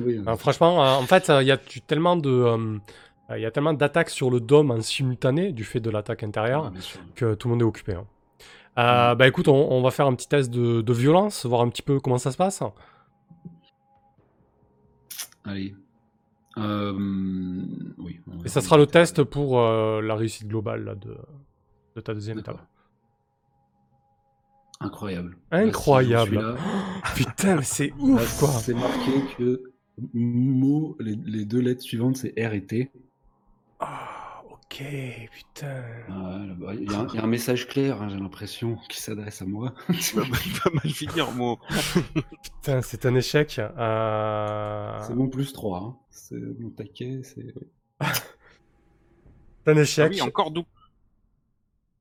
[0.00, 1.56] Oui, Alors, franchement, en fait, il y a
[1.86, 2.78] tellement de...
[3.34, 6.72] il y a tellement d'attaques sur le dôme en simultané du fait de l'attaque intérieure
[6.72, 7.00] ouais, sûr.
[7.14, 7.94] que tout le monde est occupé.
[7.94, 8.06] hein.
[8.78, 11.68] Euh, Bah écoute, on, on va faire un petit test de, de violence, voir un
[11.68, 12.62] petit peu comment ça se passe.
[15.44, 15.74] Allez.
[16.56, 16.92] Euh,
[17.98, 18.20] oui.
[18.44, 21.16] Et ça sera le test pour euh, la réussite globale là, de,
[21.96, 22.60] de ta deuxième étape.
[24.80, 25.36] Incroyable.
[25.50, 26.36] Incroyable.
[26.36, 26.56] Là,
[27.14, 29.62] Putain, mais c'est là, ouf quoi C'est marqué que
[30.12, 32.90] mot, les, les deux lettres suivantes, c'est R et T.
[33.80, 34.23] Ah,
[34.70, 34.82] ok,
[35.30, 35.82] putain.
[36.08, 36.38] Ah,
[36.74, 39.42] Il y, a un- il y a un message clair, hein, j'ai l'impression, qui s'adresse
[39.42, 39.74] à moi.
[39.88, 41.58] Il va, il va mal finir, moi.
[42.42, 43.58] Putain, c'est un échec.
[43.58, 45.00] Euh...
[45.06, 45.78] C'est mon plus 3.
[45.78, 45.96] Hein.
[46.10, 47.20] C'est mon taquet.
[47.22, 47.54] C'est...
[49.66, 50.12] C'est un Ah échec.
[50.12, 50.68] oui, encore double.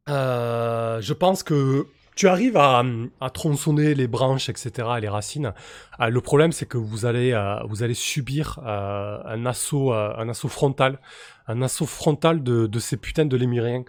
[0.09, 2.83] Euh, je pense que tu arrives à,
[3.21, 5.53] à tronçonner les branches, etc., et les racines.
[5.99, 10.29] Euh, le problème, c'est que vous allez, euh, vous allez subir euh, un assaut, un
[10.29, 10.99] assaut frontal,
[11.47, 13.83] un assaut frontal de, de ces putains de lémuriens.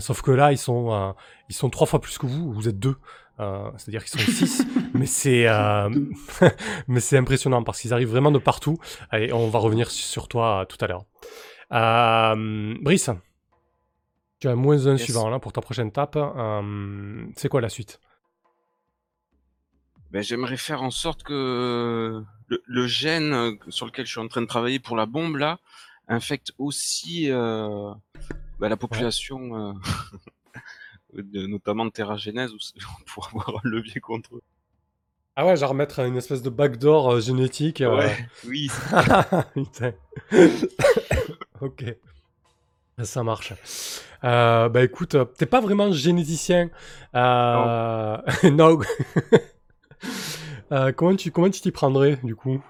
[0.00, 1.14] Sauf que là, ils sont,
[1.48, 2.52] ils sont trois fois plus que vous.
[2.52, 2.96] Vous êtes deux.
[3.76, 5.46] C'est-à-dire qu'ils sont six, mais c'est
[6.88, 8.78] mais c'est impressionnant parce qu'ils arrivent vraiment de partout.
[9.12, 11.04] Et on va revenir sur toi tout à l'heure.
[12.82, 13.10] Brice,
[14.40, 15.02] tu as moins un Yes.
[15.04, 16.16] suivant là pour ta prochaine tape.
[16.16, 18.00] Euh, c'est quoi la suite?
[20.10, 24.26] Ben, j'aimerais faire en sorte que le, le gène euh, sur lequel je suis en
[24.28, 25.58] train de travailler pour la bombe là
[26.08, 27.92] infecte aussi euh,
[28.58, 29.74] ben, la population,
[31.12, 31.90] de- notamment de
[32.58, 34.42] c'est- on pourra avoir un levier contre eux.
[35.36, 37.80] Ah ouais, genre mettre une espèce de backdoor euh, génétique.
[37.86, 38.68] Ouais, oui.
[39.54, 39.92] Putain.
[41.60, 41.84] ok.
[43.04, 43.52] Ça marche.
[44.24, 46.70] Euh, bah écoute, euh, t'es pas vraiment généticien.
[47.14, 48.16] Euh...
[48.52, 48.78] non.
[50.72, 52.62] Euh, comment tu comment tu t'y prendrais du coup?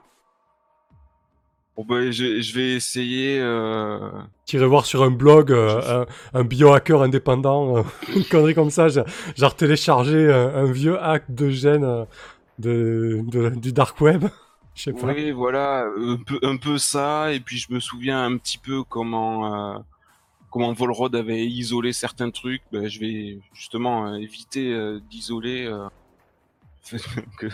[1.76, 3.38] Bon, ben, je, je vais essayer.
[3.40, 4.10] Euh...
[4.44, 7.84] T'irais voir sur un blog euh, un, un biohacker indépendant,
[8.14, 12.06] une connerie comme ça, genre, télécharger un, un vieux hack de gène
[12.58, 14.24] de, de- du dark web.
[14.74, 15.08] Je sais pas.
[15.08, 17.32] Oui, voilà, un peu, un peu ça.
[17.32, 19.74] Et puis je me souviens un petit peu comment
[20.50, 22.62] comment Volrod avait isolé certains trucs.
[22.72, 25.88] Ben, je vais justement euh, éviter euh, d'isoler euh,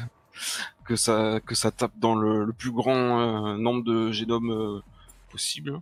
[0.84, 1.40] que ça
[1.76, 4.82] tape dans le, plus grand nombre de génomes
[5.30, 5.80] possible.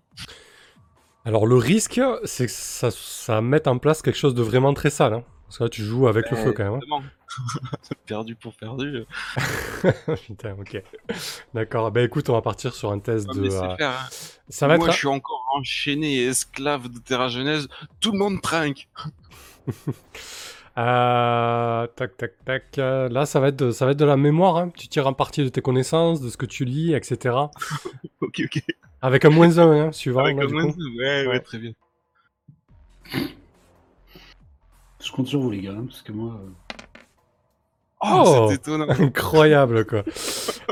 [1.24, 4.90] Alors le risque, c'est que ça, ça mette en place quelque chose de vraiment très
[4.90, 5.14] sale.
[5.14, 5.24] hein.
[5.46, 6.74] Parce que là, tu joues avec le Euh, feu quand même.
[6.74, 7.02] Exactement.
[8.06, 9.04] perdu pour perdu.
[9.36, 9.92] hein.
[10.26, 10.82] Putain, ok.
[11.52, 11.90] D'accord.
[11.90, 13.48] Ben écoute, on va partir sur un test Ah, de.
[13.50, 14.08] euh, clair, hein.
[14.48, 14.92] Ça va Moi, être.
[14.94, 17.68] je suis encore enchaîné et esclave de Terra Genèse.
[18.00, 18.88] Tout le monde trinque.
[20.76, 22.78] Euh, tac, tac, tac.
[22.78, 24.56] euh, Là, ça va être de, ça va être de la mémoire.
[24.56, 24.72] hein.
[24.76, 27.36] Tu tires en partie de tes connaissances, de ce que tu lis, etc.
[28.20, 28.60] ok, ok.
[29.00, 30.24] Avec un moins un, hein, suivant.
[30.24, 30.76] Avec là, un moins coup.
[30.76, 30.88] deux.
[30.98, 31.38] Ouais, ouais, Ouais.
[31.38, 31.72] très bien.
[35.05, 36.40] Je compte sur vous, les gars, hein, parce que moi.
[36.43, 36.51] euh,
[38.06, 38.86] Oh c'est étonnant.
[38.98, 40.02] Incroyable, quoi.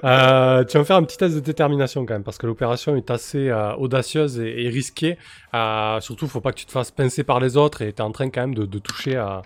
[0.05, 2.97] Euh, tu vas me faire un petit test de détermination quand même, parce que l'opération
[2.97, 5.19] est assez euh, audacieuse et, et risquée.
[5.55, 8.13] Euh, surtout, faut pas que tu te fasses pincer par les autres et t'es en
[8.13, 9.43] train quand même de, de toucher à.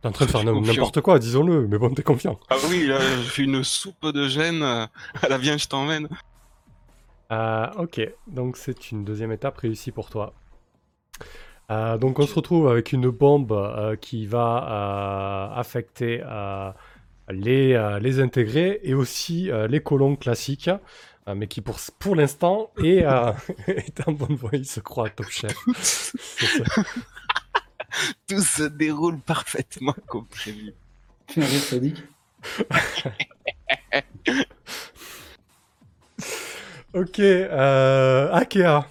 [0.00, 2.38] T'es en train de faire suis n'importe quoi, disons-le, mais bon, t'es confiant.
[2.50, 4.88] Ah oui, là, je fais une soupe de gêne à
[5.28, 6.08] la viens, je t'emmène.
[7.32, 10.34] Euh, ok, donc c'est une deuxième étape réussie pour toi.
[11.70, 16.70] Euh, donc on se retrouve avec une bombe euh, qui va euh, affecter euh,
[17.30, 20.70] les, euh, les intégrés et aussi euh, les colons classiques,
[21.28, 23.32] euh, mais qui pour, pour l'instant est, euh,
[23.68, 25.54] est en bonne voie, il se croit top chef.
[28.28, 30.74] Tout se déroule parfaitement comme prévu.
[31.28, 32.04] Fais un rire sadique.
[36.94, 38.86] Ok, euh, Akea.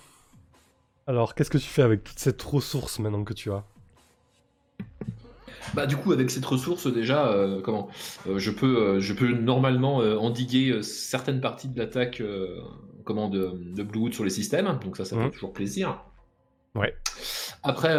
[1.07, 3.63] Alors, qu'est-ce que tu fais avec toute cette ressource maintenant que tu as?
[5.73, 7.89] Bah du coup avec cette ressource déjà, euh, comment?
[8.27, 12.21] Euh, je peux euh, je peux normalement endiguer certaines parties de l'attaque
[13.03, 15.23] comment de, de Bluewood sur les systèmes, donc ça ça Mhm.
[15.25, 15.99] fait toujours plaisir.
[16.75, 16.95] Ouais.
[17.63, 17.95] Après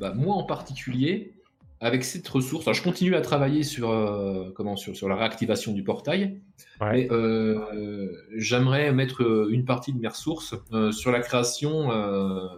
[0.00, 1.34] bah, moi en particulier
[1.82, 5.72] avec cette ressource, alors, je continue à travailler sur euh, comment sur, sur la réactivation
[5.72, 6.40] du portail,
[6.80, 6.92] Ouais.
[6.92, 11.88] mais euh, j'aimerais mettre euh, une partie de mes ressources euh, sur la création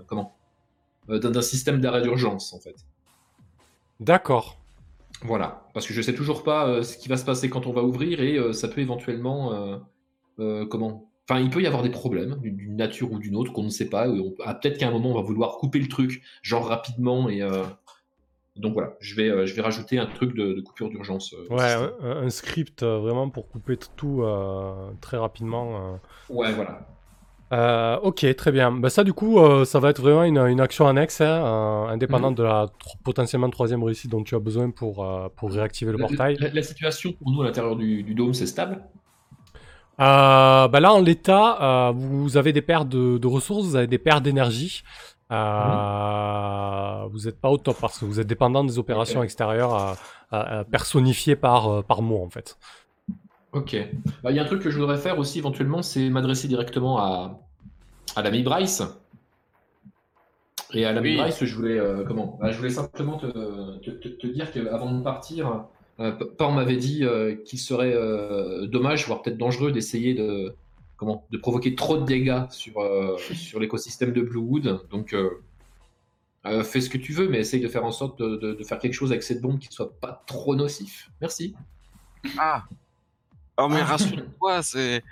[0.06, 0.36] comment
[1.08, 2.76] d'un système d'arrêt d'urgence en fait.
[4.00, 4.58] D'accord.
[5.22, 7.82] Voilà, parce que je sais toujours pas ce qui va se passer quand on va
[7.82, 9.80] ouvrir et ça peut éventuellement
[10.70, 11.10] comment.
[11.28, 13.88] Enfin, il peut y avoir des problèmes d'une nature ou d'une autre qu'on ne sait
[13.88, 14.06] pas.
[14.44, 17.42] ah, Peut-être qu'à un moment on va vouloir couper le truc, genre rapidement et
[18.56, 21.34] donc voilà, je vais euh, je vais rajouter un truc de, de coupure d'urgence.
[21.34, 24.24] euh, Ouais, un, script euh, vraiment pour couper tout
[25.00, 25.98] très rapidement.
[26.28, 26.80] Ouais, voilà.
[28.02, 28.72] Ok, très bien.
[28.72, 32.42] Bah, ça, du coup, ça va être vraiment une, une action annexe, hein, indépendante de
[32.42, 35.06] la tro- potentiellement troisième réussite dont tu as besoin pour,
[35.36, 36.36] pour réactiver le portail.
[36.40, 38.82] la- la situation pour nous à l'intérieur du, du dôme, c'est stable?
[39.98, 44.20] Bah là, en l'état, vous avez des paires de, de ressources, vous avez des paires
[44.20, 44.82] d'énergie.
[45.32, 49.96] Euh, Vous n'êtes pas au top parce que vous êtes dépendant des opérations extérieures
[50.70, 52.58] personnifiées par, euh, par mots, en fait.
[53.52, 53.76] Ok.
[54.22, 56.98] Bah, Il y a un truc que je voudrais faire aussi éventuellement, c'est m'adresser directement
[56.98, 57.40] à,
[58.16, 58.82] à l'ami Bryce.
[60.72, 61.16] Et à l'ami Oui.
[61.16, 62.36] Bryce, je voulais euh, comment?
[62.40, 63.26] Bah, Je voulais simplement te,
[63.78, 65.66] te, te- te dire qu'avant de partir,
[66.00, 70.56] euh, m'avait dit euh, qu'il serait euh, dommage, voire peut-être dangereux, d'essayer de
[70.96, 74.86] comment de provoquer trop de dégâts sur euh, sur l'écosystème de Bluewood.
[74.90, 75.30] Donc euh,
[76.46, 78.64] euh, fais ce que tu veux, mais essaye de faire en sorte de, de- de
[78.64, 81.10] faire quelque chose avec cette bombe qui soit pas trop nocif.
[81.20, 81.54] Merci.
[82.38, 82.64] Ah
[83.56, 83.84] Oh, mais Ah.
[83.84, 85.02] rassure-toi, c'est.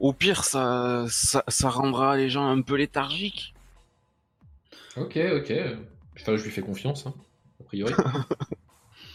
[0.00, 3.54] Au pire, ça, ça, ça rendra les gens un peu léthargiques.
[4.96, 5.52] Ok, ok.
[6.20, 7.14] Enfin, je lui fais confiance, hein,
[7.60, 7.92] a priori.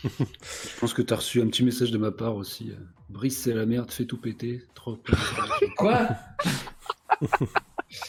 [0.03, 2.71] Je pense que t'as reçu un petit message de ma part aussi.
[3.09, 4.63] Brice, c'est la merde, fais tout péter.
[4.75, 4.97] Trop.
[5.77, 6.07] Quoi?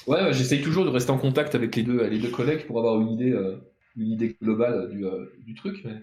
[0.06, 3.00] Ouais, j'essaye toujours de rester en contact avec les deux, les deux collègues pour avoir
[3.00, 3.56] une idée, euh,
[3.96, 5.76] une idée globale du, euh, du truc.
[5.84, 6.02] Mais...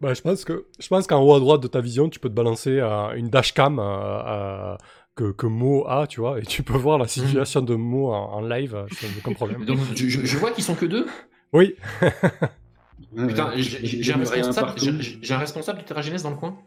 [0.00, 2.28] Bah, je pense que je pense qu'en haut à droite de ta vision, tu peux
[2.28, 4.74] te balancer euh, une dashcam euh,
[5.16, 8.32] que, que Mo a, tu vois, et tu peux voir la situation de Mo en,
[8.34, 9.64] en live sans aucun problème.
[9.64, 11.06] Donc, je, je- je vois qu'ils sont que deux?
[11.52, 11.74] Oui,
[13.16, 16.58] Putain, j'ai- un, un responsable de Terragenès dans le coin.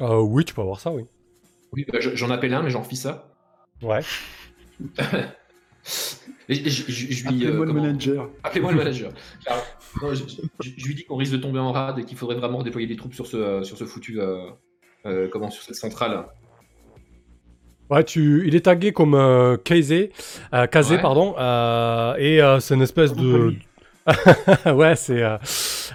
[0.00, 1.04] Euh, oui, tu peux avoir ça, oui.
[1.72, 3.32] Oui, bah, je- j'en appelle un, mais j'en refis ça.
[3.82, 4.00] Ouais.
[6.48, 8.30] Lui, euh, Appelez-moi le manager.
[8.42, 9.12] Appelez-moi le manager.
[10.02, 10.14] Je,
[10.60, 12.86] je- je lui dis qu'on risque de tomber en rade et qu'il faudrait vraiment déployer
[12.86, 14.50] des troupes sur ce, euh, sur ce foutu, euh,
[15.06, 16.24] euh, comment, sur cette centrale.
[17.90, 19.56] Ouais, tu, il est tagué comme euh,
[20.54, 20.66] euh,
[20.96, 21.00] Ouais.
[21.02, 23.54] pardon, euh, et euh, c'est une espèce de.
[24.66, 25.22] ouais, c'est.
[25.22, 25.38] euh,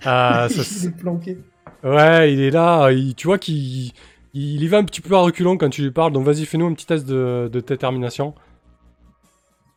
[0.05, 1.37] euh, ça- planqué.
[1.83, 3.91] ouais, il est là, il- tu vois qu'il
[4.35, 6.65] il y va un petit peu à reculons quand tu lui parles, donc vas-y, fais-nous
[6.67, 8.33] un petit test de, de détermination.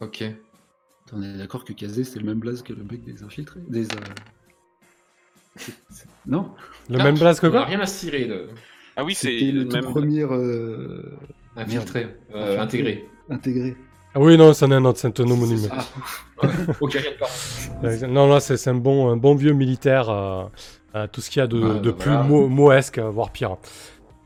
[0.00, 0.24] Ok.
[1.12, 3.86] On est d'accord que Kazé, c'est le même blaze que le mec des infiltrés des,
[3.94, 3.98] euh,
[6.26, 6.54] Non?
[6.88, 7.64] Le Ah, même blaze que quoi?
[7.64, 8.48] rien à se tirer de
[8.96, 9.82] Ah oui, c'est le le même.
[9.82, 11.02] premier euh,
[11.56, 12.60] infiltré, euh, Infiltré.
[12.60, 13.04] intégré.
[13.30, 13.76] intégré.
[14.16, 15.68] Ah oui, non, c'en est un autre, c'est un homonyme.
[15.70, 16.46] Ah,
[16.80, 16.96] ok.
[17.84, 20.44] Euh, Non, là, c'est un bon, un bon vieux militaire, euh,
[20.94, 22.22] euh, tout ce qu'il y a de, de bah, plus voilà.
[22.22, 23.56] mo- moesque, euh, voire pire.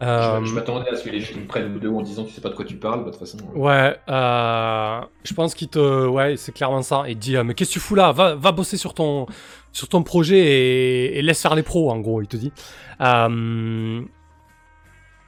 [0.03, 2.25] Euh, Je, je m'attendais à ce que les gens me prennent de haut en disant
[2.25, 3.37] tu sais pas de quoi tu parles, bah, de toute façon.
[3.55, 7.03] euh, Ouais, euh, je pense qu'il te, ouais, c'est clairement ça.
[7.09, 8.13] Il te dit, euh, mais qu'est-ce que tu fous là?
[8.13, 9.27] Va, va bosser sur ton,
[9.73, 12.23] sur ton projet et, et laisse faire les pros, en gros.
[12.23, 12.53] Il te dit.
[13.01, 14.01] Euh,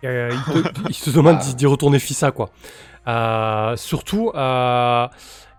[0.04, 0.42] euh, il,
[0.72, 2.50] te, il te demande d'y- d'y retourner fissa quoi.
[3.08, 5.06] Euh, surtout, euh,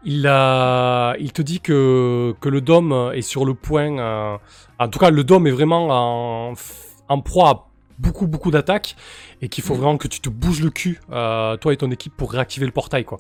[0.06, 4.38] il, a, il te dit que, que le dôme est sur le point.
[4.80, 5.88] en tout cas, le dôme est vraiment
[6.52, 6.54] en,
[7.10, 7.64] en proie à
[8.00, 8.96] beaucoup, beaucoup d'attaques
[9.42, 12.32] et qu'il faut vraiment que tu te bouges le cul, toi et ton équipe, pour
[12.32, 13.20] réactiver le portail, quoi.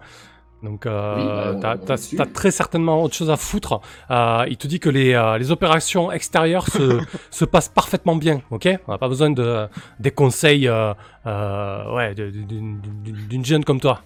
[0.63, 3.81] Donc, euh, Oui, bah, t'as, très certainement autre chose à foutre.
[4.09, 6.99] Euh, il te dit que les, euh, les opérations extérieures se,
[7.31, 8.69] se passent parfaitement bien, ok?
[8.87, 9.67] On n'a pas besoin de,
[9.99, 10.93] des conseils euh,
[11.27, 12.45] euh, ouais, d'une,
[12.81, 14.01] d'une- d'une jeune comme toi.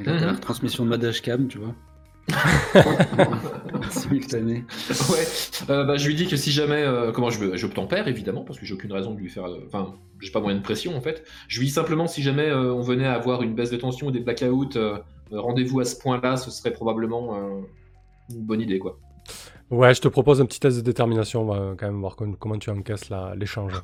[0.00, 0.36] Et là, t'as la Mhm.
[0.36, 1.74] retransmission de ma dashcam, tu vois.
[3.90, 4.64] Simultané.
[5.10, 5.26] Ouais,
[5.70, 8.58] euh, bah, je lui dis que si jamais, euh, comment je, je obtempère évidemment, parce
[8.58, 11.00] que j'ai aucune raison de lui faire, euh, enfin, j'ai pas moyen de pression en
[11.02, 11.24] fait.
[11.48, 14.06] Je lui dis simplement si jamais euh, on venait à avoir une baisse de tension
[14.06, 14.98] ou des blackouts, euh, euh,
[15.40, 17.60] rendez-vous à ce point-là, ce serait probablement euh,
[18.30, 18.98] une bonne idée quoi.
[19.70, 21.42] Ouais, je te propose un petit test de détermination.
[21.42, 23.72] On va quand même voir com- comment tu encaisses la- l'échange.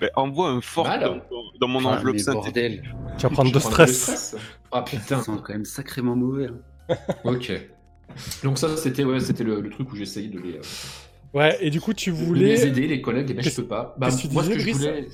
[0.00, 1.00] Ben, envoie un fort Mal.
[1.02, 1.20] dans,
[1.60, 2.82] dans mon enveloppe synthétique.
[3.16, 4.36] tu vas prendre Je de stress.
[4.70, 5.20] Ah ça putain.
[5.22, 6.48] sent quand même sacrément mauvais.
[6.88, 6.94] hein.
[7.24, 7.50] Ok.
[8.44, 10.62] Donc ça, c'était ouais, c'était le, le truc où j'essayais de les, euh,
[11.34, 12.66] Ouais, et du coup, tu de les voulais.
[12.66, 13.96] aider, les collègues, mais je Qu'est-ce- peux pas.
[13.98, 15.08] Bah, moi, ce que je voulais...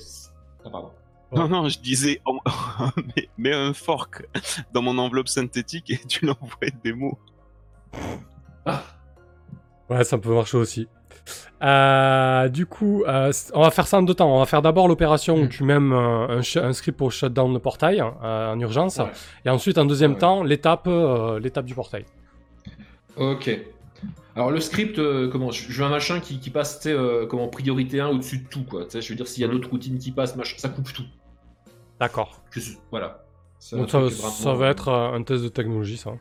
[0.63, 0.89] Ah, pardon.
[1.35, 2.39] Non, non, je disais, en-
[3.15, 4.25] mets, mets un fork
[4.73, 7.17] dans mon enveloppe synthétique et tu l'envoies des mots.
[8.65, 8.83] Ah,
[9.89, 10.87] Ouais, ça peut marcher aussi.
[11.63, 14.35] Euh, du coup, euh, on va faire ça en deux temps.
[14.35, 15.49] On va faire d'abord l'opération où Mm.
[15.49, 18.97] tu mets un, un sh- un script pour shutdown le portail euh, en urgence.
[18.97, 19.05] ouais.
[19.45, 20.17] Et ensuite, en deuxième Ouais.
[20.19, 22.05] temps, l'étape euh, l'étape du portail.
[23.17, 23.49] Ok.
[24.35, 27.47] Alors le script, euh, comment je, je veux un machin qui, qui passe, euh, comment
[27.47, 28.85] priorité 1 au-dessus de tout, quoi.
[28.93, 29.53] Je veux dire, s'il y a Mhm.
[29.53, 31.05] d'autres routines qui passent, machin, ça coupe tout.
[31.99, 32.41] D'accord.
[32.51, 33.25] Je suis- voilà.
[33.59, 36.11] C'est un Donc ça, ça va être euh, un test de technologie, ça.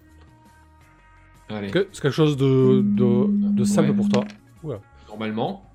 [1.50, 3.96] Allez, Que- C'est quelque chose de, de, de simple Ouais.
[3.96, 4.24] pour toi.
[5.08, 5.70] normalement.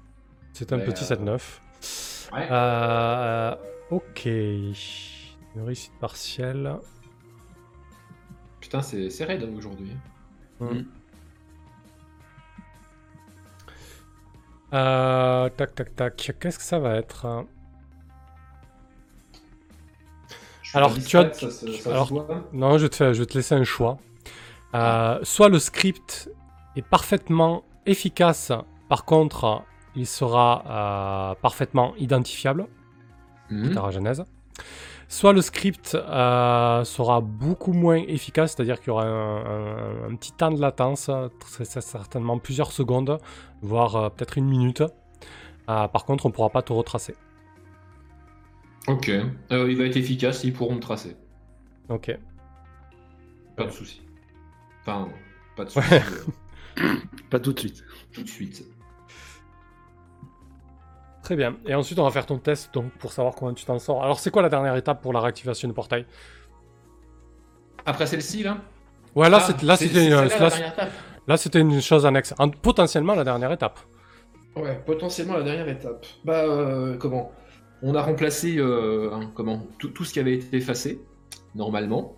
[0.53, 1.61] C'est un Mais, petit euh, 7-9.
[2.33, 2.47] Ouais.
[2.51, 3.55] Euh,
[3.91, 4.25] ok.
[4.25, 6.75] Une réussite partielle.
[8.59, 9.91] Putain, c'est c'est raide hein, aujourd'hui.
[10.59, 10.81] Hmm.
[14.73, 16.31] Euh, tac, tac, tac.
[16.39, 17.45] Qu'est-ce que ça va être
[20.73, 21.33] Alors, tu as-
[21.83, 22.13] ça ça.
[22.53, 23.97] Non, je vais, te faire- je vais te laisser un choix.
[24.75, 26.29] Euh, soit le script
[26.75, 28.51] est parfaitement efficace,
[28.87, 29.63] par contre,
[29.95, 32.67] il sera euh, parfaitement identifiable.
[33.73, 34.23] Terragenèse.
[35.07, 40.15] Soit le script euh, sera beaucoup moins efficace, c'est-à-dire qu'il y aura un, un- un
[40.15, 41.09] petit temps de latence,
[41.39, 43.17] très- certainement plusieurs secondes,
[43.63, 44.83] voire peut-être une minute.
[45.65, 47.15] Par contre, on ne pourra pas te retracer.
[48.89, 49.09] Ok.
[49.09, 51.15] Euh, il va être efficace, ils pourront me tracer.
[51.89, 52.17] Ok.
[53.55, 54.01] Pas de souci.
[54.81, 55.07] Enfin,
[55.55, 55.87] pas de souci.
[56.79, 56.95] euh,
[57.29, 57.83] Pas tout de suite.
[58.13, 58.63] tout de suite.
[61.23, 61.57] Très bien.
[61.67, 64.03] Et ensuite, on va faire ton test donc, pour savoir comment tu t'en sors.
[64.03, 66.05] Alors, c'est quoi la dernière étape pour la réactivation du portail?
[67.85, 68.57] Après celle-ci, là?
[69.15, 70.91] Ouais, là, Ah, c'est- là, c'est- c'était c'est une, là, dernière étape.
[71.27, 72.33] là, c'était une chose annexe.
[72.39, 73.79] En- potentiellement la dernière étape.
[74.55, 76.05] Ouais, potentiellement la dernière étape.
[76.23, 77.31] Bah, euh, comment?
[77.81, 81.01] On a remplacé euh, hein, comment tout, tout ce qui avait été effacé,
[81.55, 82.15] normalement.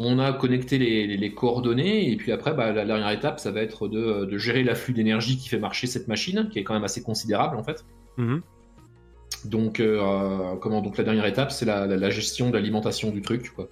[0.00, 3.50] On a connecté les, les- les coordonnées, et puis après, bah, la dernière étape, ça
[3.50, 6.74] va être de, de gérer l'afflux d'énergie qui fait marcher cette machine, qui est quand
[6.74, 7.84] même assez considérable en fait.
[8.16, 8.42] Mhm.
[9.46, 13.22] Donc, euh, comment Donc la dernière étape, c'est la, la- la gestion de l'alimentation du
[13.22, 13.68] truc, quoi.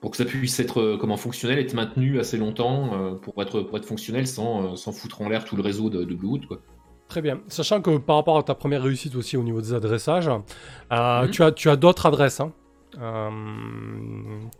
[0.00, 3.62] Pour que ça puisse être euh, comment fonctionnel, être maintenu assez longtemps euh, pour être
[3.62, 6.60] pour être fonctionnel sans, sans foutre en l'air tout le réseau de, de Bluewood, quoi.
[7.08, 7.40] Très bien.
[7.48, 10.28] Sachant que par rapport à ta première réussite aussi au niveau des adressages,
[10.92, 11.30] euh, Mhm.
[11.30, 12.40] tu as, tu as d'autres adresses.
[12.40, 12.52] hein.
[13.00, 13.30] Euh,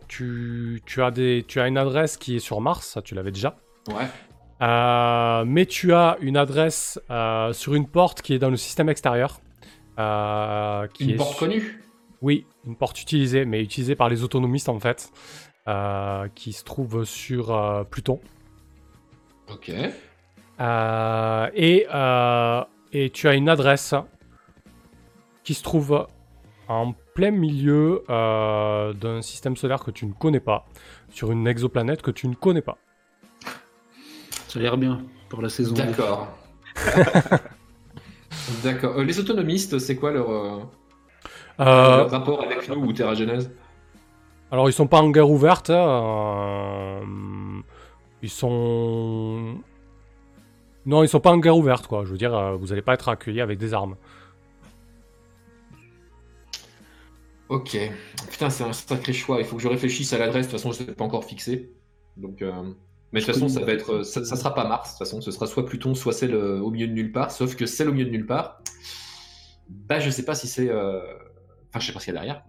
[0.07, 3.31] tu, tu as des, tu as une adresse qui est sur Mars, ça tu l'avais
[3.31, 3.57] déjà.
[3.89, 4.07] Ouais.
[4.61, 6.99] Euh, mais tu as une adresse
[7.53, 9.39] sur une porte qui est dans le système extérieur.
[10.93, 11.83] qui Une est porte connue?
[12.21, 15.11] Oui, une porte utilisée, mais utilisée par les autonomistes en fait,
[16.35, 18.19] qui se trouve sur Pluton.
[19.51, 19.71] Ok.
[20.59, 23.95] Euh, et, euh, et tu as une adresse
[25.43, 26.07] qui se trouve
[26.67, 30.65] en plein milieu euh, d'un système solaire que tu ne connais pas,
[31.09, 32.77] sur une exoplanète que tu ne connais pas.
[34.47, 35.73] Ça a l'air bien pour la saison.
[35.73, 36.27] D'accord.
[38.63, 38.97] D'accord.
[38.97, 40.59] Euh, les autonomistes, c'est quoi leur, euh,
[41.59, 43.51] Euh, leur rapport avec nous ou Terra Genèse
[44.51, 47.01] alors ils sont pas en guerre ouverte, hein,
[48.23, 49.59] ils sont...
[50.85, 52.03] Non, ils sont pas en guerre ouverte, quoi.
[52.05, 53.95] Je veux dire, euh, vous allez pas être accueillis avec des armes.
[57.49, 57.77] Ok.
[58.29, 59.39] Putain, c'est un sacré choix.
[59.39, 60.45] Il faut que je réfléchisse à l'adresse.
[60.47, 61.71] De toute façon, je ne l'ai pas encore fixé.
[62.17, 62.51] Donc, euh,
[63.11, 64.89] mais de toute façon, ça va être, ça, ça sera pas Mars.
[64.93, 67.31] De toute façon, ce sera soit Pluton, soit celle euh, au milieu de nulle part.
[67.31, 68.61] Sauf que celle au milieu de nulle part,
[69.67, 70.69] bah, je sais pas si c'est.
[70.69, 71.01] euh,
[71.71, 72.43] Enfin, je sais pas ce qu'il y a derrière.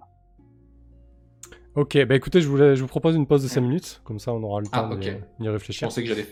[1.75, 4.33] Ok, bah écoutez, je, voulais, je vous propose une pause de 5 minutes, comme ça
[4.33, 5.87] on aura le Ah, temps d'y- d'y Je réfléchir.
[5.89, 6.29] pensais que j'allais, que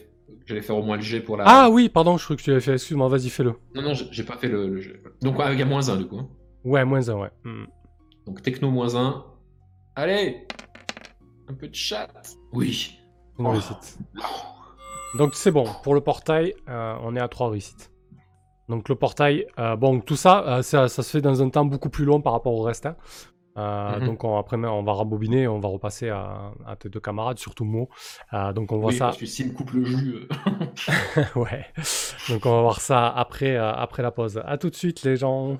[0.46, 1.44] j'allais faire au moins le G pour la.
[1.46, 3.54] Ah oui, pardon, je crois que tu l'avais fait, excuse-moi, vas-y, fais-le.
[3.74, 5.00] Non, non, j'ai pas fait le, le G.
[5.22, 6.18] Donc, il y a moins 1 du coup.
[6.18, 6.28] hein.
[6.64, 7.30] Ouais, moins un, ouais.
[7.44, 7.64] Hmm.
[8.26, 9.24] Donc, techno moins 1.
[9.96, 10.46] Allez
[11.48, 12.08] Un peu de chat
[12.52, 12.98] Oui.
[13.38, 13.50] Une Oh.
[13.50, 13.98] réussite.
[15.16, 17.90] Donc c'est bon, pour le portail, euh, on est à 3 réussites.
[18.68, 21.64] Donc le portail, euh, bon, tout ça, euh, ça, ça se fait dans un temps
[21.64, 22.84] beaucoup plus long par rapport au reste.
[22.86, 22.96] hein.
[23.58, 24.06] Euh, Mhm.
[24.06, 27.38] Donc on, après, on va rembobiner, et on va repasser à, à tes deux camarades,
[27.38, 27.88] surtout Mo.
[28.32, 29.06] Euh, donc on voit Oui, ça.
[29.06, 30.14] parce que s'il me coupe le jus.
[30.16, 31.66] euh, ouais.
[32.28, 34.40] Donc on va voir ça après, après la pause.
[34.44, 35.54] À tout de suite les gens.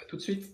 [0.00, 0.44] à tout de suite.